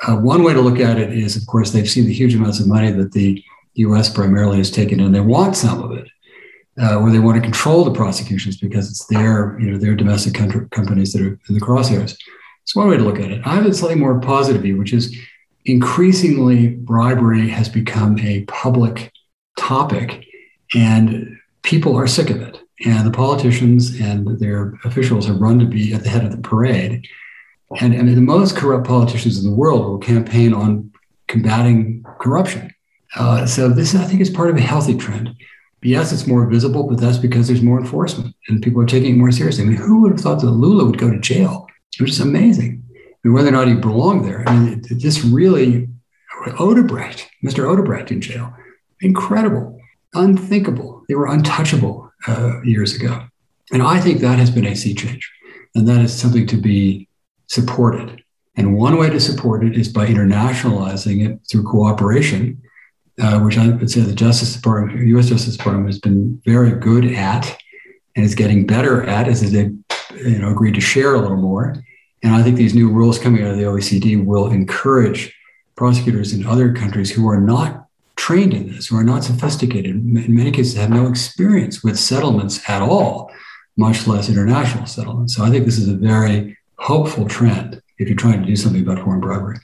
Uh, 0.08 0.16
one 0.18 0.44
way 0.44 0.54
to 0.54 0.62
look 0.62 0.80
at 0.80 0.98
it 0.98 1.12
is, 1.12 1.36
of 1.36 1.46
course, 1.48 1.72
they've 1.72 1.90
seen 1.90 2.06
the 2.06 2.14
huge 2.14 2.36
amounts 2.36 2.60
of 2.60 2.68
money 2.68 2.92
that 2.92 3.12
the 3.14 3.44
U.S. 3.76 4.10
primarily 4.12 4.58
has 4.58 4.72
taken, 4.72 5.00
and 5.00 5.14
they 5.14 5.22
want 5.22 5.56
some 5.56 5.82
of 5.82 5.92
it, 5.92 6.08
uh, 6.82 7.00
or 7.00 7.10
they 7.10 7.20
want 7.20 7.36
to 7.36 7.42
control 7.42 7.84
the 7.84 7.94
prosecutions 7.94 8.58
because 8.58 8.90
it's 8.90 9.06
their, 9.08 9.60
you 9.60 9.72
know, 9.72 9.78
their 9.78 9.96
domestic 9.96 10.34
country, 10.34 10.68
companies 10.70 11.14
that 11.14 11.22
are 11.22 11.40
in 11.50 11.56
the 11.56 11.62
crosshairs. 11.62 12.18
It's 12.64 12.76
one 12.76 12.90
way 12.90 12.98
to 12.98 13.04
look 13.04 13.20
at 13.20 13.32
it. 13.32 13.42
I 13.46 13.56
have 13.56 13.66
a 13.66 13.74
slightly 13.74 14.00
more 14.00 14.20
positive 14.20 14.62
view, 14.62 14.78
which 14.78 14.94
is 14.94 15.16
increasingly 15.66 16.70
bribery 16.70 17.50
has 17.50 17.70
become 17.70 18.20
a 18.20 18.44
public 18.46 19.12
topic, 19.58 20.26
and 20.74 21.38
people 21.64 21.96
are 21.96 22.08
sick 22.08 22.30
of 22.30 22.42
it. 22.42 22.60
And 22.86 23.06
the 23.06 23.12
politicians 23.12 24.00
and 24.00 24.40
their 24.40 24.74
officials 24.84 25.28
have 25.28 25.40
run 25.40 25.60
to 25.60 25.66
be 25.66 25.94
at 25.94 26.04
the 26.04 26.10
head 26.10 26.26
of 26.26 26.32
the 26.32 26.38
parade 26.40 27.08
and, 27.80 27.94
and 27.94 28.10
the 28.10 28.22
most 28.22 28.56
corrupt 28.58 28.86
politicians 28.86 29.44
in 29.44 29.50
the 29.50 29.56
world 29.56 29.86
will 29.86 29.98
campaign 29.98 30.54
on 30.54 30.92
combating 31.28 32.04
corruption. 32.20 32.74
Uh, 33.16 33.46
so 33.46 33.70
this, 33.70 33.96
I 33.96 34.04
think, 34.06 34.22
is 34.22 34.30
part 34.30 34.50
of 34.50 34.58
a 34.58 34.62
healthy 34.62 34.98
trend. 34.98 35.36
Yes, 35.82 36.12
it's 36.12 36.28
more 36.28 36.46
visible, 36.48 36.84
but 36.84 37.00
that's 37.00 37.18
because 37.18 37.48
there's 37.48 37.62
more 37.62 37.80
enforcement 37.80 38.36
and 38.48 38.62
people 38.62 38.82
are 38.82 38.86
taking 38.86 39.16
it 39.16 39.18
more 39.18 39.32
seriously. 39.32 39.64
I 39.64 39.68
mean, 39.68 39.78
who 39.78 40.02
would 40.02 40.12
have 40.12 40.22
thought 40.22 40.42
that 40.42 40.52
Lula 40.52 40.86
would 40.86 40.98
go 40.98 41.10
to 41.10 41.20
jail? 41.20 41.68
It 41.98 42.02
was 42.02 42.12
just 42.12 42.22
amazing. 42.22 42.84
I 42.96 43.00
mean, 43.24 43.34
whether 43.34 43.50
or 43.50 43.54
not 43.54 43.68
he 43.68 43.74
belonged 43.76 44.26
there, 44.26 44.48
I 44.48 44.56
mean, 44.56 44.80
it, 44.80 44.92
it 44.92 44.98
just 44.98 45.24
really, 45.24 45.90
Odebrecht, 46.46 47.28
Mr. 47.44 47.66
Odebrecht 47.66 48.12
in 48.12 48.22
jail, 48.22 48.54
incredible, 49.02 49.80
unthinkable. 50.14 50.91
They 51.12 51.16
were 51.16 51.28
untouchable 51.28 52.10
uh, 52.26 52.62
years 52.62 52.96
ago. 52.96 53.28
And 53.74 53.84
I 53.84 54.00
think 54.00 54.22
that 54.22 54.40
has 54.40 54.50
been 54.50 54.66
a 54.66 54.74
sea 54.78 54.96
change. 54.96 55.30
And 55.76 55.86
that 55.90 56.00
is 56.00 56.18
something 56.18 56.48
to 56.48 56.56
be 56.56 57.10
supported. 57.48 58.24
And 58.56 58.78
one 58.78 58.98
way 58.98 59.10
to 59.10 59.20
support 59.20 59.66
it 59.66 59.76
is 59.76 59.90
by 59.90 60.08
internationalizing 60.08 61.28
it 61.28 61.42
through 61.52 61.64
cooperation, 61.64 62.62
uh, 63.20 63.42
which 63.42 63.58
I 63.58 63.68
would 63.68 63.92
say 63.92 64.00
the 64.00 64.16
Justice 64.16 64.56
Department, 64.56 65.06
U.S. 65.06 65.28
Justice 65.28 65.58
Department, 65.58 65.88
has 65.88 66.00
been 66.00 66.42
very 66.46 66.80
good 66.80 67.04
at, 67.04 67.58
and 68.16 68.24
is 68.24 68.34
getting 68.34 68.66
better 68.66 69.04
at 69.04 69.28
as 69.28 69.42
they, 69.52 69.70
you 70.16 70.40
know, 70.40 70.52
agreed 70.52 70.76
to 70.76 70.82
share 70.82 71.16
a 71.16 71.20
little 71.20 71.36
more. 71.36 71.76
And 72.24 72.34
I 72.34 72.42
think 72.42 72.56
these 72.56 72.74
new 72.74 72.90
rules 72.90 73.20
coming 73.20 73.44
out 73.44 73.52
of 73.52 73.58
the 73.58 73.64
OECD 73.64 74.26
will 74.26 74.50
encourage 74.50 75.38
prosecutors 75.76 76.32
in 76.32 76.46
other 76.46 76.72
countries 76.72 77.12
who 77.12 77.28
are 77.28 77.42
not 77.42 77.88
trained 78.16 78.54
in 78.54 78.72
this, 78.72 78.88
who 78.88 78.98
are 78.98 79.04
not 79.04 79.24
sophisticated, 79.24 79.96
in 79.96 80.36
many 80.36 80.52
cases 80.52 80.76
have 80.76 80.90
no 80.90 81.08
experience 81.08 81.84
with 81.84 81.98
settlements 81.98 82.70
at 82.70 82.82
all, 82.82 83.32
much 83.78 84.08
less 84.08 84.30
international 84.30 84.86
settlements. 84.86 85.36
So 85.36 85.44
I 85.44 85.50
think 85.50 85.66
this 85.66 85.78
is 85.78 85.88
a 85.88 85.96
very 85.96 86.58
hopeful 86.78 87.28
trend 87.28 87.82
if 87.98 88.08
you're 88.08 88.18
trying 88.18 88.42
to 88.42 88.48
do 88.48 88.56
something 88.56 88.82
about 88.82 89.04
foreign 89.04 89.22
bribery. 89.22 89.58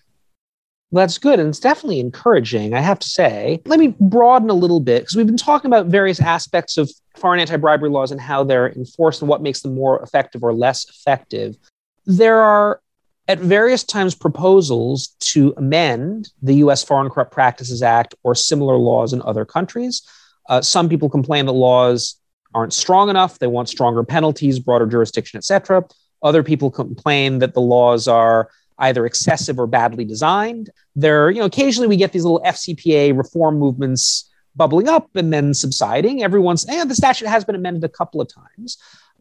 That's 0.91 1.17
good. 1.17 1.39
And 1.39 1.49
it's 1.49 1.59
definitely 1.59 1.99
encouraging, 1.99 2.73
I 2.73 2.79
have 2.79 2.99
to 2.99 3.09
say. 3.09 3.61
Let 3.65 3.79
me 3.79 3.93
broaden 3.99 4.49
a 4.49 4.53
little 4.53 4.79
bit 4.79 5.01
because 5.01 5.17
we've 5.17 5.25
been 5.25 5.35
talking 5.35 5.69
about 5.69 5.87
various 5.87 6.21
aspects 6.21 6.77
of 6.77 6.89
foreign 7.15 7.41
anti 7.41 7.57
bribery 7.57 7.89
laws 7.89 8.11
and 8.11 8.21
how 8.21 8.43
they're 8.43 8.71
enforced 8.71 9.21
and 9.21 9.27
what 9.27 9.41
makes 9.41 9.61
them 9.61 9.75
more 9.75 10.01
effective 10.01 10.43
or 10.43 10.53
less 10.53 10.87
effective. 10.87 11.57
There 12.05 12.41
are 12.41 12.79
at 13.27 13.39
various 13.39 13.83
times 13.83 14.15
proposals 14.15 15.15
to 15.19 15.53
amend 15.57 16.29
the 16.41 16.55
US 16.55 16.83
Foreign 16.83 17.09
Corrupt 17.09 17.31
Practices 17.31 17.83
Act 17.83 18.15
or 18.23 18.35
similar 18.35 18.77
laws 18.77 19.13
in 19.13 19.21
other 19.23 19.45
countries. 19.45 20.01
Uh, 20.49 20.61
some 20.61 20.87
people 20.87 21.09
complain 21.09 21.45
that 21.45 21.51
laws 21.51 22.15
aren't 22.53 22.73
strong 22.73 23.09
enough, 23.09 23.39
they 23.39 23.47
want 23.47 23.69
stronger 23.69 24.03
penalties, 24.03 24.59
broader 24.59 24.85
jurisdiction, 24.85 25.37
et 25.37 25.43
cetera. 25.43 25.83
Other 26.23 26.41
people 26.41 26.71
complain 26.71 27.39
that 27.39 27.53
the 27.53 27.61
laws 27.61 28.07
are 28.07 28.49
either 28.79 29.05
excessive 29.05 29.59
or 29.59 29.67
badly 29.67 30.05
designed. 30.05 30.69
There, 30.95 31.29
you 31.29 31.39
know, 31.39 31.45
occasionally 31.45 31.87
we 31.87 31.97
get 31.97 32.13
these 32.13 32.23
little 32.23 32.41
FCPA 32.45 33.17
reform 33.17 33.59
movements 33.59 34.31
bubbling 34.55 34.87
up 34.87 35.15
and 35.15 35.31
then 35.31 35.53
subsiding. 35.53 36.23
Everyone's, 36.23 36.67
eh, 36.67 36.83
the 36.85 36.95
statute 36.95 37.27
has 37.27 37.45
been 37.45 37.55
amended 37.55 37.83
a 37.83 37.89
couple 37.89 38.21
of 38.21 38.27
times. 38.27 38.77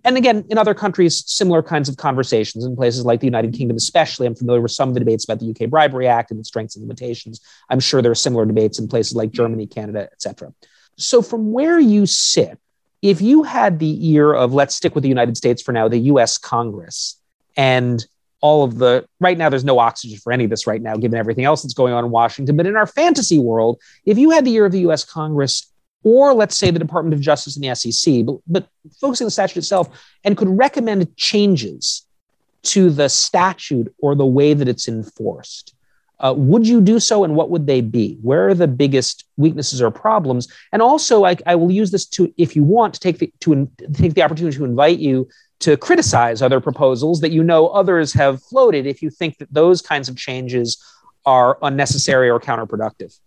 And 0.06 0.16
again, 0.16 0.44
in 0.48 0.56
other 0.56 0.72
countries, 0.72 1.24
similar 1.26 1.64
kinds 1.64 1.88
of 1.88 1.96
conversations 1.96 2.64
in 2.64 2.76
places 2.76 3.04
like 3.04 3.18
the 3.18 3.26
United 3.26 3.52
Kingdom, 3.52 3.76
especially. 3.76 4.28
I'm 4.28 4.36
familiar 4.36 4.60
with 4.60 4.70
some 4.70 4.88
of 4.88 4.94
the 4.94 5.00
debates 5.00 5.24
about 5.24 5.40
the 5.40 5.50
UK 5.50 5.68
Bribery 5.68 6.06
Act 6.06 6.30
and 6.30 6.38
its 6.38 6.48
strengths 6.48 6.76
and 6.76 6.84
limitations. 6.84 7.40
I'm 7.70 7.80
sure 7.80 8.00
there 8.00 8.12
are 8.12 8.14
similar 8.14 8.46
debates 8.46 8.78
in 8.78 8.86
places 8.86 9.16
like 9.16 9.32
Germany, 9.32 9.66
Canada, 9.66 10.08
etc. 10.12 10.54
So, 10.96 11.22
from 11.22 11.50
where 11.50 11.80
you 11.80 12.06
sit, 12.06 12.56
if 13.02 13.20
you 13.20 13.42
had 13.42 13.80
the 13.80 14.12
ear 14.12 14.32
of, 14.32 14.54
let's 14.54 14.76
stick 14.76 14.94
with 14.94 15.02
the 15.02 15.08
United 15.08 15.36
States 15.36 15.60
for 15.60 15.72
now, 15.72 15.88
the 15.88 15.98
US 15.98 16.38
Congress, 16.38 17.20
and 17.56 18.06
all 18.40 18.62
of 18.62 18.78
the 18.78 19.04
right 19.18 19.38
now 19.38 19.48
there's 19.48 19.64
no 19.64 19.80
oxygen 19.80 20.18
for 20.18 20.32
any 20.32 20.44
of 20.44 20.50
this 20.50 20.66
right 20.66 20.82
now 20.82 20.94
given 20.94 21.18
everything 21.18 21.44
else 21.44 21.62
that's 21.62 21.72
going 21.72 21.94
on 21.94 22.04
in 22.04 22.10
washington 22.10 22.54
but 22.54 22.66
in 22.66 22.76
our 22.76 22.86
fantasy 22.86 23.38
world 23.38 23.80
if 24.04 24.18
you 24.18 24.30
had 24.30 24.44
the 24.44 24.50
year 24.50 24.66
of 24.66 24.72
the 24.72 24.80
us 24.80 25.06
congress 25.06 25.72
or 26.06 26.32
let's 26.32 26.56
say 26.56 26.70
the 26.70 26.78
department 26.78 27.12
of 27.12 27.20
justice 27.20 27.56
and 27.56 27.64
the 27.64 27.74
sec 27.74 28.24
but, 28.24 28.36
but 28.46 28.68
focusing 29.00 29.24
on 29.24 29.26
the 29.26 29.32
statute 29.32 29.58
itself 29.58 29.88
and 30.22 30.36
could 30.36 30.48
recommend 30.48 31.14
changes 31.16 32.06
to 32.62 32.90
the 32.90 33.08
statute 33.08 33.92
or 33.98 34.14
the 34.14 34.24
way 34.24 34.54
that 34.54 34.68
it's 34.68 34.86
enforced 34.86 35.74
uh, 36.20 36.32
would 36.34 36.66
you 36.66 36.80
do 36.80 37.00
so 37.00 37.24
and 37.24 37.34
what 37.34 37.50
would 37.50 37.66
they 37.66 37.80
be 37.80 38.16
where 38.22 38.48
are 38.48 38.54
the 38.54 38.68
biggest 38.68 39.24
weaknesses 39.36 39.82
or 39.82 39.90
problems 39.90 40.46
and 40.72 40.80
also 40.80 41.24
I, 41.24 41.36
I 41.44 41.56
will 41.56 41.72
use 41.72 41.90
this 41.90 42.06
to 42.10 42.32
if 42.36 42.54
you 42.54 42.62
want 42.62 42.94
to 42.94 43.00
take 43.00 43.18
the 43.18 43.32
to 43.40 43.68
take 43.92 44.14
the 44.14 44.22
opportunity 44.22 44.56
to 44.56 44.64
invite 44.64 45.00
you 45.00 45.28
to 45.58 45.76
criticize 45.76 46.40
other 46.40 46.60
proposals 46.60 47.20
that 47.20 47.32
you 47.32 47.42
know 47.42 47.66
others 47.68 48.12
have 48.12 48.42
floated 48.42 48.86
if 48.86 49.02
you 49.02 49.10
think 49.10 49.38
that 49.38 49.52
those 49.52 49.82
kinds 49.82 50.08
of 50.08 50.16
changes 50.16 50.80
are 51.24 51.58
unnecessary 51.62 52.30
or 52.30 52.38
counterproductive. 52.38 53.18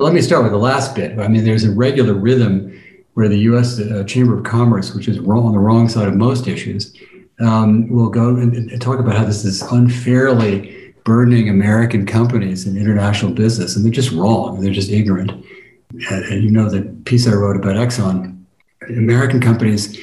Well, 0.00 0.06
let 0.06 0.14
me 0.14 0.22
start 0.22 0.44
with 0.44 0.52
the 0.52 0.58
last 0.58 0.94
bit. 0.94 1.18
I 1.18 1.28
mean, 1.28 1.44
there's 1.44 1.64
a 1.64 1.70
regular 1.70 2.14
rhythm 2.14 2.82
where 3.12 3.28
the 3.28 3.40
U.S. 3.40 3.78
Uh, 3.78 4.02
Chamber 4.04 4.38
of 4.38 4.44
Commerce, 4.44 4.94
which 4.94 5.08
is 5.08 5.20
wrong, 5.20 5.44
on 5.44 5.52
the 5.52 5.58
wrong 5.58 5.90
side 5.90 6.08
of 6.08 6.14
most 6.14 6.48
issues, 6.48 6.96
um, 7.38 7.86
will 7.90 8.08
go 8.08 8.34
and, 8.34 8.56
and 8.56 8.80
talk 8.80 8.98
about 8.98 9.14
how 9.14 9.26
this 9.26 9.44
is 9.44 9.60
unfairly 9.60 10.94
burdening 11.04 11.50
American 11.50 12.06
companies 12.06 12.66
and 12.66 12.78
international 12.78 13.32
business, 13.32 13.76
and 13.76 13.84
they're 13.84 13.92
just 13.92 14.10
wrong. 14.12 14.62
They're 14.62 14.72
just 14.72 14.90
ignorant. 14.90 15.32
And, 15.92 16.24
and 16.24 16.42
you 16.42 16.50
know 16.50 16.70
the 16.70 16.80
piece 17.04 17.28
I 17.28 17.34
wrote 17.34 17.56
about 17.56 17.76
Exxon. 17.76 18.42
American 18.88 19.38
companies 19.38 20.00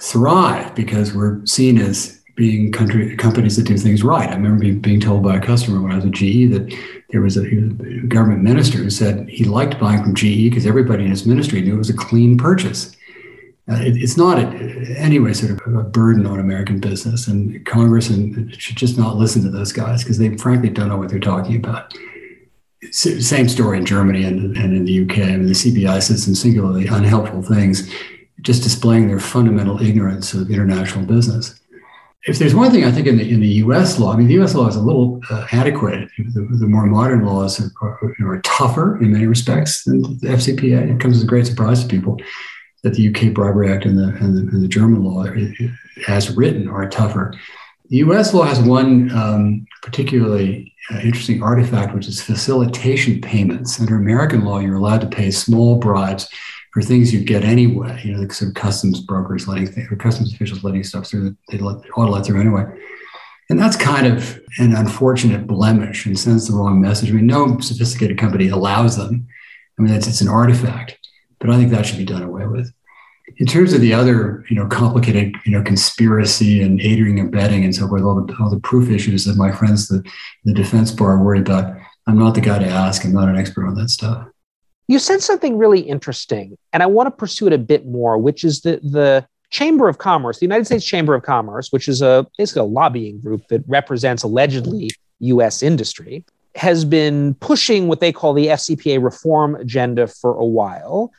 thrive 0.00 0.72
because 0.76 1.14
we're 1.14 1.44
seen 1.46 1.78
as 1.78 2.21
being 2.34 2.72
country 2.72 3.16
companies 3.16 3.56
that 3.56 3.66
do 3.66 3.76
things 3.76 4.02
right. 4.02 4.28
I 4.28 4.34
remember 4.34 4.64
being, 4.80 5.00
told 5.00 5.22
by 5.22 5.36
a 5.36 5.40
customer 5.40 5.80
when 5.80 5.92
I 5.92 5.96
was 5.96 6.04
at 6.04 6.12
GE 6.12 6.50
that 6.50 6.74
there 7.10 7.20
was 7.20 7.36
a, 7.36 7.42
a 7.42 8.06
government 8.06 8.42
minister 8.42 8.78
who 8.78 8.90
said 8.90 9.28
he 9.28 9.44
liked 9.44 9.78
buying 9.78 10.02
from 10.02 10.14
GE 10.14 10.48
because 10.50 10.66
everybody 10.66 11.04
in 11.04 11.10
his 11.10 11.26
ministry 11.26 11.60
knew 11.60 11.74
it 11.74 11.78
was 11.78 11.90
a 11.90 11.96
clean 11.96 12.38
purchase. 12.38 12.96
Uh, 13.68 13.76
it, 13.76 13.96
it's 13.96 14.16
not 14.16 14.38
a, 14.38 14.46
anyway 14.96 15.32
sort 15.32 15.52
of 15.52 15.74
a 15.74 15.82
burden 15.82 16.26
on 16.26 16.40
American 16.40 16.80
business, 16.80 17.28
and 17.28 17.64
Congress 17.66 18.08
and 18.08 18.54
should 18.60 18.76
just 18.76 18.96
not 18.98 19.16
listen 19.16 19.42
to 19.42 19.50
those 19.50 19.72
guys 19.72 20.02
because 20.02 20.18
they 20.18 20.36
frankly 20.36 20.68
don't 20.68 20.88
know 20.88 20.96
what 20.96 21.08
they're 21.08 21.20
talking 21.20 21.56
about. 21.56 21.92
S- 22.82 23.26
same 23.26 23.48
story 23.48 23.78
in 23.78 23.86
Germany 23.86 24.24
and, 24.24 24.56
and 24.56 24.74
in 24.74 24.84
the 24.84 25.04
UK. 25.04 25.18
I 25.18 25.36
mean, 25.36 25.46
the 25.46 25.52
CBI 25.52 26.02
says 26.02 26.24
some 26.24 26.34
singularly 26.34 26.86
unhelpful 26.86 27.42
things 27.42 27.88
just 28.42 28.62
displaying 28.62 29.08
their 29.08 29.20
fundamental 29.20 29.80
ignorance 29.80 30.34
of 30.34 30.50
international 30.50 31.06
business. 31.06 31.58
If 32.24 32.38
there's 32.38 32.54
one 32.54 32.70
thing 32.70 32.84
I 32.84 32.92
think 32.92 33.08
in 33.08 33.18
the 33.18 33.28
in 33.28 33.40
the 33.40 33.48
U.S. 33.48 33.98
law, 33.98 34.12
I 34.12 34.16
mean, 34.16 34.28
the 34.28 34.34
U.S. 34.34 34.54
law 34.54 34.68
is 34.68 34.76
a 34.76 34.80
little 34.80 35.20
uh, 35.28 35.46
adequate. 35.50 36.08
The, 36.18 36.46
the, 36.60 36.68
more 36.68 36.86
modern 36.86 37.24
laws 37.24 37.60
are, 37.60 37.72
are, 37.80 38.14
are, 38.24 38.40
tougher 38.42 38.96
in 39.02 39.12
many 39.12 39.26
respects 39.26 39.82
than 39.82 40.02
the 40.02 40.28
FCPA. 40.28 40.94
It 40.94 41.00
comes 41.00 41.16
as 41.16 41.24
a 41.24 41.26
great 41.26 41.46
surprise 41.46 41.82
to 41.82 41.88
people 41.88 42.18
that 42.84 42.94
the 42.94 43.08
UK 43.08 43.34
Bribery 43.34 43.72
Act 43.72 43.86
and 43.86 43.98
the 43.98 44.16
and 44.20 44.36
the, 44.36 44.40
and 44.52 44.62
the 44.62 44.68
German 44.68 45.02
law, 45.02 45.26
as 46.06 46.30
written, 46.30 46.68
are 46.68 46.88
tougher. 46.88 47.34
The 47.88 47.96
U.S. 47.98 48.32
law 48.32 48.44
has 48.44 48.60
one 48.60 49.10
um, 49.10 49.66
particularly 49.82 50.72
uh, 50.92 50.98
interesting 50.98 51.42
artifact, 51.42 51.92
which 51.92 52.06
is 52.06 52.22
facilitation 52.22 53.20
payments. 53.20 53.80
Under 53.80 53.96
American 53.96 54.44
law, 54.44 54.60
you're 54.60 54.76
allowed 54.76 55.00
to 55.00 55.08
pay 55.08 55.32
small 55.32 55.76
bribes 55.76 56.28
for 56.72 56.82
things 56.82 57.12
you 57.12 57.22
get 57.22 57.44
anyway. 57.44 58.00
You 58.02 58.14
know, 58.14 58.20
like 58.20 58.32
sort 58.32 58.50
of 58.50 58.54
customs 58.54 59.00
brokers 59.00 59.46
letting 59.46 59.68
or 59.90 59.96
customs 59.96 60.32
officials 60.34 60.64
letting 60.64 60.82
stuff 60.82 61.06
through 61.06 61.24
that 61.24 61.36
they 61.50 61.58
let, 61.58 61.76
ought 61.96 62.06
to 62.06 62.10
let 62.10 62.26
through 62.26 62.40
anyway. 62.40 62.64
And 63.50 63.60
that's 63.60 63.76
kind 63.76 64.06
of 64.06 64.40
an 64.58 64.74
unfortunate 64.74 65.46
blemish 65.46 66.06
and 66.06 66.18
sends 66.18 66.48
the 66.48 66.56
wrong 66.56 66.80
message. 66.80 67.10
I 67.10 67.12
mean, 67.12 67.26
no 67.26 67.58
sophisticated 67.60 68.16
company 68.16 68.48
allows 68.48 68.96
them. 68.96 69.28
I 69.78 69.82
mean, 69.82 69.92
it's, 69.92 70.06
it's 70.06 70.22
an 70.22 70.28
artifact, 70.28 70.98
but 71.38 71.50
I 71.50 71.56
think 71.56 71.70
that 71.70 71.84
should 71.84 71.98
be 71.98 72.04
done 72.04 72.22
away 72.22 72.46
with. 72.46 72.72
In 73.36 73.46
terms 73.46 73.72
of 73.72 73.80
the 73.80 73.92
other, 73.92 74.44
you 74.48 74.56
know, 74.56 74.66
complicated, 74.66 75.34
you 75.44 75.52
know, 75.52 75.62
conspiracy 75.62 76.62
and 76.62 76.80
aiding 76.80 77.18
and 77.18 77.28
abetting 77.28 77.64
and 77.64 77.74
so 77.74 77.88
forth, 77.88 78.02
all 78.02 78.24
the, 78.24 78.34
all 78.40 78.50
the 78.50 78.60
proof 78.60 78.90
issues 78.90 79.24
that 79.24 79.36
my 79.36 79.52
friends, 79.52 79.88
the, 79.88 80.02
the 80.44 80.54
defense 80.54 80.90
bar, 80.90 81.22
worry 81.22 81.40
about, 81.40 81.76
I'm 82.06 82.18
not 82.18 82.34
the 82.34 82.40
guy 82.40 82.58
to 82.58 82.66
ask. 82.66 83.04
I'm 83.04 83.12
not 83.12 83.28
an 83.28 83.36
expert 83.36 83.66
on 83.66 83.74
that 83.74 83.90
stuff. 83.90 84.28
You 84.92 84.98
said 84.98 85.22
something 85.22 85.56
really 85.56 85.80
interesting, 85.80 86.58
and 86.74 86.82
I 86.82 86.86
want 86.86 87.06
to 87.06 87.10
pursue 87.10 87.46
it 87.46 87.54
a 87.54 87.58
bit 87.72 87.86
more, 87.86 88.18
which 88.18 88.44
is 88.44 88.60
that 88.60 88.82
the 88.82 89.26
Chamber 89.48 89.88
of 89.88 89.96
Commerce, 89.96 90.38
the 90.38 90.44
United 90.44 90.66
States 90.66 90.84
Chamber 90.84 91.14
of 91.14 91.22
Commerce, 91.22 91.72
which 91.72 91.88
is 91.88 92.02
a 92.02 92.26
basically 92.36 92.60
a 92.60 92.64
lobbying 92.64 93.18
group 93.18 93.48
that 93.48 93.64
represents 93.66 94.22
allegedly 94.22 94.90
U.S. 95.20 95.62
industry, 95.62 96.26
has 96.56 96.84
been 96.84 97.32
pushing 97.36 97.88
what 97.88 98.00
they 98.00 98.12
call 98.12 98.34
the 98.34 98.48
FCPA 98.48 99.02
reform 99.02 99.54
agenda 99.54 100.06
for 100.06 100.34
a 100.34 100.44
while. 100.44 101.10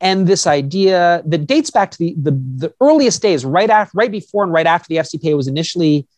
And 0.00 0.26
this 0.26 0.48
idea 0.48 1.22
that 1.24 1.46
dates 1.46 1.70
back 1.70 1.92
to 1.92 1.98
the, 1.98 2.16
the, 2.18 2.32
the 2.32 2.74
earliest 2.80 3.22
days, 3.22 3.44
right 3.44 3.70
after, 3.70 3.92
right 3.94 4.10
before 4.10 4.42
and 4.42 4.52
right 4.52 4.66
after 4.66 4.88
the 4.88 4.96
FCPA 4.96 5.36
was 5.36 5.46
initially 5.46 6.08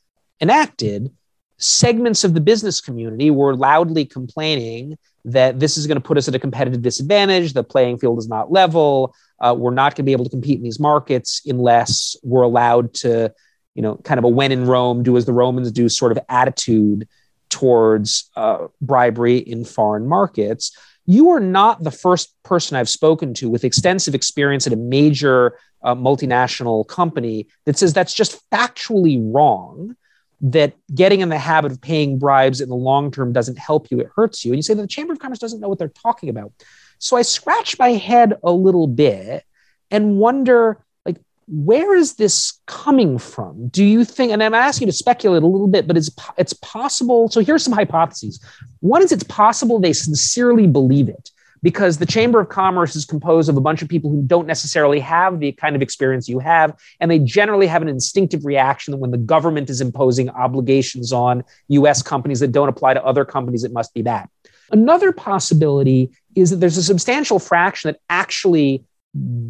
enacted, 0.40 1.10
segments 1.58 2.24
of 2.24 2.32
the 2.32 2.40
business 2.40 2.80
community 2.80 3.30
were 3.30 3.54
loudly 3.54 4.06
complaining 4.06 4.96
that 5.24 5.60
this 5.60 5.76
is 5.76 5.86
going 5.86 5.96
to 5.96 6.06
put 6.06 6.18
us 6.18 6.28
at 6.28 6.34
a 6.34 6.38
competitive 6.38 6.82
disadvantage. 6.82 7.52
The 7.52 7.64
playing 7.64 7.98
field 7.98 8.18
is 8.18 8.28
not 8.28 8.50
level. 8.50 9.14
Uh, 9.40 9.54
we're 9.56 9.70
not 9.70 9.94
going 9.94 10.04
to 10.04 10.06
be 10.06 10.12
able 10.12 10.24
to 10.24 10.30
compete 10.30 10.58
in 10.58 10.64
these 10.64 10.80
markets 10.80 11.42
unless 11.46 12.16
we're 12.22 12.42
allowed 12.42 12.94
to, 12.94 13.32
you 13.74 13.82
know, 13.82 13.96
kind 13.96 14.18
of 14.18 14.24
a 14.24 14.28
when 14.28 14.52
in 14.52 14.66
Rome, 14.66 15.02
do 15.02 15.16
as 15.16 15.24
the 15.24 15.32
Romans 15.32 15.70
do 15.70 15.88
sort 15.88 16.12
of 16.12 16.18
attitude 16.28 17.08
towards 17.48 18.30
uh, 18.36 18.66
bribery 18.80 19.36
in 19.36 19.64
foreign 19.64 20.08
markets. 20.08 20.76
You 21.06 21.30
are 21.30 21.40
not 21.40 21.82
the 21.82 21.90
first 21.90 22.34
person 22.44 22.76
I've 22.76 22.88
spoken 22.88 23.34
to 23.34 23.48
with 23.50 23.64
extensive 23.64 24.14
experience 24.14 24.66
at 24.66 24.72
a 24.72 24.76
major 24.76 25.58
uh, 25.82 25.94
multinational 25.94 26.86
company 26.86 27.48
that 27.66 27.76
says 27.76 27.92
that's 27.92 28.14
just 28.14 28.40
factually 28.50 29.20
wrong 29.20 29.96
that 30.42 30.74
getting 30.92 31.20
in 31.20 31.28
the 31.28 31.38
habit 31.38 31.70
of 31.70 31.80
paying 31.80 32.18
bribes 32.18 32.60
in 32.60 32.68
the 32.68 32.74
long 32.74 33.10
term 33.10 33.32
doesn't 33.32 33.58
help 33.58 33.90
you, 33.90 34.00
it 34.00 34.10
hurts 34.14 34.44
you. 34.44 34.52
And 34.52 34.58
you 34.58 34.62
say 34.62 34.74
that 34.74 34.82
the 34.82 34.88
Chamber 34.88 35.12
of 35.12 35.20
Commerce 35.20 35.38
doesn't 35.38 35.60
know 35.60 35.68
what 35.68 35.78
they're 35.78 35.88
talking 35.88 36.28
about. 36.28 36.52
So 36.98 37.16
I 37.16 37.22
scratch 37.22 37.78
my 37.78 37.90
head 37.90 38.34
a 38.42 38.52
little 38.52 38.86
bit 38.86 39.44
and 39.90 40.18
wonder 40.18 40.84
like 41.04 41.16
where 41.46 41.94
is 41.94 42.14
this 42.14 42.60
coming 42.66 43.18
from? 43.18 43.68
Do 43.68 43.84
you 43.84 44.04
think 44.04 44.32
and 44.32 44.42
I'm 44.42 44.54
asking 44.54 44.86
you 44.86 44.92
to 44.92 44.98
speculate 44.98 45.42
a 45.42 45.46
little 45.46 45.68
bit, 45.68 45.86
but 45.86 45.96
it's 45.96 46.10
it's 46.36 46.54
possible. 46.54 47.28
So 47.28 47.40
here's 47.40 47.62
some 47.62 47.72
hypotheses. 47.72 48.44
One 48.80 49.02
is 49.02 49.12
it's 49.12 49.24
possible 49.24 49.78
they 49.78 49.92
sincerely 49.92 50.66
believe 50.66 51.08
it 51.08 51.30
because 51.62 51.98
the 51.98 52.06
Chamber 52.06 52.40
of 52.40 52.48
Commerce 52.48 52.96
is 52.96 53.04
composed 53.04 53.48
of 53.48 53.56
a 53.56 53.60
bunch 53.60 53.82
of 53.82 53.88
people 53.88 54.10
who 54.10 54.22
don't 54.22 54.46
necessarily 54.46 55.00
have 55.00 55.38
the 55.40 55.52
kind 55.52 55.76
of 55.76 55.82
experience 55.82 56.28
you 56.28 56.38
have. 56.40 56.78
And 57.00 57.10
they 57.10 57.18
generally 57.18 57.66
have 57.66 57.82
an 57.82 57.88
instinctive 57.88 58.44
reaction 58.44 58.92
that 58.92 58.98
when 58.98 59.12
the 59.12 59.18
government 59.18 59.70
is 59.70 59.80
imposing 59.80 60.28
obligations 60.30 61.12
on 61.12 61.44
US 61.68 62.02
companies 62.02 62.40
that 62.40 62.52
don't 62.52 62.68
apply 62.68 62.94
to 62.94 63.04
other 63.04 63.24
companies, 63.24 63.64
it 63.64 63.72
must 63.72 63.94
be 63.94 64.02
bad. 64.02 64.28
Another 64.70 65.12
possibility 65.12 66.10
is 66.34 66.50
that 66.50 66.56
there's 66.56 66.78
a 66.78 66.82
substantial 66.82 67.38
fraction 67.38 67.88
that 67.90 68.00
actually 68.08 68.84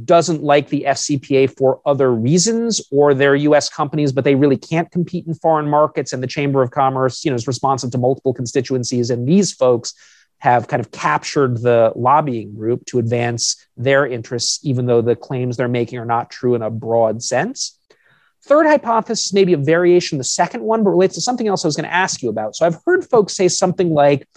doesn't 0.04 0.42
like 0.42 0.68
the 0.70 0.84
FCPA 0.88 1.56
for 1.56 1.80
other 1.86 2.12
reasons, 2.12 2.80
or 2.90 3.14
they're 3.14 3.36
US 3.36 3.68
companies, 3.68 4.10
but 4.10 4.24
they 4.24 4.34
really 4.34 4.56
can't 4.56 4.90
compete 4.90 5.24
in 5.26 5.34
foreign 5.34 5.70
markets. 5.70 6.12
And 6.12 6.20
the 6.20 6.26
Chamber 6.26 6.62
of 6.62 6.72
Commerce, 6.72 7.24
you 7.24 7.30
know, 7.30 7.36
is 7.36 7.46
responsive 7.46 7.92
to 7.92 7.98
multiple 7.98 8.34
constituencies. 8.34 9.08
And 9.08 9.28
these 9.28 9.52
folks 9.52 9.94
have 10.42 10.66
kind 10.66 10.80
of 10.80 10.90
captured 10.90 11.62
the 11.62 11.92
lobbying 11.94 12.52
group 12.52 12.84
to 12.84 12.98
advance 12.98 13.64
their 13.76 14.04
interests, 14.04 14.58
even 14.64 14.86
though 14.86 15.00
the 15.00 15.14
claims 15.14 15.56
they're 15.56 15.68
making 15.68 16.00
are 16.00 16.04
not 16.04 16.32
true 16.32 16.56
in 16.56 16.62
a 16.62 16.68
broad 16.68 17.22
sense. 17.22 17.78
Third 18.42 18.66
hypothesis 18.66 19.32
maybe 19.32 19.52
a 19.52 19.56
variation 19.56 20.18
the 20.18 20.24
second 20.24 20.64
one, 20.64 20.82
but 20.82 20.90
relates 20.90 21.14
to 21.14 21.20
something 21.20 21.46
else 21.46 21.64
I 21.64 21.68
was 21.68 21.76
going 21.76 21.88
to 21.88 21.94
ask 21.94 22.24
you 22.24 22.28
about. 22.28 22.56
So 22.56 22.66
I've 22.66 22.78
heard 22.84 23.08
folks 23.08 23.36
say 23.36 23.46
something 23.46 23.90
like, 23.90 24.28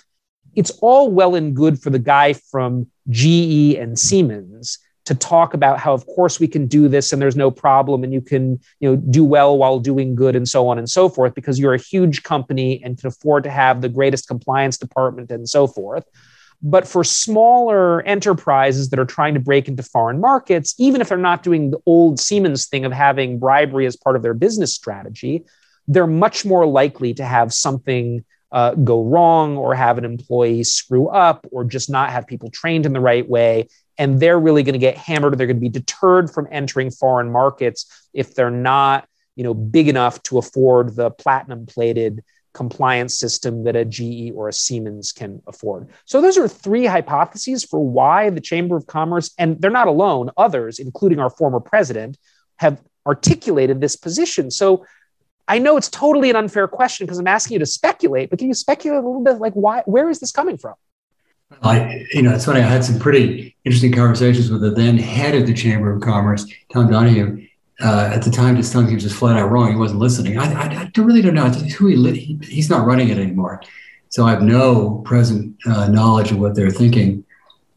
it's 0.54 0.70
all 0.80 1.10
well 1.10 1.34
and 1.34 1.56
good 1.56 1.82
for 1.82 1.90
the 1.90 1.98
guy 1.98 2.34
from 2.34 2.86
GE 3.10 3.74
and 3.74 3.98
Siemens 3.98 4.78
to 5.06 5.16
talk 5.16 5.54
about 5.54 5.80
how 5.80 5.94
of 5.94 6.06
course 6.08 6.40
we 6.40 6.48
can 6.48 6.68
do 6.68 6.88
this 6.88 7.14
and 7.14 7.22
there's 7.22 7.36
no 7.36 7.50
problem 7.50 8.04
and 8.04 8.12
you 8.12 8.22
can 8.22 8.60
you 8.80 8.90
know 8.90 8.96
do 8.96 9.24
well 9.24 9.58
while 9.58 9.80
doing 9.80 10.16
good 10.16 10.36
and 10.36 10.50
so 10.50 10.68
on 10.68 10.78
and 10.78 10.90
so 10.90 11.08
forth 11.08 11.34
because 11.36 11.60
you're 11.60 11.74
a 11.74 11.80
huge 11.80 12.24
company 12.24 12.82
and 12.84 12.98
can 12.98 13.08
afford 13.08 13.44
to 13.44 13.50
have 13.50 13.82
the 13.82 13.90
greatest 13.90 14.28
compliance 14.28 14.78
department 14.78 15.32
and 15.32 15.48
so 15.48 15.68
forth. 15.68 16.06
But 16.62 16.88
for 16.88 17.04
smaller 17.04 18.02
enterprises 18.04 18.90
that 18.90 19.00
are 19.00 19.06
trying 19.06 19.36
to 19.36 19.40
break 19.40 19.68
into 19.68 19.84
foreign 19.84 20.20
markets 20.20 20.74
even 20.80 21.02
if 21.02 21.10
they're 21.10 21.18
not 21.18 21.44
doing 21.44 21.72
the 21.72 21.80
old 21.86 22.20
siemens 22.20 22.68
thing 22.68 22.86
of 22.86 22.92
having 22.92 23.40
bribery 23.40 23.86
as 23.86 23.96
part 23.96 24.16
of 24.16 24.24
their 24.24 24.34
business 24.34 24.74
strategy 24.74 25.46
they're 25.88 26.08
much 26.08 26.46
more 26.46 26.66
likely 26.66 27.14
to 27.14 27.24
have 27.24 27.54
something 27.54 28.26
uh, 28.52 28.74
go 28.76 29.04
wrong 29.04 29.58
or 29.58 29.76
have 29.76 29.98
an 29.98 30.06
employee 30.06 30.64
screw 30.64 31.08
up 31.10 31.46
or 31.52 31.64
just 31.64 31.90
not 31.90 32.12
have 32.12 32.26
people 32.26 32.50
trained 32.50 32.86
in 32.86 32.94
the 32.94 33.00
right 33.00 33.28
way 33.28 33.68
and 33.98 34.20
they're 34.20 34.40
really 34.40 34.64
going 34.64 34.74
to 34.74 34.80
get 34.80 34.98
hammered 34.98 35.34
or 35.34 35.36
they're 35.36 35.48
going 35.48 35.58
to 35.58 35.62
be 35.62 35.70
deterred 35.70 36.30
from 36.30 36.48
entering 36.52 36.92
foreign 36.92 37.32
markets 37.32 38.08
if 38.14 38.36
they're 38.36 38.52
not 38.52 39.08
you 39.36 39.44
know, 39.44 39.54
big 39.54 39.88
enough 39.88 40.22
to 40.24 40.38
afford 40.38 40.96
the 40.96 41.12
platinum 41.12 41.66
plated 41.66 42.24
compliance 42.54 43.20
system 43.20 43.66
that 43.66 43.76
a 43.76 43.84
GE 43.84 44.32
or 44.34 44.48
a 44.48 44.54
Siemens 44.54 45.12
can 45.12 45.42
afford. 45.46 45.90
So 46.06 46.22
those 46.22 46.38
are 46.38 46.48
three 46.48 46.86
hypotheses 46.86 47.66
for 47.66 47.86
why 47.86 48.30
the 48.30 48.40
Chamber 48.40 48.78
of 48.78 48.88
Commerce, 48.88 49.32
and 49.38 49.60
they're 49.62 49.70
not 49.70 49.90
alone, 49.90 50.32
others, 50.38 50.80
including 50.80 51.20
our 51.20 51.30
former 51.30 51.60
president, 51.60 52.18
have 52.56 52.82
articulated 53.06 53.82
this 53.82 53.98
position. 53.98 54.50
So 54.50 54.86
I 55.50 55.60
know 55.60 55.76
it's 55.76 55.90
totally 55.90 56.30
an 56.30 56.38
unfair 56.38 56.68
question 56.70 57.06
because 57.06 57.20
I'm 57.20 57.28
asking 57.28 57.56
you 57.56 57.60
to 57.60 57.66
speculate, 57.66 58.30
but 58.30 58.40
can 58.40 58.48
you 58.48 58.54
speculate 58.54 59.04
a 59.04 59.06
little 59.06 59.24
bit 59.24 59.40
like 59.40 59.54
why 59.54 59.84
where 59.86 60.10
is 60.10 60.20
this 60.20 60.32
coming 60.32 60.58
from? 60.58 60.76
I, 61.64 62.06
you 62.14 62.22
know, 62.22 62.34
it's 62.34 62.46
funny. 62.46 62.62
I 62.62 62.68
had 62.68 62.84
some 62.84 63.00
pretty 63.00 63.56
interesting 63.64 63.92
conversations 63.92 64.52
with 64.52 64.62
the 64.62 64.72
then 64.72 64.98
head 64.98 65.36
of 65.36 65.48
the 65.48 65.54
Chamber 65.54 65.94
of 65.94 66.02
Commerce, 66.02 66.46
Tom 66.72 66.90
Donohue, 66.90 67.48
uh, 67.82 68.12
at 68.14 68.24
the 68.24 68.32
time 68.32 68.56
just 68.56 68.72
telling 68.72 68.88
he 68.88 68.94
was 68.94 69.04
just 69.04 69.16
flat 69.16 69.38
out 69.38 69.52
wrong. 69.52 69.72
He 69.72 69.78
wasn't 69.78 70.00
listening. 70.00 70.38
I, 70.38 70.46
I, 70.54 70.92
I 70.96 71.02
really 71.02 71.22
don't 71.22 71.34
know 71.34 71.50
who 71.50 71.88
he, 71.88 72.12
he, 72.14 72.40
he's 72.42 72.70
not 72.70 72.86
running 72.86 73.10
it 73.10 73.18
anymore. 73.18 73.62
So 74.10 74.26
I 74.26 74.32
have 74.32 74.42
no 74.42 75.02
present 75.06 75.56
uh, 75.66 75.88
knowledge 75.88 76.32
of 76.32 76.40
what 76.40 76.56
they're 76.56 76.70
thinking. 76.70 77.26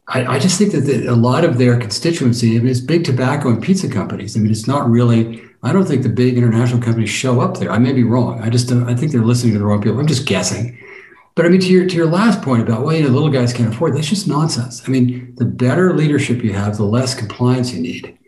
I, 0.07 0.35
I 0.35 0.39
just 0.39 0.57
think 0.57 0.71
that 0.71 0.81
the, 0.81 1.07
a 1.07 1.15
lot 1.15 1.43
of 1.43 1.57
their 1.57 1.77
constituency 1.77 2.55
I 2.55 2.59
mean, 2.59 2.67
is 2.67 2.81
big 2.81 3.03
tobacco 3.03 3.49
and 3.49 3.61
pizza 3.61 3.89
companies. 3.89 4.35
I 4.35 4.39
mean, 4.39 4.51
it's 4.51 4.67
not 4.67 4.89
really. 4.89 5.43
I 5.61 5.73
don't 5.73 5.85
think 5.85 6.03
the 6.03 6.09
big 6.09 6.37
international 6.37 6.81
companies 6.81 7.09
show 7.09 7.41
up 7.41 7.57
there. 7.57 7.69
I 7.69 7.77
may 7.77 7.91
be 7.91 8.03
wrong. 8.03 8.41
I 8.41 8.49
just 8.49 8.71
I 8.71 8.95
think 8.95 9.11
they're 9.11 9.21
listening 9.21 9.53
to 9.53 9.59
the 9.59 9.65
wrong 9.65 9.81
people. 9.81 9.99
I'm 9.99 10.07
just 10.07 10.25
guessing. 10.25 10.79
But 11.35 11.45
I 11.45 11.49
mean, 11.49 11.61
to 11.61 11.67
your 11.67 11.87
to 11.87 11.95
your 11.95 12.07
last 12.07 12.41
point 12.41 12.61
about 12.61 12.83
well, 12.83 12.95
you 12.95 13.03
know, 13.03 13.09
little 13.09 13.29
guys 13.29 13.53
can't 13.53 13.73
afford. 13.73 13.95
That's 13.95 14.07
just 14.07 14.27
nonsense. 14.27 14.83
I 14.85 14.91
mean, 14.91 15.33
the 15.37 15.45
better 15.45 15.93
leadership 15.93 16.43
you 16.43 16.53
have, 16.53 16.77
the 16.77 16.83
less 16.83 17.15
compliance 17.15 17.73
you 17.73 17.81
need 17.81 18.19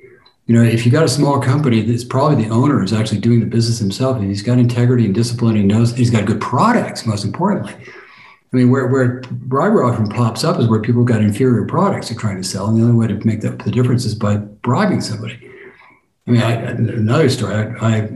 you 0.52 0.58
know, 0.58 0.64
if 0.64 0.86
you 0.86 0.92
got 0.92 1.06
a 1.06 1.08
small 1.08 1.40
company, 1.40 1.80
it's 1.80 2.04
probably 2.04 2.44
the 2.44 2.50
owner 2.50 2.84
is 2.84 2.92
actually 2.92 3.20
doing 3.20 3.40
the 3.40 3.46
business 3.46 3.80
himself, 3.80 4.18
and 4.18 4.28
he's 4.28 4.42
got 4.42 4.58
integrity 4.58 5.06
and 5.06 5.16
discipline. 5.16 5.56
He 5.56 5.64
knows 5.64 5.96
he's 5.96 6.10
got 6.10 6.26
good 6.26 6.42
products. 6.42 7.06
Most 7.06 7.24
importantly, 7.24 7.74
I 7.74 8.58
mean, 8.58 8.70
where 8.70 8.88
where 8.88 9.22
bribery 9.22 9.86
often 9.86 10.10
pops 10.10 10.44
up 10.44 10.60
is 10.60 10.68
where 10.68 10.82
people 10.82 11.06
got 11.06 11.22
inferior 11.22 11.66
products 11.66 12.10
they're 12.10 12.18
trying 12.18 12.36
to 12.36 12.44
sell, 12.44 12.68
and 12.68 12.78
the 12.78 12.84
only 12.84 12.96
way 12.96 13.08
to 13.08 13.26
make 13.26 13.40
the 13.40 13.52
difference 13.72 14.04
is 14.04 14.14
by 14.14 14.36
bribing 14.38 15.00
somebody. 15.00 15.40
I 16.28 16.32
mean, 16.32 16.42
I, 16.42 16.52
another 16.52 17.30
story. 17.30 17.56
I, 17.56 17.72
I, 17.80 18.10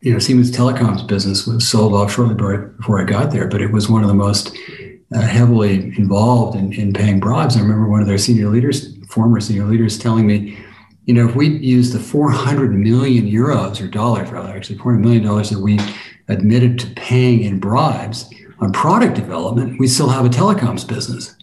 you 0.00 0.12
know, 0.12 0.18
Siemens 0.18 0.50
Telecom's 0.50 1.02
business 1.02 1.46
was 1.46 1.66
sold 1.66 1.94
off 1.94 2.12
shortly 2.12 2.34
before 2.34 3.00
I 3.00 3.04
got 3.04 3.32
there, 3.32 3.48
but 3.48 3.62
it 3.62 3.72
was 3.72 3.88
one 3.88 4.02
of 4.02 4.08
the 4.08 4.14
most 4.14 4.56
uh, 5.14 5.20
heavily 5.20 5.96
involved 5.96 6.56
in, 6.56 6.72
in 6.72 6.92
paying 6.92 7.20
bribes. 7.20 7.56
I 7.56 7.60
remember 7.60 7.88
one 7.88 8.00
of 8.00 8.06
their 8.06 8.18
senior 8.18 8.48
leaders, 8.48 8.96
former 9.06 9.40
senior 9.40 9.64
leaders, 9.64 9.98
telling 9.98 10.26
me 10.26 10.58
you 11.06 11.14
know, 11.14 11.28
if 11.28 11.36
we 11.36 11.48
use 11.48 11.92
the 11.92 12.00
400 12.00 12.74
million 12.74 13.26
euros 13.26 13.80
or 13.80 13.86
dollars, 13.86 14.28
rather, 14.30 14.54
actually 14.54 14.78
400 14.78 15.00
million 15.00 15.24
dollars 15.24 15.50
that 15.50 15.60
we 15.60 15.78
admitted 16.28 16.80
to 16.80 16.88
paying 16.94 17.42
in 17.42 17.60
bribes 17.60 18.28
on 18.58 18.72
product 18.72 19.14
development, 19.14 19.78
we 19.78 19.86
still 19.86 20.08
have 20.08 20.26
a 20.26 20.28
telecoms 20.28 20.86
business. 20.86 21.36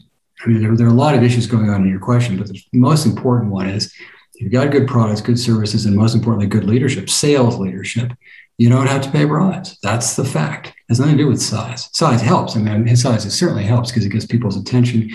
I 0.43 0.49
mean, 0.49 0.61
there, 0.61 0.75
there, 0.75 0.87
are 0.87 0.89
a 0.89 0.93
lot 0.93 1.15
of 1.15 1.23
issues 1.23 1.47
going 1.47 1.69
on 1.69 1.83
in 1.83 1.89
your 1.89 2.01
question, 2.01 2.37
but 2.37 2.47
the 2.47 2.61
most 2.73 3.05
important 3.05 3.51
one 3.51 3.69
is 3.69 3.93
you've 4.35 4.51
got 4.51 4.71
good 4.71 4.85
products, 4.85 5.21
good 5.21 5.39
services, 5.39 5.85
and 5.85 5.95
most 5.95 6.13
importantly, 6.13 6.47
good 6.47 6.65
leadership, 6.65 7.09
sales 7.09 7.57
leadership. 7.57 8.11
You 8.57 8.69
don't 8.69 8.87
have 8.87 9.01
to 9.03 9.11
pay 9.11 9.25
bribes. 9.25 9.77
That's 9.81 10.15
the 10.15 10.25
fact. 10.25 10.67
It 10.67 10.73
has 10.89 10.99
nothing 10.99 11.17
to 11.17 11.23
do 11.23 11.29
with 11.29 11.41
size. 11.41 11.89
Size 11.93 12.21
helps. 12.21 12.55
I 12.55 12.59
mean, 12.59 12.85
his 12.85 13.01
size 13.01 13.25
it 13.25 13.31
certainly 13.31 13.63
helps 13.63 13.89
because 13.89 14.05
it 14.05 14.09
gets 14.09 14.25
people's 14.25 14.57
attention 14.57 15.09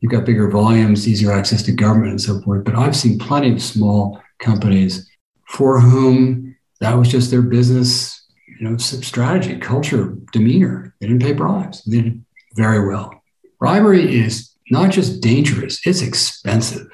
you've 0.00 0.12
got 0.12 0.24
bigger 0.24 0.48
volumes, 0.48 1.08
easier 1.08 1.32
access 1.32 1.62
to 1.64 1.72
government 1.72 2.10
and 2.10 2.20
so 2.20 2.40
forth. 2.40 2.64
But 2.64 2.74
I've 2.74 2.96
seen 2.96 3.18
plenty 3.18 3.52
of 3.52 3.62
small 3.62 4.20
companies 4.38 5.10
for 5.48 5.80
whom 5.80 6.56
that 6.80 6.94
was 6.94 7.08
just 7.08 7.30
their 7.30 7.42
business, 7.42 8.24
you 8.46 8.68
know, 8.68 8.76
strategy, 8.76 9.58
culture, 9.58 10.16
demeanor. 10.32 10.94
They 11.00 11.06
didn't 11.06 11.22
pay 11.22 11.32
bribes. 11.32 11.82
They 11.84 12.02
did 12.02 12.24
very 12.54 12.86
well. 12.86 13.20
Bribery 13.58 14.20
is 14.20 14.54
not 14.70 14.90
just 14.90 15.20
dangerous, 15.20 15.80
it's 15.86 16.02
expensive. 16.02 16.88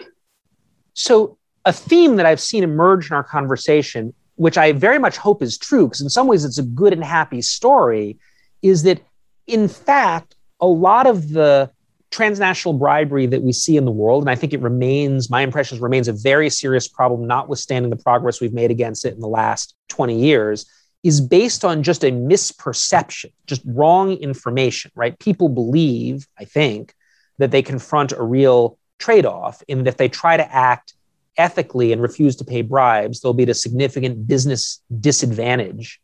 So 0.95 1.39
a 1.65 1.73
theme 1.73 2.17
that 2.17 2.27
I've 2.27 2.41
seen 2.41 2.63
emerge 2.63 3.11
in 3.11 3.17
our 3.17 3.25
conversation, 3.25 4.15
which 4.43 4.59
I 4.59 4.73
very 4.73 4.99
much 4.99 5.17
hope 5.17 5.41
is 5.41 5.57
true, 5.57 5.87
because 5.87 6.01
in 6.01 6.11
some 6.11 6.27
ways 6.27 6.45
it's 6.45 6.59
a 6.59 6.65
good 6.65 6.93
and 6.93 7.05
happy 7.05 7.43
story, 7.43 8.19
is 8.61 8.83
that 8.83 9.01
in 9.47 9.69
fact, 9.69 10.35
a 10.61 10.67
lot 10.67 11.07
of 11.07 11.31
the 11.31 11.71
transnational 12.11 12.75
bribery 12.75 13.27
that 13.27 13.43
we 13.43 13.53
see 13.53 13.77
in 13.77 13.85
the 13.85 13.93
world, 13.93 14.25
and 14.25 14.31
I 14.31 14.35
think 14.35 14.53
it 14.53 14.61
remains, 14.61 15.31
my 15.31 15.43
impression 15.43 15.81
remains 15.81 16.09
a 16.09 16.13
very 16.13 16.51
serious 16.51 16.89
problem, 16.89 17.29
notwithstanding 17.29 17.91
the 17.91 18.03
progress 18.03 18.41
we've 18.41 18.53
made 18.53 18.73
against 18.73 19.05
it 19.05 19.15
in 19.15 19.21
the 19.21 19.29
last 19.29 19.77
20 19.91 20.19
years, 20.19 20.67
is 21.05 21.21
based 21.21 21.65
on 21.65 21.85
just 21.85 22.03
a 22.03 22.11
misperception, 22.11 23.33
just 23.47 23.63
wrong 23.65 24.13
information, 24.15 24.91
right? 24.97 25.17
People 25.21 25.51
believe, 25.51 26.27
I 26.37 26.47
think, 26.47 26.95
that 27.39 27.53
they 27.53 27.63
confront 27.63 28.11
a 28.11 28.23
real 28.23 28.77
trade 28.99 29.25
off 29.25 29.63
in 29.69 29.85
that 29.85 29.91
if 29.91 29.97
they 29.99 30.09
try 30.09 30.37
to 30.37 30.53
act 30.53 30.95
ethically 31.37 31.93
and 31.93 32.03
refuse 32.03 32.37
to 32.37 32.45
pay 32.45 32.63
bribes, 32.63 33.21
they'll 33.21 33.33
be 33.33 33.45
at 33.45 33.49
a 33.49 33.55
significant 33.55 34.27
business 34.27 34.81
disadvantage 35.01 36.01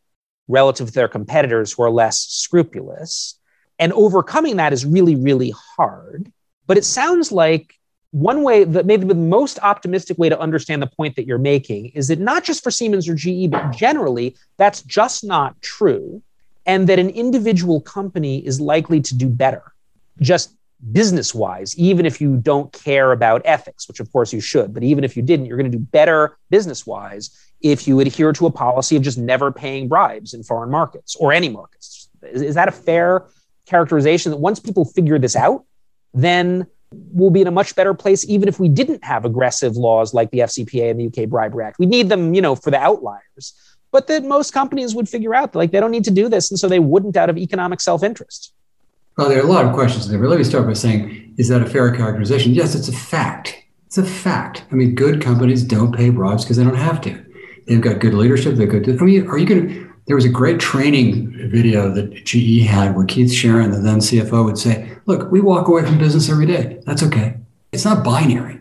relative 0.48 0.88
to 0.88 0.92
their 0.92 1.08
competitors 1.08 1.72
who 1.72 1.82
are 1.82 1.90
less 1.90 2.18
scrupulous. 2.20 3.38
And 3.78 3.92
overcoming 3.92 4.56
that 4.56 4.72
is 4.72 4.84
really, 4.84 5.14
really 5.14 5.52
hard. 5.76 6.32
But 6.66 6.78
it 6.78 6.84
sounds 6.84 7.30
like 7.30 7.74
one 8.10 8.42
way 8.42 8.64
that 8.64 8.86
maybe 8.86 9.04
the 9.04 9.14
most 9.14 9.58
optimistic 9.60 10.18
way 10.18 10.28
to 10.28 10.40
understand 10.40 10.80
the 10.80 10.86
point 10.86 11.16
that 11.16 11.26
you're 11.26 11.38
making 11.38 11.88
is 11.88 12.08
that 12.08 12.18
not 12.18 12.42
just 12.44 12.64
for 12.64 12.70
Siemens 12.70 13.08
or 13.08 13.14
GE, 13.14 13.50
but 13.50 13.70
generally, 13.72 14.34
that's 14.56 14.82
just 14.82 15.24
not 15.24 15.60
true. 15.60 16.22
And 16.64 16.88
that 16.88 16.98
an 16.98 17.10
individual 17.10 17.80
company 17.80 18.44
is 18.44 18.60
likely 18.60 19.00
to 19.02 19.14
do 19.14 19.28
better, 19.28 19.62
just 20.20 20.54
business 20.92 21.34
wise, 21.34 21.76
even 21.78 22.06
if 22.06 22.20
you 22.20 22.36
don't 22.36 22.72
care 22.72 23.12
about 23.12 23.42
ethics, 23.44 23.88
which 23.88 24.00
of 24.00 24.10
course 24.12 24.32
you 24.32 24.40
should. 24.40 24.72
But 24.72 24.82
even 24.82 25.04
if 25.04 25.16
you 25.16 25.22
didn't, 25.22 25.46
you're 25.46 25.56
going 25.56 25.70
to 25.70 25.76
do 25.76 25.82
better 25.82 26.38
business 26.50 26.86
wise 26.86 27.30
if 27.60 27.88
you 27.88 27.98
adhere 28.00 28.32
to 28.32 28.46
a 28.46 28.50
policy 28.50 28.94
of 28.96 29.02
just 29.02 29.18
never 29.18 29.50
paying 29.50 29.88
bribes 29.88 30.34
in 30.34 30.42
foreign 30.44 30.70
markets 30.70 31.16
or 31.16 31.32
any 31.32 31.48
markets. 31.48 32.08
Is, 32.22 32.42
is 32.42 32.54
that 32.54 32.68
a 32.68 32.72
fair 32.72 33.26
characterization 33.66 34.30
that 34.30 34.38
once 34.38 34.60
people 34.60 34.84
figure 34.84 35.18
this 35.18 35.34
out, 35.34 35.64
then 36.14 36.66
we'll 36.92 37.30
be 37.30 37.40
in 37.40 37.46
a 37.46 37.52
much 37.52 37.74
better 37.74 37.92
place, 37.92 38.26
even 38.28 38.48
if 38.48 38.58
we 38.58 38.68
didn't 38.68 39.04
have 39.04 39.24
aggressive 39.24 39.76
laws 39.76 40.14
like 40.14 40.30
the 40.30 40.38
FCPA 40.38 40.90
and 40.90 41.00
the 41.00 41.06
UK 41.06 41.28
Bribery 41.28 41.64
Act. 41.64 41.78
We 41.78 41.86
need 41.86 42.08
them, 42.08 42.34
you 42.34 42.40
know, 42.40 42.54
for 42.54 42.70
the 42.70 42.78
outliers. 42.78 43.54
But 43.90 44.06
that 44.08 44.24
most 44.24 44.52
companies 44.52 44.94
would 44.94 45.08
figure 45.08 45.34
out 45.34 45.54
like 45.54 45.70
they 45.70 45.80
don't 45.80 45.90
need 45.90 46.04
to 46.04 46.10
do 46.10 46.28
this, 46.28 46.50
and 46.50 46.58
so 46.58 46.68
they 46.68 46.78
wouldn't 46.78 47.16
out 47.16 47.30
of 47.30 47.38
economic 47.38 47.80
self-interest. 47.80 48.52
Well, 49.18 49.28
there 49.28 49.38
are 49.38 49.46
a 49.46 49.50
lot 49.50 49.66
of 49.66 49.74
questions 49.74 50.08
there. 50.08 50.18
But 50.18 50.30
let 50.30 50.38
me 50.38 50.44
start 50.44 50.66
by 50.66 50.74
saying, 50.74 51.34
is 51.36 51.48
that 51.48 51.60
a 51.60 51.66
fair 51.66 51.94
characterization? 51.94 52.54
Yes, 52.54 52.76
it's 52.76 52.88
a 52.88 52.92
fact. 52.92 53.62
It's 53.86 53.98
a 53.98 54.04
fact. 54.04 54.64
I 54.70 54.76
mean, 54.76 54.94
good 54.94 55.20
companies 55.20 55.64
don't 55.64 55.94
pay 55.94 56.10
bribes 56.10 56.44
because 56.44 56.56
they 56.56 56.64
don't 56.64 56.76
have 56.76 57.00
to. 57.00 57.24
They've 57.66 57.80
got 57.80 57.98
good 57.98 58.14
leadership. 58.14 58.54
They're 58.54 58.68
good. 58.68 58.88
I 58.88 59.04
mean, 59.04 59.26
are 59.26 59.36
you 59.36 59.46
going 59.46 59.68
to 59.68 59.88
there 60.06 60.16
was 60.16 60.24
a 60.24 60.30
great 60.30 60.58
training 60.58 61.50
video 61.50 61.92
that 61.92 62.24
GE 62.24 62.64
had 62.66 62.96
where 62.96 63.04
Keith 63.04 63.30
Sherin, 63.30 63.72
the 63.72 63.78
then 63.78 63.98
CFO, 63.98 64.42
would 64.42 64.56
say, 64.56 64.96
Look, 65.04 65.30
we 65.30 65.40
walk 65.40 65.68
away 65.68 65.84
from 65.84 65.98
business 65.98 66.30
every 66.30 66.46
day. 66.46 66.80
That's 66.86 67.02
okay. 67.02 67.36
It's 67.72 67.84
not 67.84 68.02
binary. 68.02 68.58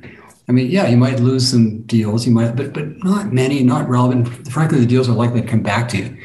I 0.49 0.51
mean, 0.51 0.69
yeah, 0.69 0.87
you 0.87 0.97
might 0.97 1.21
lose 1.21 1.49
some 1.49 1.83
deals, 1.83 2.25
you 2.25 2.33
might, 2.33 2.55
but 2.57 2.73
but 2.73 3.01
not 3.03 3.31
many, 3.31 3.63
not 3.63 3.87
relevant. 3.87 4.27
Frankly, 4.51 4.79
the 4.79 4.85
deals 4.85 5.07
are 5.07 5.13
likely 5.13 5.41
to 5.41 5.47
come 5.47 5.61
back 5.61 5.87
to 5.89 5.97
you. 5.97 6.17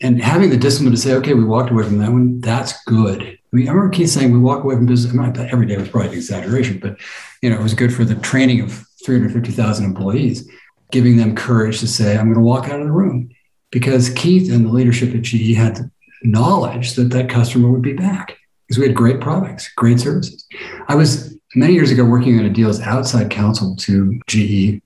And 0.00 0.22
having 0.22 0.50
the 0.50 0.56
discipline 0.56 0.92
to 0.92 1.00
say, 1.00 1.14
okay, 1.14 1.34
we 1.34 1.44
walked 1.44 1.70
away 1.70 1.84
from 1.84 1.98
that 1.98 2.12
one, 2.12 2.40
that's 2.40 2.80
good. 2.84 3.38
I 3.54 3.56
mean, 3.56 3.68
I 3.68 3.72
remember 3.72 3.94
Keith 3.94 4.10
saying 4.10 4.32
we 4.32 4.40
walk 4.40 4.64
away 4.64 4.74
from 4.74 4.86
business. 4.86 5.14
I 5.14 5.16
mean, 5.16 5.48
every 5.48 5.66
day 5.66 5.76
was 5.76 5.88
probably 5.88 6.08
an 6.08 6.14
exaggeration, 6.14 6.80
but 6.80 6.98
you 7.40 7.50
know, 7.50 7.56
it 7.56 7.62
was 7.62 7.72
good 7.72 7.94
for 7.94 8.04
the 8.04 8.16
training 8.16 8.60
of 8.60 8.84
350,000 9.04 9.84
employees, 9.84 10.50
giving 10.90 11.16
them 11.16 11.36
courage 11.36 11.78
to 11.78 11.86
say, 11.86 12.16
I'm 12.16 12.24
going 12.24 12.34
to 12.34 12.40
walk 12.40 12.64
out 12.64 12.80
of 12.80 12.86
the 12.86 12.92
room 12.92 13.30
because 13.70 14.10
Keith 14.10 14.50
and 14.50 14.66
the 14.66 14.72
leadership 14.72 15.14
at 15.14 15.22
GE 15.22 15.54
had 15.54 15.88
knowledge 16.24 16.94
that 16.94 17.10
that 17.10 17.28
customer 17.28 17.70
would 17.70 17.82
be 17.82 17.92
back 17.92 18.36
because 18.66 18.80
we 18.80 18.88
had 18.88 18.96
great 18.96 19.20
products, 19.20 19.72
great 19.76 20.00
services. 20.00 20.44
I 20.88 20.96
was 20.96 21.38
many 21.54 21.74
years 21.74 21.92
ago 21.92 22.04
working 22.04 22.36
on 22.40 22.46
a 22.46 22.50
deal 22.50 22.68
as 22.68 22.80
outside 22.80 23.30
counsel 23.30 23.76
to 23.76 24.18
GE, 24.26 24.82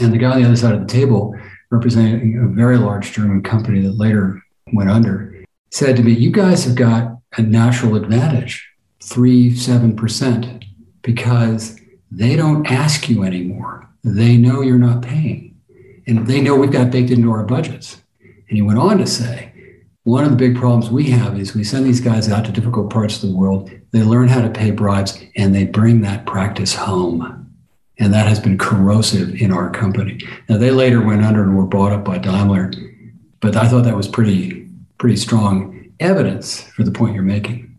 and 0.00 0.12
the 0.12 0.18
guy 0.18 0.32
on 0.32 0.42
the 0.42 0.48
other 0.48 0.56
side 0.56 0.74
of 0.74 0.80
the 0.80 0.92
table, 0.92 1.36
representing 1.70 2.36
a 2.42 2.48
very 2.48 2.78
large 2.78 3.12
German 3.12 3.44
company 3.44 3.80
that 3.82 3.92
later 3.92 4.42
went 4.72 4.90
under, 4.90 5.44
said 5.70 5.94
to 5.96 6.02
me, 6.02 6.12
You 6.12 6.32
guys 6.32 6.64
have 6.64 6.74
got 6.74 7.17
a 7.36 7.42
natural 7.42 7.96
advantage, 7.96 8.68
three, 9.02 9.54
seven 9.54 9.94
percent, 9.94 10.64
because 11.02 11.78
they 12.10 12.36
don't 12.36 12.66
ask 12.70 13.08
you 13.08 13.22
anymore. 13.22 13.88
They 14.02 14.36
know 14.36 14.62
you're 14.62 14.78
not 14.78 15.02
paying. 15.02 15.56
And 16.06 16.26
they 16.26 16.40
know 16.40 16.56
we've 16.56 16.72
got 16.72 16.90
baked 16.90 17.10
into 17.10 17.30
our 17.30 17.44
budgets. 17.44 18.00
And 18.20 18.56
he 18.56 18.62
went 18.62 18.78
on 18.78 18.98
to 18.98 19.06
say, 19.06 19.52
one 20.04 20.24
of 20.24 20.30
the 20.30 20.36
big 20.36 20.56
problems 20.56 20.90
we 20.90 21.10
have 21.10 21.38
is 21.38 21.54
we 21.54 21.64
send 21.64 21.84
these 21.84 22.00
guys 22.00 22.30
out 22.30 22.46
to 22.46 22.52
difficult 22.52 22.90
parts 22.90 23.22
of 23.22 23.28
the 23.28 23.36
world. 23.36 23.70
They 23.90 24.02
learn 24.02 24.28
how 24.28 24.40
to 24.40 24.48
pay 24.48 24.70
bribes 24.70 25.22
and 25.36 25.54
they 25.54 25.66
bring 25.66 26.00
that 26.00 26.24
practice 26.24 26.74
home. 26.74 27.54
And 27.98 28.14
that 28.14 28.26
has 28.26 28.40
been 28.40 28.56
corrosive 28.56 29.34
in 29.34 29.52
our 29.52 29.70
company. 29.70 30.20
Now, 30.48 30.56
they 30.56 30.70
later 30.70 31.02
went 31.02 31.24
under 31.24 31.42
and 31.42 31.56
were 31.56 31.66
bought 31.66 31.92
up 31.92 32.04
by 32.04 32.16
Daimler. 32.16 32.72
but 33.40 33.54
I 33.56 33.68
thought 33.68 33.84
that 33.84 33.96
was 33.96 34.08
pretty 34.08 34.66
pretty 34.96 35.16
strong 35.16 35.77
evidence 36.00 36.62
for 36.62 36.84
the 36.84 36.90
point 36.90 37.14
you're 37.14 37.22
making. 37.22 37.76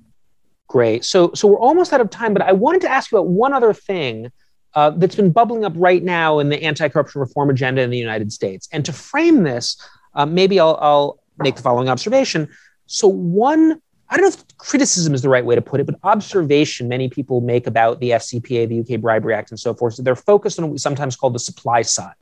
Great. 0.68 1.04
So 1.04 1.32
so 1.34 1.48
we're 1.48 1.60
almost 1.60 1.94
out 1.94 2.02
of 2.02 2.10
time, 2.10 2.34
but 2.34 2.44
I 2.44 2.52
wanted 2.52 2.82
to 2.82 2.90
ask 2.90 3.12
you 3.12 3.18
about 3.18 3.30
one 3.30 3.54
other 3.54 3.74
thing 3.74 4.32
uh, 4.76 4.92
that's 4.92 5.16
been 5.16 5.32
bubbling 5.32 5.66
up 5.66 5.74
right 5.76 6.04
now 6.04 6.40
in 6.40 6.50
the 6.50 6.62
anti-corruption 6.62 7.20
reform 7.20 7.50
agenda 7.50 7.82
in 7.82 7.90
the 7.90 7.98
United 7.98 8.32
States. 8.32 8.70
And 8.72 8.86
to 8.86 8.94
frame 8.94 9.44
this, 9.44 9.78
uh, 10.14 10.28
maybe 10.28 10.60
I'll, 10.60 10.78
I'll 10.80 11.20
make 11.40 11.56
the 11.56 11.64
following 11.64 11.90
observation. 11.90 12.48
So 12.86 13.08
one 13.08 13.82
I 14.10 14.18
don't 14.18 14.24
know 14.24 14.30
if 14.30 14.58
criticism 14.58 15.14
is 15.14 15.22
the 15.22 15.30
right 15.30 15.46
way 15.46 15.54
to 15.54 15.62
put 15.62 15.80
it, 15.80 15.86
but 15.86 15.96
observation 16.04 16.88
many 16.88 17.10
people 17.10 17.42
make 17.42 17.68
about 17.68 18.00
the 18.00 18.12
FCPA, 18.12 18.68
the 18.68 18.96
UK 18.96 19.00
Bribery 19.00 19.36
Act, 19.36 19.52
and 19.52 19.60
so 19.60 19.74
forth. 19.74 19.94
So 19.96 20.04
they're 20.04 20.16
focused 20.16 20.58
on 20.58 20.66
what 20.66 20.72
we 20.72 20.78
sometimes 20.80 21.16
call 21.16 21.30
the 21.30 21.40
supply 21.40 21.84
side, 21.84 22.16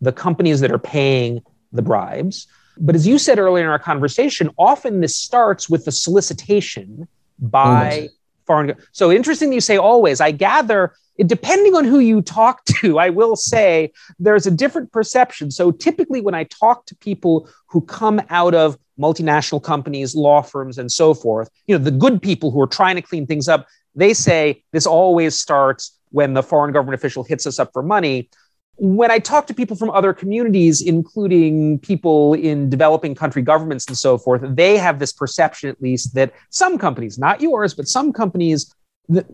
the 0.00 0.12
companies 0.12 0.60
that 0.60 0.70
are 0.70 0.78
paying 0.78 1.42
the 1.72 1.82
bribes. 1.82 2.46
But 2.78 2.94
as 2.94 3.06
you 3.06 3.18
said 3.18 3.38
earlier 3.38 3.64
in 3.64 3.70
our 3.70 3.78
conversation, 3.78 4.50
often 4.58 5.00
this 5.00 5.16
starts 5.16 5.68
with 5.68 5.84
the 5.84 5.92
solicitation 5.92 7.08
by 7.38 7.84
always. 7.84 8.10
foreign. 8.46 8.74
So 8.92 9.12
interesting 9.12 9.52
you 9.52 9.60
say 9.60 9.76
always. 9.76 10.20
I 10.20 10.30
gather, 10.30 10.94
depending 11.18 11.74
on 11.74 11.84
who 11.84 11.98
you 11.98 12.22
talk 12.22 12.64
to, 12.80 12.98
I 12.98 13.10
will 13.10 13.36
say 13.36 13.92
there's 14.18 14.46
a 14.46 14.50
different 14.50 14.92
perception. 14.92 15.50
So 15.50 15.70
typically, 15.70 16.20
when 16.20 16.34
I 16.34 16.44
talk 16.44 16.86
to 16.86 16.96
people 16.96 17.48
who 17.66 17.80
come 17.82 18.20
out 18.30 18.54
of 18.54 18.78
multinational 18.98 19.62
companies, 19.62 20.14
law 20.14 20.40
firms, 20.40 20.78
and 20.78 20.90
so 20.90 21.14
forth, 21.14 21.50
you 21.66 21.76
know, 21.76 21.82
the 21.82 21.90
good 21.90 22.22
people 22.22 22.50
who 22.50 22.60
are 22.60 22.66
trying 22.66 22.96
to 22.96 23.02
clean 23.02 23.26
things 23.26 23.48
up, 23.48 23.66
they 23.94 24.14
say 24.14 24.62
this 24.72 24.86
always 24.86 25.40
starts 25.40 25.98
when 26.10 26.34
the 26.34 26.42
foreign 26.42 26.72
government 26.72 26.94
official 26.94 27.24
hits 27.24 27.46
us 27.46 27.58
up 27.58 27.72
for 27.72 27.82
money. 27.82 28.28
When 28.76 29.10
I 29.10 29.18
talk 29.18 29.46
to 29.46 29.54
people 29.54 29.76
from 29.76 29.90
other 29.90 30.12
communities, 30.12 30.82
including 30.82 31.78
people 31.78 32.34
in 32.34 32.68
developing 32.68 33.14
country 33.14 33.42
governments 33.42 33.86
and 33.86 33.96
so 33.96 34.18
forth, 34.18 34.42
they 34.44 34.76
have 34.76 34.98
this 34.98 35.12
perception, 35.12 35.68
at 35.70 35.80
least, 35.80 36.14
that 36.14 36.32
some 36.50 36.76
companies, 36.78 37.18
not 37.18 37.40
yours, 37.40 37.74
but 37.74 37.86
some 37.86 38.12
companies, 38.12 38.74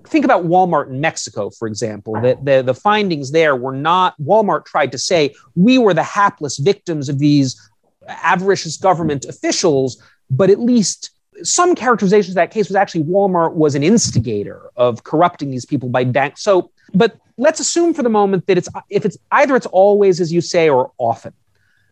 think 0.07 0.24
about 0.24 0.45
Walmart 0.45 0.88
in 0.91 1.01
Mexico, 1.01 1.49
for 1.51 1.68
example, 1.68 2.14
that 2.20 2.45
the, 2.45 2.62
the 2.62 2.74
findings 2.74 3.30
there 3.30 3.57
were 3.57 3.74
not, 3.74 4.14
Walmart 4.20 4.66
tried 4.66 4.93
to 4.93 4.99
say, 4.99 5.34
we 5.55 5.78
were 5.78 5.95
the 5.95 6.03
hapless 6.03 6.59
victims 6.59 7.09
of 7.09 7.18
these 7.18 7.61
avaricious 8.09 8.76
government 8.76 9.24
officials, 9.24 10.03
but 10.28 10.51
at 10.51 10.61
least 10.61 11.11
some 11.43 11.74
characterizations 11.74 12.31
of 12.31 12.35
that 12.37 12.51
case 12.51 12.68
was 12.68 12.76
actually 12.76 13.05
Walmart 13.05 13.55
was 13.55 13.74
an 13.74 13.83
instigator 13.83 14.70
of 14.76 15.05
corrupting 15.05 15.51
these 15.51 15.64
people 15.64 15.89
by 15.89 16.05
dank. 16.05 16.39
So, 16.39 16.70
but 16.95 17.18
let's 17.37 17.61
assume 17.61 17.95
for 17.95 18.03
the 18.03 18.09
moment 18.09 18.47
that 18.47 18.59
it's 18.59 18.68
if 18.89 19.05
it's 19.05 19.16
either 19.33 19.57
it's 19.57 19.66
always 19.66 20.20
as 20.20 20.33
you 20.33 20.41
say 20.41 20.68
or 20.68 20.93
often. 20.99 21.33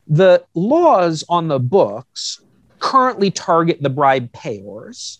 The 0.06 0.44
laws 0.54 1.24
on 1.28 1.48
the 1.48 1.58
books 1.58 2.40
currently 2.78 3.30
target 3.30 3.82
the 3.82 3.90
bribe 3.90 4.32
payors. 4.32 5.18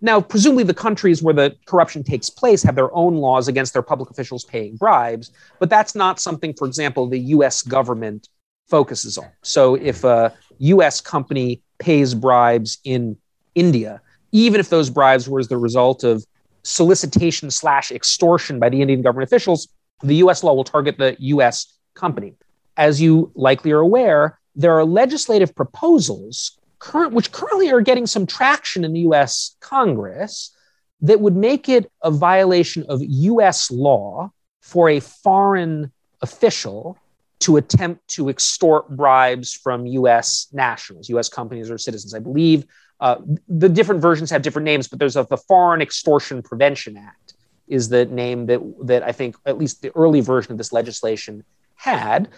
Now, 0.00 0.20
presumably, 0.20 0.64
the 0.64 0.74
countries 0.74 1.22
where 1.22 1.34
the 1.34 1.56
corruption 1.66 2.02
takes 2.02 2.28
place 2.28 2.62
have 2.62 2.74
their 2.74 2.92
own 2.94 3.16
laws 3.16 3.46
against 3.46 3.72
their 3.72 3.82
public 3.82 4.10
officials 4.10 4.44
paying 4.44 4.76
bribes, 4.76 5.30
but 5.60 5.70
that's 5.70 5.94
not 5.94 6.20
something, 6.20 6.54
for 6.54 6.66
example, 6.66 7.08
the 7.08 7.20
US 7.20 7.62
government 7.62 8.28
focuses 8.68 9.16
on. 9.16 9.28
So 9.42 9.76
if 9.76 10.02
a 10.02 10.32
US 10.58 11.00
company 11.00 11.62
pays 11.78 12.14
bribes 12.14 12.78
in 12.84 13.16
India, 13.54 14.00
even 14.32 14.60
if 14.60 14.68
those 14.70 14.90
bribes 14.90 15.28
were 15.28 15.40
as 15.40 15.48
the 15.48 15.58
result 15.58 16.04
of 16.04 16.24
solicitation 16.62 17.50
slash 17.50 17.90
extortion 17.90 18.58
by 18.58 18.68
the 18.68 18.80
Indian 18.80 19.02
government 19.02 19.28
officials, 19.28 19.68
the 20.02 20.16
US 20.16 20.42
law 20.42 20.54
will 20.54 20.64
target 20.64 20.98
the 20.98 21.16
US 21.18 21.78
company. 21.94 22.34
As 22.76 23.00
you 23.00 23.30
likely 23.34 23.72
are 23.72 23.80
aware, 23.80 24.38
there 24.54 24.76
are 24.76 24.84
legislative 24.84 25.54
proposals 25.54 26.58
current, 26.78 27.12
which 27.12 27.30
currently 27.32 27.70
are 27.70 27.80
getting 27.80 28.06
some 28.06 28.26
traction 28.26 28.84
in 28.84 28.92
the 28.92 29.00
US 29.00 29.56
Congress 29.60 30.54
that 31.00 31.20
would 31.20 31.36
make 31.36 31.68
it 31.68 31.90
a 32.02 32.10
violation 32.10 32.84
of 32.88 33.00
US 33.02 33.70
law 33.70 34.30
for 34.60 34.88
a 34.88 35.00
foreign 35.00 35.92
official 36.22 36.96
to 37.42 37.56
attempt 37.56 38.06
to 38.08 38.28
extort 38.28 38.88
bribes 38.88 39.52
from 39.52 39.86
US 39.86 40.48
nationals, 40.52 41.08
US 41.10 41.28
companies 41.28 41.70
or 41.70 41.78
citizens. 41.78 42.14
I 42.14 42.18
believe 42.18 42.64
uh, 43.00 43.16
the 43.48 43.68
different 43.68 44.00
versions 44.00 44.30
have 44.30 44.42
different 44.42 44.64
names, 44.64 44.88
but 44.88 44.98
there's 44.98 45.16
a, 45.16 45.26
the 45.28 45.36
Foreign 45.36 45.82
Extortion 45.82 46.42
Prevention 46.42 46.96
Act 46.96 47.34
is 47.66 47.88
the 47.88 48.04
name 48.06 48.46
that, 48.46 48.60
that 48.84 49.02
I 49.02 49.12
think 49.12 49.36
at 49.44 49.58
least 49.58 49.82
the 49.82 49.90
early 49.96 50.20
version 50.20 50.52
of 50.52 50.58
this 50.58 50.72
legislation 50.72 51.44
had. 51.74 52.28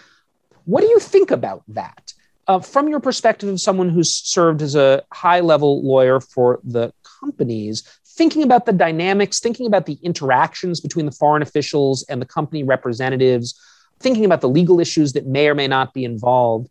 What 0.64 0.80
do 0.80 0.86
you 0.86 0.98
think 0.98 1.30
about 1.30 1.62
that? 1.68 2.14
Uh, 2.46 2.60
from 2.60 2.88
your 2.88 3.00
perspective 3.00 3.48
of 3.48 3.60
someone 3.60 3.88
who's 3.88 4.14
served 4.14 4.62
as 4.62 4.74
a 4.74 5.02
high 5.12 5.40
level 5.40 5.82
lawyer 5.82 6.20
for 6.20 6.60
the 6.64 6.92
companies, 7.20 7.82
thinking 8.06 8.42
about 8.42 8.64
the 8.64 8.72
dynamics, 8.72 9.40
thinking 9.40 9.66
about 9.66 9.86
the 9.86 9.98
interactions 10.02 10.80
between 10.80 11.06
the 11.06 11.12
foreign 11.12 11.42
officials 11.42 12.04
and 12.08 12.22
the 12.22 12.26
company 12.26 12.62
representatives, 12.62 13.58
thinking 14.04 14.26
about 14.26 14.42
the 14.42 14.48
legal 14.48 14.80
issues 14.80 15.14
that 15.14 15.26
may 15.26 15.48
or 15.48 15.54
may 15.54 15.66
not 15.66 15.94
be 15.94 16.04
involved, 16.04 16.68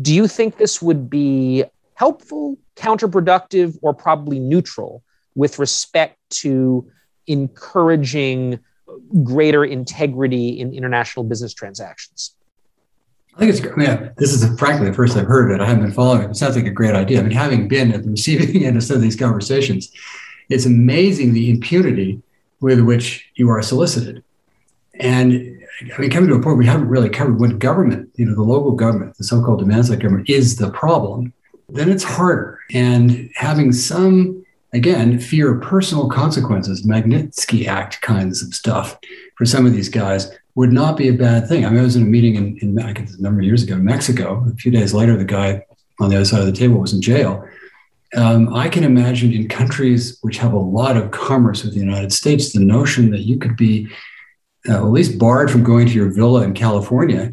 do 0.00 0.14
you 0.14 0.26
think 0.26 0.56
this 0.56 0.80
would 0.80 1.10
be 1.10 1.62
helpful, 1.94 2.56
counterproductive, 2.74 3.78
or 3.82 3.92
probably 3.92 4.38
neutral 4.38 5.02
with 5.34 5.58
respect 5.58 6.16
to 6.30 6.90
encouraging 7.26 8.58
greater 9.22 9.62
integrity 9.62 10.58
in 10.58 10.72
international 10.72 11.22
business 11.22 11.52
transactions? 11.52 12.34
I 13.34 13.40
think 13.40 13.50
it's 13.50 13.60
great. 13.60 13.86
Yeah, 13.86 14.08
this 14.16 14.32
is 14.32 14.58
frankly 14.58 14.88
the 14.88 14.94
first 14.94 15.18
I've 15.18 15.26
heard 15.26 15.50
of 15.50 15.56
it. 15.56 15.62
I 15.62 15.66
haven't 15.66 15.84
been 15.84 15.92
following 15.92 16.22
it. 16.22 16.30
It 16.30 16.36
sounds 16.36 16.56
like 16.56 16.64
a 16.64 16.70
great 16.70 16.94
idea. 16.94 17.20
I 17.20 17.22
mean, 17.22 17.32
having 17.32 17.68
been 17.68 17.92
at 17.92 18.02
the 18.04 18.10
receiving 18.10 18.64
end 18.66 18.78
of 18.78 18.82
some 18.82 18.96
of 18.96 19.02
these 19.02 19.16
conversations, 19.16 19.92
it's 20.48 20.64
amazing 20.64 21.34
the 21.34 21.50
impunity 21.50 22.22
with 22.60 22.80
which 22.80 23.30
you 23.34 23.50
are 23.50 23.60
solicited. 23.60 24.24
And 24.94 25.59
I 25.96 26.00
mean, 26.00 26.10
coming 26.10 26.28
to 26.28 26.36
a 26.36 26.42
point 26.42 26.58
we 26.58 26.66
haven't 26.66 26.88
really 26.88 27.08
covered 27.08 27.40
when 27.40 27.58
government, 27.58 28.10
you 28.16 28.26
know, 28.26 28.34
the 28.34 28.42
local 28.42 28.72
government, 28.72 29.16
the 29.16 29.24
so-called 29.24 29.60
demand-side 29.60 30.00
government 30.00 30.28
is 30.28 30.56
the 30.56 30.70
problem, 30.70 31.32
then 31.68 31.90
it's 31.90 32.04
harder. 32.04 32.58
And 32.72 33.30
having 33.34 33.72
some, 33.72 34.44
again, 34.72 35.18
fear 35.18 35.54
of 35.54 35.62
personal 35.62 36.08
consequences, 36.08 36.86
Magnitsky 36.86 37.66
Act 37.66 38.00
kinds 38.02 38.42
of 38.42 38.54
stuff 38.54 38.98
for 39.36 39.46
some 39.46 39.66
of 39.66 39.72
these 39.72 39.88
guys 39.88 40.30
would 40.54 40.72
not 40.72 40.96
be 40.96 41.08
a 41.08 41.12
bad 41.12 41.48
thing. 41.48 41.64
I 41.64 41.70
mean, 41.70 41.78
I 41.78 41.82
was 41.82 41.96
in 41.96 42.02
a 42.02 42.06
meeting 42.06 42.34
in, 42.34 42.58
in 42.58 42.78
I 42.80 42.92
guess 42.92 43.14
a 43.14 43.22
number 43.22 43.40
of 43.40 43.46
years 43.46 43.62
ago 43.62 43.74
in 43.74 43.84
Mexico. 43.84 44.44
A 44.52 44.56
few 44.56 44.70
days 44.70 44.92
later, 44.92 45.16
the 45.16 45.24
guy 45.24 45.64
on 46.00 46.10
the 46.10 46.16
other 46.16 46.24
side 46.24 46.40
of 46.40 46.46
the 46.46 46.52
table 46.52 46.78
was 46.78 46.92
in 46.92 47.00
jail. 47.00 47.46
Um, 48.16 48.52
I 48.52 48.68
can 48.68 48.82
imagine 48.82 49.32
in 49.32 49.48
countries 49.48 50.18
which 50.22 50.38
have 50.38 50.52
a 50.52 50.58
lot 50.58 50.96
of 50.96 51.12
commerce 51.12 51.62
with 51.62 51.74
the 51.74 51.80
United 51.80 52.12
States, 52.12 52.52
the 52.52 52.60
notion 52.60 53.10
that 53.12 53.20
you 53.20 53.38
could 53.38 53.56
be 53.56 53.88
uh, 54.68 54.76
at 54.76 54.90
least 54.90 55.18
barred 55.18 55.50
from 55.50 55.64
going 55.64 55.86
to 55.86 55.92
your 55.92 56.10
villa 56.10 56.42
in 56.42 56.54
California 56.54 57.30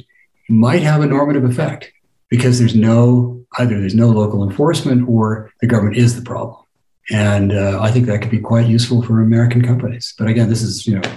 might 0.49 0.81
have 0.81 1.01
a 1.01 1.05
normative 1.05 1.43
effect 1.43 1.91
because 2.29 2.59
there's 2.59 2.75
no 2.75 3.45
either 3.57 3.79
there's 3.79 3.95
no 3.95 4.09
local 4.09 4.47
enforcement 4.47 5.07
or 5.07 5.51
the 5.61 5.67
government 5.67 5.97
is 5.97 6.15
the 6.15 6.21
problem. 6.21 6.63
And 7.09 7.53
uh, 7.53 7.79
I 7.81 7.91
think 7.91 8.05
that 8.07 8.21
could 8.21 8.31
be 8.31 8.39
quite 8.39 8.67
useful 8.67 9.01
for 9.01 9.21
American 9.21 9.61
companies. 9.61 10.13
But 10.17 10.27
again, 10.27 10.49
this 10.49 10.61
is 10.61 10.85
you 10.85 10.99
know 10.99 11.09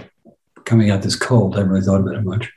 coming 0.64 0.90
out 0.90 1.02
this 1.02 1.16
cold. 1.16 1.54
I 1.54 1.58
haven't 1.58 1.72
really 1.72 1.84
thought 1.84 2.00
about 2.00 2.14
it 2.14 2.24
much. 2.24 2.50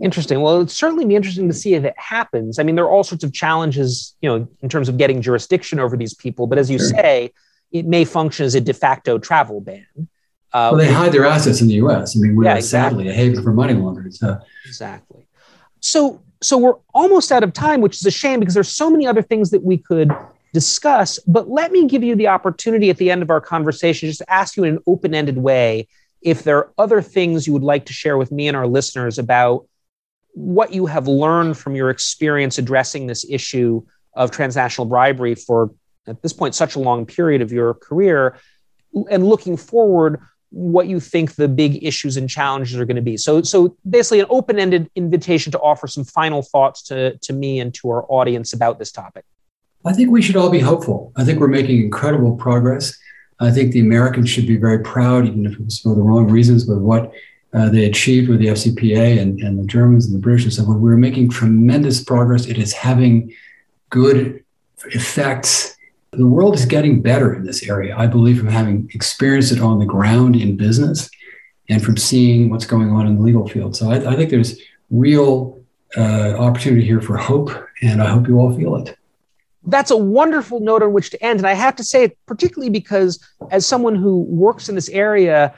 Interesting. 0.00 0.40
Well, 0.40 0.56
it'd 0.56 0.70
certainly 0.70 1.04
be 1.04 1.14
interesting 1.14 1.46
to 1.48 1.54
see 1.54 1.74
if 1.74 1.84
it 1.84 1.94
happens. 1.96 2.58
I 2.58 2.64
mean, 2.64 2.74
there 2.74 2.84
are 2.84 2.90
all 2.90 3.04
sorts 3.04 3.22
of 3.22 3.32
challenges, 3.32 4.16
you 4.20 4.28
know, 4.28 4.48
in 4.60 4.68
terms 4.68 4.88
of 4.88 4.98
getting 4.98 5.22
jurisdiction 5.22 5.78
over 5.78 5.96
these 5.96 6.14
people. 6.14 6.48
But 6.48 6.58
as 6.58 6.68
you 6.68 6.78
sure. 6.78 6.88
say, 6.88 7.32
it 7.70 7.86
may 7.86 8.04
function 8.04 8.44
as 8.44 8.56
a 8.56 8.60
de 8.60 8.72
facto 8.72 9.18
travel 9.18 9.60
ban. 9.60 9.86
Uh, 10.54 10.70
well, 10.70 10.78
they 10.78 10.92
hide 10.92 11.10
their 11.10 11.26
assets 11.26 11.60
in 11.60 11.66
the 11.66 11.74
U.S. 11.74 12.16
I 12.16 12.20
mean, 12.20 12.36
we're 12.36 12.44
yeah, 12.44 12.54
exactly. 12.54 13.04
sadly 13.04 13.08
a 13.08 13.12
haven 13.12 13.42
for 13.42 13.52
money 13.52 13.74
launderers. 13.74 14.20
So. 14.20 14.38
Exactly. 14.64 15.26
So, 15.80 16.22
so 16.40 16.56
we're 16.56 16.76
almost 16.94 17.32
out 17.32 17.42
of 17.42 17.52
time, 17.52 17.80
which 17.80 17.96
is 17.96 18.06
a 18.06 18.10
shame 18.10 18.38
because 18.38 18.54
there's 18.54 18.72
so 18.72 18.88
many 18.88 19.04
other 19.04 19.20
things 19.20 19.50
that 19.50 19.64
we 19.64 19.78
could 19.78 20.12
discuss. 20.52 21.18
But 21.26 21.50
let 21.50 21.72
me 21.72 21.88
give 21.88 22.04
you 22.04 22.14
the 22.14 22.28
opportunity 22.28 22.88
at 22.88 22.98
the 22.98 23.10
end 23.10 23.20
of 23.20 23.30
our 23.30 23.40
conversation 23.40 24.08
just 24.08 24.20
to 24.20 24.32
ask 24.32 24.56
you 24.56 24.62
in 24.62 24.76
an 24.76 24.82
open-ended 24.86 25.36
way 25.36 25.88
if 26.22 26.44
there 26.44 26.58
are 26.58 26.72
other 26.78 27.02
things 27.02 27.48
you 27.48 27.52
would 27.52 27.64
like 27.64 27.86
to 27.86 27.92
share 27.92 28.16
with 28.16 28.30
me 28.30 28.46
and 28.46 28.56
our 28.56 28.66
listeners 28.66 29.18
about 29.18 29.66
what 30.34 30.72
you 30.72 30.86
have 30.86 31.08
learned 31.08 31.58
from 31.58 31.74
your 31.74 31.90
experience 31.90 32.58
addressing 32.58 33.08
this 33.08 33.24
issue 33.28 33.84
of 34.14 34.30
transnational 34.30 34.86
bribery 34.86 35.34
for 35.34 35.74
at 36.06 36.22
this 36.22 36.32
point 36.32 36.54
such 36.54 36.76
a 36.76 36.78
long 36.78 37.04
period 37.04 37.42
of 37.42 37.52
your 37.52 37.74
career 37.74 38.38
and 39.10 39.26
looking 39.26 39.56
forward 39.56 40.20
what 40.54 40.86
you 40.86 41.00
think 41.00 41.34
the 41.34 41.48
big 41.48 41.82
issues 41.84 42.16
and 42.16 42.30
challenges 42.30 42.78
are 42.78 42.84
going 42.84 42.96
to 42.96 43.02
be. 43.02 43.16
So, 43.16 43.42
so 43.42 43.76
basically, 43.88 44.20
an 44.20 44.26
open-ended 44.30 44.88
invitation 44.94 45.50
to 45.52 45.58
offer 45.58 45.88
some 45.88 46.04
final 46.04 46.42
thoughts 46.42 46.82
to, 46.84 47.18
to 47.18 47.32
me 47.32 47.58
and 47.58 47.74
to 47.74 47.90
our 47.90 48.04
audience 48.08 48.52
about 48.52 48.78
this 48.78 48.92
topic. 48.92 49.24
I 49.84 49.92
think 49.92 50.10
we 50.10 50.22
should 50.22 50.36
all 50.36 50.50
be 50.50 50.60
hopeful. 50.60 51.12
I 51.16 51.24
think 51.24 51.40
we're 51.40 51.48
making 51.48 51.80
incredible 51.80 52.36
progress. 52.36 52.96
I 53.40 53.50
think 53.50 53.72
the 53.72 53.80
Americans 53.80 54.30
should 54.30 54.46
be 54.46 54.56
very 54.56 54.78
proud, 54.78 55.26
even 55.26 55.44
if 55.44 55.54
it 55.54 55.64
was 55.64 55.80
for 55.80 55.94
the 55.94 56.02
wrong 56.02 56.30
reasons, 56.30 56.66
with 56.66 56.78
what 56.78 57.12
uh, 57.52 57.68
they 57.68 57.84
achieved 57.84 58.28
with 58.28 58.38
the 58.38 58.46
FCPA 58.46 59.20
and, 59.20 59.40
and 59.40 59.58
the 59.58 59.66
Germans 59.66 60.06
and 60.06 60.14
the 60.14 60.20
British 60.20 60.44
and 60.44 60.52
so 60.52 60.64
on. 60.64 60.80
We're 60.80 60.96
making 60.96 61.30
tremendous 61.30 62.02
progress. 62.02 62.46
It 62.46 62.58
is 62.58 62.72
having 62.72 63.34
good 63.90 64.44
effects. 64.86 65.76
The 66.16 66.26
world 66.26 66.54
is 66.54 66.64
getting 66.64 67.02
better 67.02 67.34
in 67.34 67.44
this 67.44 67.68
area, 67.68 67.96
I 67.96 68.06
believe, 68.06 68.38
from 68.38 68.48
having 68.48 68.90
experienced 68.94 69.52
it 69.52 69.60
on 69.60 69.78
the 69.78 69.86
ground 69.86 70.36
in 70.36 70.56
business 70.56 71.10
and 71.68 71.82
from 71.82 71.96
seeing 71.96 72.50
what's 72.50 72.66
going 72.66 72.90
on 72.90 73.06
in 73.06 73.16
the 73.16 73.22
legal 73.22 73.48
field. 73.48 73.76
So 73.76 73.90
I, 73.90 74.12
I 74.12 74.16
think 74.16 74.30
there's 74.30 74.60
real 74.90 75.60
uh, 75.96 76.34
opportunity 76.38 76.84
here 76.84 77.00
for 77.00 77.16
hope, 77.16 77.50
and 77.82 78.02
I 78.02 78.10
hope 78.10 78.28
you 78.28 78.38
all 78.38 78.56
feel 78.56 78.76
it. 78.76 78.96
That's 79.66 79.90
a 79.90 79.96
wonderful 79.96 80.60
note 80.60 80.82
on 80.82 80.92
which 80.92 81.10
to 81.10 81.24
end. 81.24 81.40
And 81.40 81.46
I 81.46 81.54
have 81.54 81.76
to 81.76 81.84
say 81.84 82.04
it 82.04 82.18
particularly 82.26 82.70
because, 82.70 83.18
as 83.50 83.66
someone 83.66 83.94
who 83.94 84.22
works 84.22 84.68
in 84.68 84.74
this 84.74 84.90
area, 84.90 85.54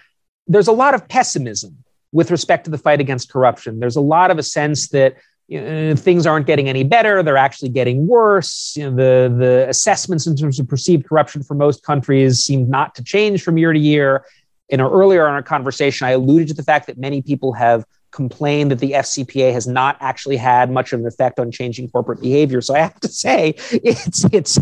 there's 0.47 0.69
a 0.69 0.73
lot 0.73 0.95
of 0.95 1.09
pessimism 1.09 1.83
with 2.13 2.31
respect 2.31 2.65
to 2.65 2.71
the 2.71 2.79
fight 2.79 3.01
against 3.01 3.33
corruption. 3.33 3.81
There's 3.81 3.97
a 3.97 4.01
lot 4.01 4.31
of 4.31 4.39
a 4.39 4.43
sense 4.43 4.89
that 4.89 5.17
you 5.49 5.61
know, 5.61 5.95
things 5.95 6.27
aren't 6.27 6.47
getting 6.47 6.69
any 6.69 6.83
better; 6.83 7.23
they're 7.23 7.37
actually 7.37 7.69
getting 7.69 8.07
worse. 8.07 8.77
You 8.77 8.91
know, 8.91 8.97
the 8.97 9.35
the 9.37 9.69
assessments 9.69 10.27
in 10.27 10.37
terms 10.37 10.59
of 10.59 10.69
perceived 10.69 11.09
corruption 11.09 11.43
for 11.43 11.55
most 11.55 11.83
countries 11.83 12.41
seem 12.41 12.69
not 12.69 12.95
to 12.97 13.05
change 13.05 13.43
from 13.43 13.59
year 13.59 13.73
to 13.73 13.79
year. 13.79 14.25
In 14.69 14.81
our 14.81 14.91
earlier 14.91 15.29
in 15.29 15.35
our 15.35 15.43
conversation, 15.43 16.09
I 16.09 16.11
alluded 16.13 16.49
to 16.49 16.55
the 16.55 16.65
fact 16.65 16.89
that 16.89 16.99
many 16.99 17.23
people 17.23 17.53
have 17.53 17.85
complained 18.11 18.71
that 18.71 18.81
the 18.81 18.93
FCPA 18.93 19.53
has 19.53 19.69
not 19.69 19.97
actually 20.01 20.37
had 20.37 20.71
much 20.71 20.93
of 20.93 21.01
an 21.01 21.07
effect 21.07 21.39
on 21.39 21.53
changing 21.53 21.89
corporate 21.91 22.21
behavior. 22.21 22.61
So 22.61 22.75
I 22.75 22.79
have 22.79 22.99
to 23.01 23.09
say, 23.09 23.55
it's 23.71 24.25
it's 24.33 24.59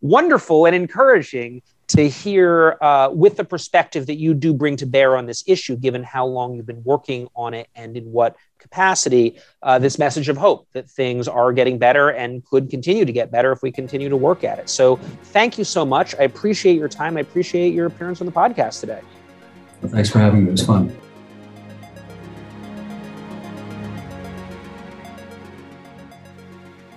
wonderful 0.00 0.66
and 0.66 0.76
encouraging 0.76 1.62
to 1.88 2.08
hear 2.08 2.76
uh, 2.82 3.08
with 3.10 3.36
the 3.36 3.44
perspective 3.44 4.06
that 4.06 4.18
you 4.18 4.34
do 4.34 4.52
bring 4.52 4.76
to 4.76 4.86
bear 4.86 5.16
on 5.16 5.26
this 5.26 5.42
issue, 5.46 5.76
given 5.76 6.02
how 6.02 6.26
long 6.26 6.54
you've 6.54 6.66
been 6.66 6.84
working 6.84 7.28
on 7.34 7.54
it 7.54 7.68
and 7.74 7.96
in 7.96 8.12
what 8.12 8.36
capacity, 8.58 9.38
uh, 9.62 9.78
this 9.78 9.98
message 9.98 10.28
of 10.28 10.36
hope 10.36 10.66
that 10.72 10.88
things 10.88 11.28
are 11.28 11.52
getting 11.52 11.78
better 11.78 12.10
and 12.10 12.44
could 12.44 12.70
continue 12.70 13.04
to 13.04 13.12
get 13.12 13.30
better 13.30 13.52
if 13.52 13.62
we 13.62 13.70
continue 13.72 14.08
to 14.08 14.16
work 14.16 14.44
at 14.44 14.58
it. 14.58 14.68
So 14.68 14.96
thank 15.24 15.58
you 15.58 15.64
so 15.64 15.84
much. 15.84 16.14
I 16.16 16.24
appreciate 16.24 16.76
your 16.76 16.88
time. 16.88 17.16
I 17.16 17.20
appreciate 17.20 17.74
your 17.74 17.86
appearance 17.86 18.20
on 18.20 18.26
the 18.26 18.32
podcast 18.32 18.80
today. 18.80 19.00
Well, 19.82 19.92
thanks 19.92 20.10
for 20.10 20.18
having 20.18 20.44
me. 20.44 20.48
It 20.48 20.52
was 20.52 20.66
fun. 20.66 20.96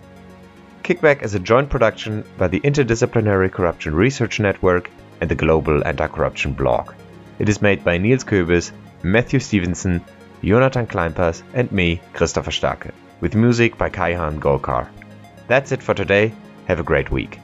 Kickback 0.84 1.23
is 1.23 1.34
a 1.34 1.39
joint 1.39 1.69
production 1.69 2.23
by 2.38 2.47
the 2.47 2.59
Interdisciplinary 2.59 3.51
Corruption 3.51 3.95
Research 3.95 4.39
Network 4.39 4.91
and 5.21 5.30
the 5.30 5.36
Global 5.36 5.88
Anti-Corruption 5.88 6.53
Blog. 6.53 6.93
It 7.39 7.49
is 7.49 7.61
made 7.61 7.84
by 7.84 7.97
Nils 7.97 8.23
Köbis, 8.23 8.71
Matthew 9.01 9.39
Stephenson, 9.39 10.03
Jonathan 10.46 10.86
Kleinpass, 10.86 11.41
and 11.56 11.72
me, 11.72 12.00
Christopher 12.14 12.52
Starke, 12.52 12.91
with 13.20 13.34
music 13.34 13.80
by 13.80 13.89
Kaihan 13.89 14.39
Golkar. 14.39 14.88
That's 15.48 15.72
it 15.72 15.82
for 15.82 15.96
today. 15.96 16.34
Have 16.68 16.80
a 16.80 16.84
great 16.84 17.10
week. 17.10 17.39